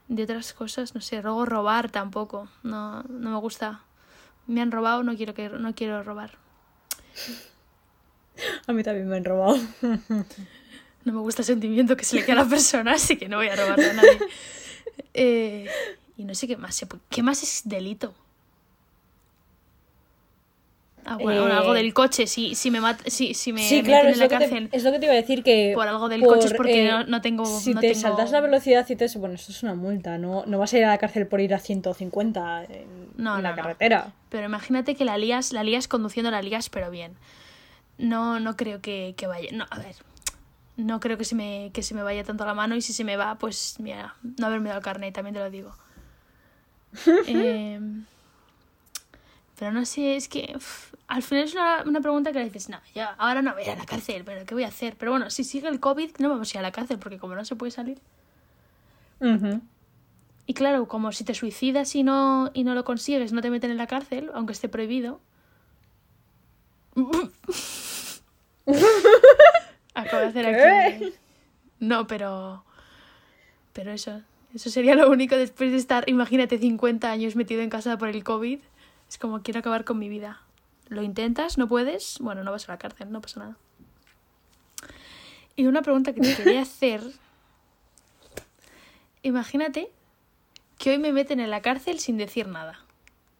de 0.08 0.24
otras 0.24 0.54
cosas, 0.54 0.96
no 0.96 1.02
sé, 1.02 1.22
luego 1.22 1.46
robar 1.46 1.91
tampoco. 1.91 2.48
No, 2.63 3.04
no 3.04 3.32
me 3.32 3.38
gusta 3.38 3.82
me 4.48 4.62
han 4.62 4.72
robado, 4.72 5.04
no 5.04 5.15
quiero, 5.15 5.34
que, 5.34 5.50
no 5.50 5.76
quiero 5.76 6.02
robar. 6.04 6.32
A 8.65 8.74
mí 8.74 8.82
también 8.84 9.08
me 9.08 9.17
han 9.17 9.26
robado. 9.26 9.60
No 11.06 11.13
me 11.13 11.20
gusta 11.22 11.41
el 11.41 11.46
sentimiento 11.46 11.96
que 11.96 12.04
se 12.04 12.17
le 12.17 12.26
queda 12.26 12.41
a 12.41 12.43
la 12.43 12.50
persona, 12.50 12.96
así 12.96 13.15
que 13.15 13.30
no 13.30 13.38
voy 13.38 13.48
a 13.48 13.56
robarle 13.56 13.91
a 13.91 13.93
nadie. 13.93 14.20
Eh, 15.13 15.67
y 16.17 16.26
no 16.26 16.36
sé 16.36 16.48
qué 16.48 16.58
más. 16.58 16.86
¿Qué 17.10 17.24
más 17.24 17.41
es 17.41 17.62
delito? 17.63 18.13
Ah, 21.10 21.15
bueno, 21.15 21.46
algo 21.46 21.74
eh, 21.74 21.78
del 21.78 21.93
coche, 21.93 22.28
si, 22.28 22.54
si 22.54 22.70
me, 22.70 22.82
si, 23.06 23.34
si 23.34 23.54
me 23.54 23.63
sí, 23.63 23.82
claro, 23.82 24.10
en 24.10 24.20
la 24.20 24.28
cárcel. 24.28 24.67
es 24.74 24.84
lo 24.84 24.91
que 24.91 25.00
te 25.00 25.06
iba 25.06 25.13
a 25.13 25.15
decir 25.15 25.41
que. 25.41 25.72
Por 25.74 25.88
algo 25.88 26.10
del 26.10 26.22
coche 26.22 26.48
es 26.48 26.54
porque 26.54 26.86
eh, 26.86 26.91
no, 26.91 27.06
no, 27.06 27.22
tengo. 27.22 27.46
Si 27.46 27.74
te 27.74 27.96
saltas 27.96 28.32
la 28.32 28.41
velocidad 28.41 28.86
y 28.89 28.96
te. 28.98 29.08
Bueno, 29.17 29.36
esto 29.36 29.54
es 29.54 29.63
una 29.63 29.74
multa, 29.74 30.17
no, 30.17 30.43
no 30.46 30.60
vas 30.60 30.74
a 30.74 30.78
ir 30.80 30.84
a 30.84 30.89
la 30.89 30.98
cárcel 30.98 31.26
por 31.26 31.39
ir 31.39 31.54
a 31.54 31.60
150 31.60 32.65
en, 32.65 32.88
no, 33.15 33.41
la 33.41 33.56
carretera. 33.56 34.12
Pero 34.28 34.48
imagínate 34.48 34.96
que 34.96 35.06
la 35.06 35.17
lías, 35.17 35.54
la 35.54 35.63
lías 35.63 35.88
conduciendo, 35.88 36.30
la 36.30 36.41
lías, 36.41 36.70
pero 36.70 36.91
bien. 36.91 37.13
No, 37.98 38.41
no 38.41 38.58
creo 38.58 38.82
que, 38.82 39.13
que 39.15 39.28
vaya. 39.28 39.50
No, 39.54 39.65
a 39.70 39.80
ver. 39.80 39.96
No 40.76 41.00
creo 41.00 41.17
que 41.17 41.24
se, 41.24 41.36
me, 41.36 41.72
que 41.74 41.84
se 41.84 41.96
me 41.96 42.04
vaya 42.04 42.26
tanto 42.26 42.46
la 42.46 42.54
mano 42.54 42.76
y 42.76 42.82
si 42.82 42.91
se 42.91 43.06
me 43.06 43.15
va, 43.15 43.36
pues 43.36 43.78
mira, 43.80 44.15
no 44.38 44.46
haberme 44.46 44.70
dado 44.70 44.82
carne, 44.82 45.12
también 45.13 45.36
te 45.36 45.39
lo 45.39 45.50
digo. 45.50 45.74
eh, 47.28 47.80
pero 49.58 49.72
no 49.72 49.86
sé, 49.86 50.15
es 50.15 50.28
que 50.28 50.56
al 51.08 51.24
final 51.24 51.43
es 51.46 51.54
una, 51.54 51.84
una, 51.84 52.00
pregunta 52.00 52.32
que 52.32 52.39
le 52.39 52.46
dices, 52.46 52.70
no, 52.70 52.80
ya, 52.93 53.15
ahora 53.17 53.41
no 53.41 53.54
voy 53.54 53.63
a 53.63 53.65
ir 53.65 53.72
a 53.72 53.76
la 53.76 53.86
cárcel, 53.86 54.24
pero 54.24 54.46
¿qué 54.46 54.54
voy 54.54 54.63
a 54.63 54.67
hacer? 54.67 54.96
Pero 54.98 55.12
bueno, 55.12 55.30
si 55.30 55.43
sigue 55.43 55.67
el 55.67 55.80
COVID, 55.80 56.17
no 56.20 56.30
vamos 56.30 56.54
a 56.54 56.58
ir 56.58 56.60
a 56.60 56.62
la 56.62 56.72
cárcel, 56.72 57.00
porque 57.00 57.17
como 57.17 57.34
no 57.34 57.43
se 57.43 57.56
puede 57.56 57.72
salir. 57.72 58.00
Y 60.46 60.54
claro, 60.54 60.88
como 60.88 61.12
si 61.12 61.24
te 61.24 61.34
suicidas 61.34 61.96
y 61.96 62.04
no, 62.04 62.51
y 62.53 62.64
no 62.64 62.76
lo 62.76 62.84
consigues, 62.86 63.34
no 63.34 63.41
te 63.41 63.49
meten 63.49 63.72
en 63.72 63.78
la 63.78 63.88
cárcel, 63.88 64.30
aunque 64.34 64.53
esté 64.53 64.70
prohibido. 64.70 65.20
Acabo 69.95 70.22
de 70.22 70.28
hacer 70.28 70.45
aquí. 70.45 71.14
No, 71.80 72.05
pero. 72.05 72.64
Pero 73.74 73.91
eso. 73.91 74.22
Eso 74.53 74.70
sería 74.70 74.95
lo 74.95 75.10
único 75.10 75.36
después 75.36 75.72
de 75.72 75.78
estar, 75.78 76.08
imagínate, 76.08 76.58
50 76.58 77.12
años 77.12 77.36
metido 77.36 77.62
en 77.62 77.70
casa 77.70 77.97
por 77.97 78.10
el 78.10 78.24
COVID. 78.24 78.60
Es 79.10 79.18
como 79.18 79.41
quiero 79.41 79.60
acabar 79.60 79.86
con 79.86 79.99
mi 79.99 80.10
vida. 80.10 80.41
Lo 80.89 81.03
intentas, 81.03 81.58
no 81.58 81.68
puedes, 81.68 82.18
bueno, 82.20 82.43
no 82.43 82.51
vas 82.51 82.68
a 82.70 82.74
la 82.74 82.78
cárcel, 82.78 83.12
no 83.12 83.22
pasa 83.22 83.39
nada. 83.39 83.58
Y 85.55 85.66
una 85.66 85.82
pregunta 85.82 86.14
que 86.14 86.22
te 86.22 86.36
quería 86.36 86.62
hacer. 86.64 87.01
Imagínate 89.24 89.91
que 90.78 90.91
hoy 90.91 90.99
me 90.99 91.12
meten 91.12 91.39
en 91.39 91.49
la 91.49 91.62
cárcel 91.62 91.99
sin 91.99 92.18
decir 92.18 92.47
nada. 92.47 92.80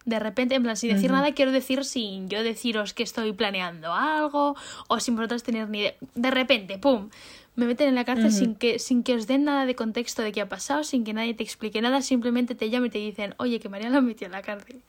De 0.04 0.18
repente, 0.18 0.54
en 0.54 0.62
plan, 0.62 0.76
sin 0.76 0.94
decir 0.94 1.10
nada, 1.10 1.32
quiero 1.32 1.52
decir 1.52 1.84
sin 1.84 2.30
yo 2.30 2.42
deciros 2.42 2.94
que 2.94 3.02
estoy 3.02 3.32
planeando 3.34 3.92
algo 3.92 4.56
o 4.88 5.00
sin 5.00 5.16
vosotros 5.16 5.42
tener 5.42 5.68
ni 5.68 5.80
idea. 5.80 5.94
De 6.14 6.30
repente, 6.30 6.78
¡pum! 6.78 7.10
Me 7.56 7.66
meten 7.66 7.88
en 7.88 7.94
la 7.94 8.04
cárcel 8.04 8.32
sin, 8.32 8.54
que, 8.54 8.78
sin 8.78 9.02
que 9.02 9.14
os 9.14 9.26
den 9.26 9.44
nada 9.44 9.66
de 9.66 9.74
contexto 9.74 10.22
de 10.22 10.32
qué 10.32 10.40
ha 10.40 10.48
pasado, 10.48 10.82
sin 10.82 11.04
que 11.04 11.12
nadie 11.12 11.34
te 11.34 11.42
explique 11.42 11.82
nada, 11.82 12.00
simplemente 12.00 12.54
te 12.54 12.70
llaman 12.70 12.86
y 12.86 12.90
te 12.90 12.98
dicen, 12.98 13.34
oye, 13.36 13.60
que 13.60 13.68
María 13.68 13.90
la 13.90 14.00
metió 14.00 14.26
en 14.26 14.32
la 14.32 14.42
cárcel. 14.42 14.80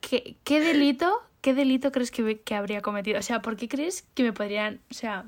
¿Qué, 0.00 0.36
¿Qué 0.44 0.60
delito? 0.60 1.22
¿Qué 1.40 1.54
delito 1.54 1.92
crees 1.92 2.10
que, 2.10 2.40
que 2.40 2.54
habría 2.54 2.80
cometido? 2.80 3.18
O 3.18 3.22
sea, 3.22 3.42
¿por 3.42 3.56
qué 3.56 3.68
crees 3.68 4.04
que 4.14 4.22
me 4.22 4.32
podrían, 4.32 4.80
o 4.90 4.94
sea, 4.94 5.24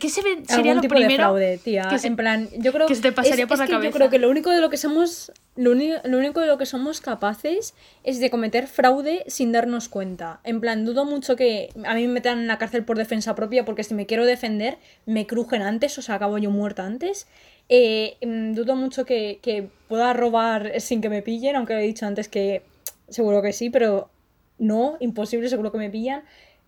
¿Qué 0.00 0.08
se 0.08 0.22
sería 0.46 0.74
lo 0.74 0.80
tipo 0.80 0.94
primero? 0.94 1.10
de 1.10 1.16
fraude, 1.16 1.58
tía. 1.58 1.88
que 1.90 1.98
se- 1.98 2.06
en 2.06 2.16
plan, 2.16 2.48
yo 2.56 2.72
creo 2.72 2.86
que 2.86 2.94
se 2.94 3.02
te 3.02 3.12
pasaría 3.12 3.44
es- 3.44 3.48
por 3.48 3.56
es 3.56 3.58
la 3.60 3.66
que 3.66 3.72
cabeza? 3.72 3.90
Yo 3.90 3.94
creo 3.94 4.08
que 4.10 4.18
lo 4.18 4.30
único 4.30 4.48
de 4.50 4.62
lo 4.62 4.70
que 4.70 4.78
somos. 4.78 5.30
Lo, 5.56 5.74
lo 5.74 6.18
único 6.18 6.40
de 6.40 6.46
lo 6.46 6.56
que 6.56 6.64
somos 6.64 7.02
capaces 7.02 7.74
es 8.02 8.18
de 8.18 8.30
cometer 8.30 8.66
fraude 8.66 9.24
sin 9.28 9.52
darnos 9.52 9.90
cuenta. 9.90 10.40
En 10.42 10.60
plan, 10.62 10.86
dudo 10.86 11.04
mucho 11.04 11.36
que 11.36 11.68
a 11.84 11.94
mí 11.94 12.06
me 12.06 12.14
metan 12.14 12.38
en 12.38 12.46
la 12.46 12.56
cárcel 12.56 12.84
por 12.84 12.96
defensa 12.96 13.34
propia, 13.34 13.66
porque 13.66 13.84
si 13.84 13.92
me 13.92 14.06
quiero 14.06 14.24
defender, 14.24 14.78
me 15.04 15.26
crujen 15.26 15.60
antes, 15.60 15.98
o 15.98 16.02
sea, 16.02 16.14
acabo 16.14 16.38
yo 16.38 16.50
muerta 16.50 16.86
antes. 16.86 17.26
Eh, 17.68 18.16
mm, 18.24 18.52
dudo 18.54 18.76
mucho 18.76 19.04
que, 19.04 19.38
que 19.42 19.68
pueda 19.88 20.12
robar 20.12 20.80
sin 20.80 21.00
que 21.00 21.08
me 21.08 21.22
pillen, 21.22 21.56
aunque 21.56 21.74
he 21.74 21.82
dicho 21.82 22.06
antes 22.06 22.28
que 22.28 22.62
seguro 23.08 23.42
que 23.42 23.52
sí, 23.52 23.70
pero 23.70 24.10
no, 24.58 24.96
imposible, 25.00 25.48
seguro 25.48 25.72
que 25.72 25.78
me 25.78 25.90
pillan. 25.90 26.24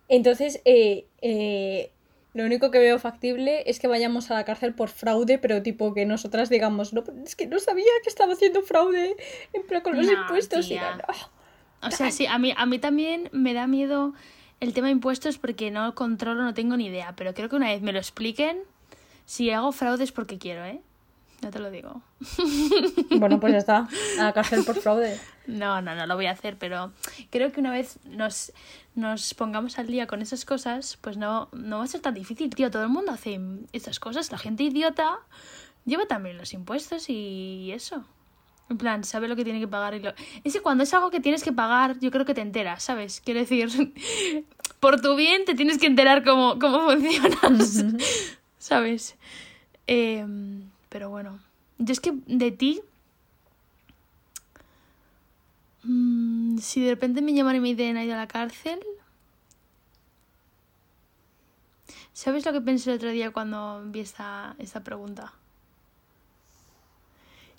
Entonces, 0.08 0.60
eh, 0.64 1.06
eh, 1.20 1.90
lo 2.34 2.44
único 2.44 2.70
que 2.70 2.78
veo 2.78 2.98
factible 2.98 3.62
es 3.66 3.78
que 3.78 3.88
vayamos 3.88 4.30
a 4.30 4.34
la 4.34 4.44
cárcel 4.44 4.74
por 4.74 4.88
fraude, 4.88 5.38
pero 5.38 5.62
tipo 5.62 5.94
que 5.94 6.04
nosotras 6.06 6.48
digamos, 6.48 6.92
no, 6.92 7.02
es 7.24 7.34
que 7.34 7.46
no 7.46 7.58
sabía 7.58 7.84
que 8.02 8.08
estaba 8.08 8.34
haciendo 8.34 8.62
fraude 8.62 9.16
en 9.52 9.80
con 9.80 9.96
los 9.96 10.06
No, 10.06 10.12
impuestos. 10.12 10.70
y 10.70 10.76
"Ah". 10.76 10.98
O 11.82 11.90
sea, 11.90 12.10
sí, 12.10 12.26
a 12.26 12.38
mí, 12.38 12.52
a 12.56 12.66
mí 12.66 12.78
también 12.78 13.28
me 13.32 13.54
da 13.54 13.66
miedo 13.66 14.14
el 14.60 14.72
tema 14.72 14.88
de 14.88 14.92
impuestos 14.92 15.38
porque 15.38 15.70
no 15.70 15.94
controlo, 15.94 16.42
no 16.42 16.54
tengo 16.54 16.76
ni 16.76 16.86
idea. 16.86 17.14
Pero 17.16 17.34
creo 17.34 17.48
que 17.48 17.56
una 17.56 17.68
vez 17.68 17.82
me 17.82 17.92
lo 17.92 17.98
expliquen, 17.98 18.58
si 19.26 19.50
hago 19.50 19.72
fraude 19.72 20.04
es 20.04 20.12
porque 20.12 20.38
quiero, 20.38 20.64
¿eh? 20.64 20.80
No 21.42 21.50
te 21.50 21.58
lo 21.58 21.70
digo. 21.70 22.02
Bueno, 23.18 23.40
pues 23.40 23.52
ya 23.52 23.58
está, 23.58 23.88
a 24.18 24.22
la 24.24 24.32
cárcel 24.32 24.64
por 24.64 24.76
fraude. 24.76 25.18
No, 25.46 25.80
no, 25.80 25.94
no 25.94 26.06
lo 26.06 26.16
voy 26.16 26.26
a 26.26 26.32
hacer, 26.32 26.56
pero 26.58 26.92
creo 27.30 27.52
que 27.52 27.60
una 27.60 27.70
vez 27.70 27.98
nos, 28.04 28.52
nos 28.94 29.34
pongamos 29.34 29.78
al 29.78 29.86
día 29.86 30.06
con 30.06 30.22
esas 30.22 30.44
cosas, 30.44 30.98
pues 31.00 31.16
no, 31.16 31.48
no 31.52 31.78
va 31.78 31.84
a 31.84 31.86
ser 31.86 32.00
tan 32.00 32.14
difícil, 32.14 32.54
tío. 32.54 32.70
Todo 32.70 32.82
el 32.82 32.88
mundo 32.88 33.12
hace 33.12 33.40
estas 33.72 34.00
cosas. 34.00 34.30
La 34.32 34.38
gente 34.38 34.64
idiota 34.64 35.18
lleva 35.84 36.06
también 36.06 36.36
los 36.36 36.52
impuestos 36.52 37.08
y 37.08 37.70
eso. 37.72 38.04
En 38.68 38.78
plan, 38.78 39.04
sabe 39.04 39.28
lo 39.28 39.36
que 39.36 39.44
tiene 39.44 39.60
que 39.60 39.68
pagar 39.68 39.94
y 39.94 40.00
lo... 40.00 40.12
Es 40.42 40.52
que 40.52 40.60
cuando 40.60 40.82
es 40.82 40.92
algo 40.92 41.10
que 41.10 41.20
tienes 41.20 41.44
que 41.44 41.52
pagar, 41.52 41.98
yo 42.00 42.10
creo 42.10 42.24
que 42.24 42.34
te 42.34 42.40
enteras, 42.40 42.82
¿sabes? 42.82 43.22
Quiero 43.24 43.40
decir, 43.40 43.70
por 44.80 45.00
tu 45.00 45.14
bien 45.14 45.44
te 45.44 45.54
tienes 45.54 45.78
que 45.78 45.86
enterar 45.86 46.24
cómo, 46.24 46.58
cómo 46.58 46.90
funcionas, 46.90 47.84
¿sabes? 48.66 49.16
Eh, 49.86 50.26
pero 50.88 51.10
bueno, 51.10 51.38
yo 51.78 51.92
es 51.92 52.00
que 52.00 52.12
de 52.26 52.50
ti 52.50 52.82
Mm, 55.86 56.58
si 56.58 56.82
de 56.82 56.90
repente 56.90 57.22
me 57.22 57.32
llaman 57.32 57.56
y 57.56 57.60
me 57.60 57.68
dicen 57.68 57.96
a 57.96 58.04
ir 58.04 58.12
a 58.12 58.16
la 58.16 58.26
cárcel. 58.26 58.80
¿Sabes 62.12 62.44
lo 62.44 62.52
que 62.52 62.60
pensé 62.60 62.90
el 62.90 62.96
otro 62.96 63.10
día 63.10 63.30
cuando 63.30 63.82
vi 63.86 64.00
esta, 64.00 64.56
esta 64.58 64.82
pregunta? 64.82 65.32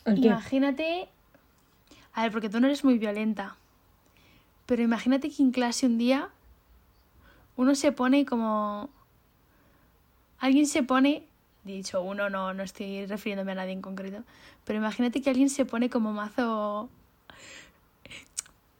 Imagínate. 0.05 1.07
A 2.13 2.23
ver, 2.23 2.31
porque 2.31 2.49
tú 2.49 2.59
no 2.59 2.67
eres 2.67 2.83
muy 2.83 2.97
violenta. 2.97 3.55
Pero 4.65 4.81
imagínate 4.81 5.29
que 5.29 5.43
en 5.43 5.51
clase 5.51 5.85
un 5.85 5.97
día 5.97 6.29
uno 7.55 7.75
se 7.75 7.91
pone 7.91 8.25
como. 8.25 8.89
Alguien 10.39 10.67
se 10.67 10.83
pone. 10.83 11.23
Dicho 11.63 12.01
uno, 12.01 12.29
no, 12.29 12.53
no 12.53 12.63
estoy 12.63 13.05
refiriéndome 13.05 13.51
a 13.51 13.55
nadie 13.55 13.73
en 13.73 13.81
concreto. 13.81 14.23
Pero 14.63 14.79
imagínate 14.79 15.21
que 15.21 15.29
alguien 15.29 15.49
se 15.49 15.65
pone 15.65 15.89
como 15.89 16.13
mazo. 16.13 16.89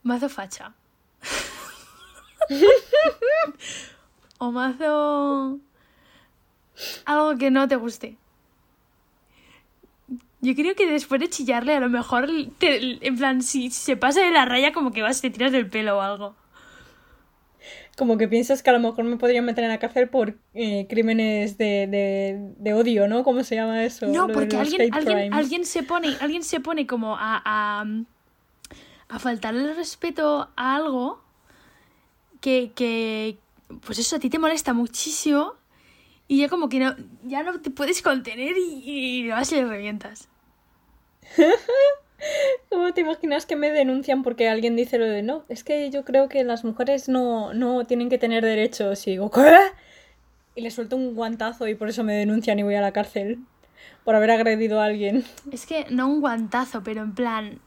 Mazo 0.04 0.30
facha. 0.30 0.74
o 4.38 4.52
mazo. 4.52 5.60
Algo 7.06 7.38
que 7.38 7.52
no 7.52 7.68
te 7.68 7.76
guste. 7.76 8.18
Yo 10.40 10.54
creo 10.56 10.76
que 10.76 10.86
después 10.90 11.20
de 11.20 11.30
chillarle, 11.30 11.76
a 11.76 11.80
lo 11.80 11.90
mejor, 11.90 12.28
te- 12.60 13.06
en 13.06 13.18
plan, 13.18 13.42
si 13.42 13.72
se 13.72 13.98
pasa 13.98 14.22
de 14.22 14.30
la 14.32 14.46
raya, 14.46 14.72
como 14.72 14.92
que 14.92 15.02
vas 15.02 15.20
te 15.20 15.32
tiras 15.32 15.52
del 15.52 15.68
pelo 15.70 15.98
o 15.98 16.02
algo. 16.02 16.36
Como 17.98 18.18
que 18.18 18.28
piensas 18.28 18.62
que 18.62 18.70
a 18.70 18.74
lo 18.74 18.80
mejor 18.80 19.06
me 19.06 19.18
podrían 19.18 19.44
meter 19.44 19.64
en 19.64 19.72
la 19.72 19.80
cárcel 19.80 20.08
por 20.08 20.38
eh, 20.54 20.86
crímenes 20.88 21.58
de, 21.58 21.88
de, 21.88 22.54
de 22.58 22.74
odio, 22.74 23.08
¿no? 23.08 23.24
¿Cómo 23.24 23.44
se 23.44 23.56
llama 23.56 23.84
eso? 23.84 24.06
No, 24.06 24.28
Lo 24.28 24.34
porque 24.34 24.56
alguien, 24.56 24.94
alguien, 24.94 25.34
alguien 25.34 25.66
se 25.66 25.82
pone, 25.82 26.16
alguien 26.20 26.44
se 26.44 26.60
pone 26.60 26.86
como 26.86 27.16
a, 27.18 27.42
a, 27.44 27.86
a 29.10 29.20
faltarle 29.20 29.64
el 29.64 29.76
respeto 29.76 30.50
a 30.56 30.76
algo 30.76 31.24
que, 32.40 32.72
que, 32.76 33.40
pues 33.86 33.98
eso 33.98 34.18
a 34.18 34.20
ti 34.20 34.30
te 34.30 34.38
molesta 34.38 34.74
muchísimo 34.74 35.56
y 36.28 36.40
ya 36.40 36.50
como 36.50 36.70
que 36.70 36.80
no, 36.80 36.96
ya 37.24 37.42
no 37.44 37.60
te 37.62 37.72
puedes 37.72 38.02
contener 38.04 38.56
y, 38.58 38.82
y 38.86 39.28
vas 39.30 39.52
y 39.52 39.56
le 39.56 39.66
revientas. 39.66 40.30
¿Cómo 42.70 42.94
te 42.94 43.02
imaginas 43.02 43.46
que 43.46 43.56
me 43.56 43.72
denuncian 43.72 44.24
porque 44.24 44.50
alguien 44.50 44.76
dice 44.76 44.98
lo 44.98 45.06
de 45.06 45.24
no? 45.24 45.44
Es 45.50 45.64
que 45.64 45.90
yo 45.90 46.04
creo 46.04 46.30
que 46.30 46.44
las 46.44 46.64
mujeres 46.64 47.10
no, 47.10 47.54
no 47.54 47.86
tienen 47.86 48.10
que 48.10 48.18
tener 48.18 48.44
derechos. 48.44 49.06
Y 49.08 49.12
digo, 49.12 49.32
¿qué? 49.32 49.58
Y 50.56 50.62
le 50.62 50.72
suelto 50.72 50.96
un 50.96 51.16
guantazo 51.16 51.68
y 51.68 51.76
por 51.76 51.90
eso 51.90 52.04
me 52.04 52.14
denuncian 52.14 52.60
y 52.60 52.64
voy 52.64 52.76
a 52.76 52.82
la 52.82 52.92
cárcel. 52.92 53.40
Por 54.04 54.16
haber 54.16 54.32
agredido 54.32 54.82
a 54.82 54.86
alguien. 54.86 55.24
Es 55.52 55.66
que 55.66 55.86
no 55.90 56.08
un 56.08 56.22
guantazo, 56.22 56.82
pero 56.84 57.02
en 57.02 57.14
plan 57.14 57.60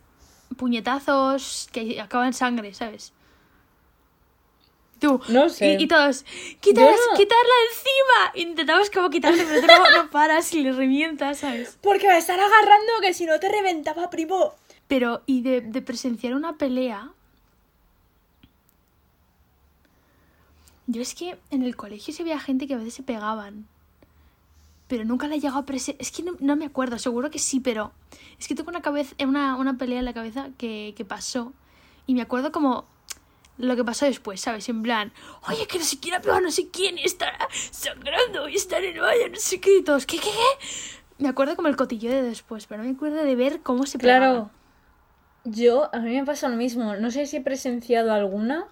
puñetazos 0.57 1.68
que 1.72 2.01
acaban 2.01 2.32
sangre, 2.32 2.74
¿sabes? 2.74 3.12
Tú, 5.01 5.20
No 5.28 5.48
sé. 5.48 5.76
y, 5.78 5.82
y 5.84 5.86
todos, 5.88 6.24
¡Quítala, 6.61 6.90
no- 6.90 7.16
quitarla 7.16 7.55
encima! 7.70 8.48
Intentamos 8.51 8.90
como 8.90 9.09
quitarle, 9.11 9.44
pero 9.44 9.61
tú 9.62 9.66
no, 9.66 10.03
no 10.05 10.11
paras 10.11 10.53
y 10.55 10.62
le 10.62 10.72
revientas, 10.72 11.38
¿sabes? 11.38 11.78
Porque 11.82 12.07
me 12.07 12.18
están 12.18 12.38
agarrando 12.38 12.92
que 13.01 13.14
si 13.14 13.24
no 13.24 13.40
te 13.40 13.48
reventaba, 13.48 14.11
primo. 14.11 14.55
Pero, 14.88 15.22
y 15.26 15.40
de, 15.42 15.62
de 15.62 15.82
presenciar 15.82 16.34
una 16.34 16.57
pelea. 16.59 17.11
Yo 20.86 21.01
es 21.03 21.14
que 21.14 21.38
en 21.51 21.62
el 21.62 21.76
colegio 21.76 22.12
se 22.12 22.24
veía 22.24 22.40
gente 22.40 22.66
que 22.66 22.74
a 22.74 22.78
veces 22.78 22.94
se 22.94 23.03
pegaban. 23.03 23.66
Pero 24.88 25.05
nunca 25.05 25.28
la 25.28 25.36
he 25.36 25.40
llegado 25.40 25.61
a 25.61 25.66
presenciar. 25.66 26.03
Es 26.03 26.11
que 26.11 26.22
no, 26.24 26.32
no 26.40 26.57
me 26.57 26.66
acuerdo, 26.66 26.98
seguro 26.98 27.30
que 27.30 27.38
sí, 27.38 27.61
pero. 27.61 27.92
Es 28.40 28.48
que 28.48 28.55
tengo 28.57 28.70
una, 28.70 28.82
cabeza, 28.82 29.14
una, 29.24 29.57
una 29.57 29.78
pelea 29.78 30.01
en 30.01 30.05
la 30.05 30.14
cabeza 30.14 30.48
que, 30.59 30.94
que 30.96 31.05
pasó. 31.05 31.53
Y 32.07 32.14
me 32.14 32.22
acuerdo 32.22 32.51
como 32.51 32.86
lo 33.61 33.77
que 33.77 33.85
pasó 33.85 34.07
después, 34.07 34.41
¿sabes? 34.41 34.69
En 34.69 34.83
plan, 34.83 35.13
oye, 35.49 35.67
que 35.67 35.79
no 35.79 35.85
quiera 36.01 36.21
pegar 36.21 36.43
no 36.43 36.51
sé 36.51 36.71
quién 36.71 36.99
y 36.99 37.05
está 37.05 37.33
sangrando 37.71 38.49
y 38.49 38.57
está 38.57 38.79
en 38.79 38.97
el 38.97 39.01
baño, 39.01 39.29
no 39.31 39.37
sé 39.37 39.61
qué 39.61 39.79
y 39.79 39.83
todos, 39.83 40.07
¿qué, 40.07 40.19
qué, 40.19 40.31
qué? 40.31 40.67
Me 41.19 41.29
acuerdo 41.29 41.55
como 41.55 41.69
el 41.69 41.77
cotillo 41.77 42.11
de 42.11 42.23
después, 42.23 42.67
pero 42.67 42.83
no 42.83 42.89
me 42.89 42.95
acuerdo 42.95 43.23
de 43.23 43.37
ver 43.37 43.61
cómo 43.61 43.85
se 43.85 43.99
pegaban. 43.99 44.31
Claro. 44.31 44.51
Yo, 45.45 45.95
a 45.95 45.99
mí 45.99 46.15
me 46.15 46.25
pasa 46.25 46.49
lo 46.49 46.57
mismo. 46.57 46.97
No 46.97 47.11
sé 47.11 47.27
si 47.27 47.37
he 47.37 47.41
presenciado 47.43 48.13
alguna 48.13 48.67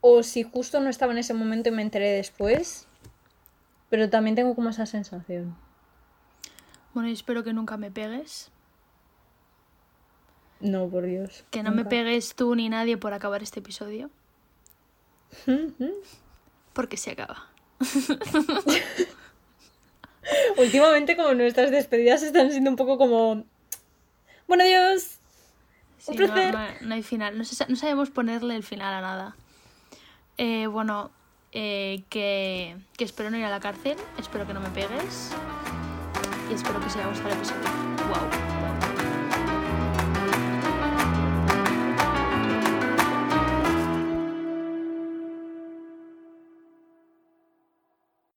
o 0.00 0.22
si 0.22 0.42
justo 0.42 0.80
no 0.80 0.90
estaba 0.90 1.12
en 1.12 1.18
ese 1.18 1.34
momento 1.34 1.68
y 1.68 1.72
me 1.72 1.82
enteré 1.82 2.10
después. 2.10 2.88
Pero 3.88 4.10
también 4.10 4.34
tengo 4.34 4.56
como 4.56 4.70
esa 4.70 4.86
sensación. 4.86 5.56
Bueno, 6.92 7.08
y 7.08 7.12
espero 7.12 7.44
que 7.44 7.52
nunca 7.52 7.76
me 7.76 7.90
pegues. 7.92 8.50
No, 10.60 10.88
por 10.88 11.04
Dios. 11.04 11.44
Que 11.50 11.62
no 11.62 11.70
me 11.72 11.84
pegues 11.84 12.34
tú 12.34 12.54
ni 12.54 12.68
nadie 12.68 12.96
por 12.96 13.12
acabar 13.12 13.42
este 13.42 13.60
episodio. 13.60 14.10
Porque 16.72 16.96
se 16.96 17.10
acaba. 17.12 17.46
Últimamente 20.56 21.16
como 21.16 21.34
nuestras 21.34 21.70
despedidas 21.70 22.22
están 22.22 22.50
siendo 22.50 22.70
un 22.70 22.76
poco 22.76 22.98
como... 22.98 23.44
Bueno, 24.48 24.64
adiós. 24.64 25.18
Sí, 25.98 26.12
Un 26.12 26.16
no, 26.18 26.26
placer. 26.26 26.54
no- 26.54 26.88
no 26.88 26.94
hay 26.94 27.02
final. 27.02 27.36
No 27.38 27.44
sabemos 27.76 28.10
ponerle 28.10 28.56
el 28.56 28.62
final 28.62 28.92
a 28.94 29.00
nada. 29.00 29.36
Eh, 30.38 30.66
bueno, 30.66 31.10
eh, 31.52 32.02
que, 32.08 32.76
que 32.96 33.04
espero 33.04 33.30
no 33.30 33.36
ir 33.38 33.44
a 33.44 33.50
la 33.50 33.60
cárcel. 33.60 33.96
Espero 34.18 34.46
que 34.46 34.54
no 34.54 34.60
me 34.60 34.70
pegues. 34.70 35.30
Y 36.50 36.54
espero 36.54 36.80
que 36.80 36.86
os 36.86 36.96
haya 36.96 37.08
gustado 37.08 37.30
el 37.30 37.36
episodio. 37.36 37.62
Wow. 38.08 38.55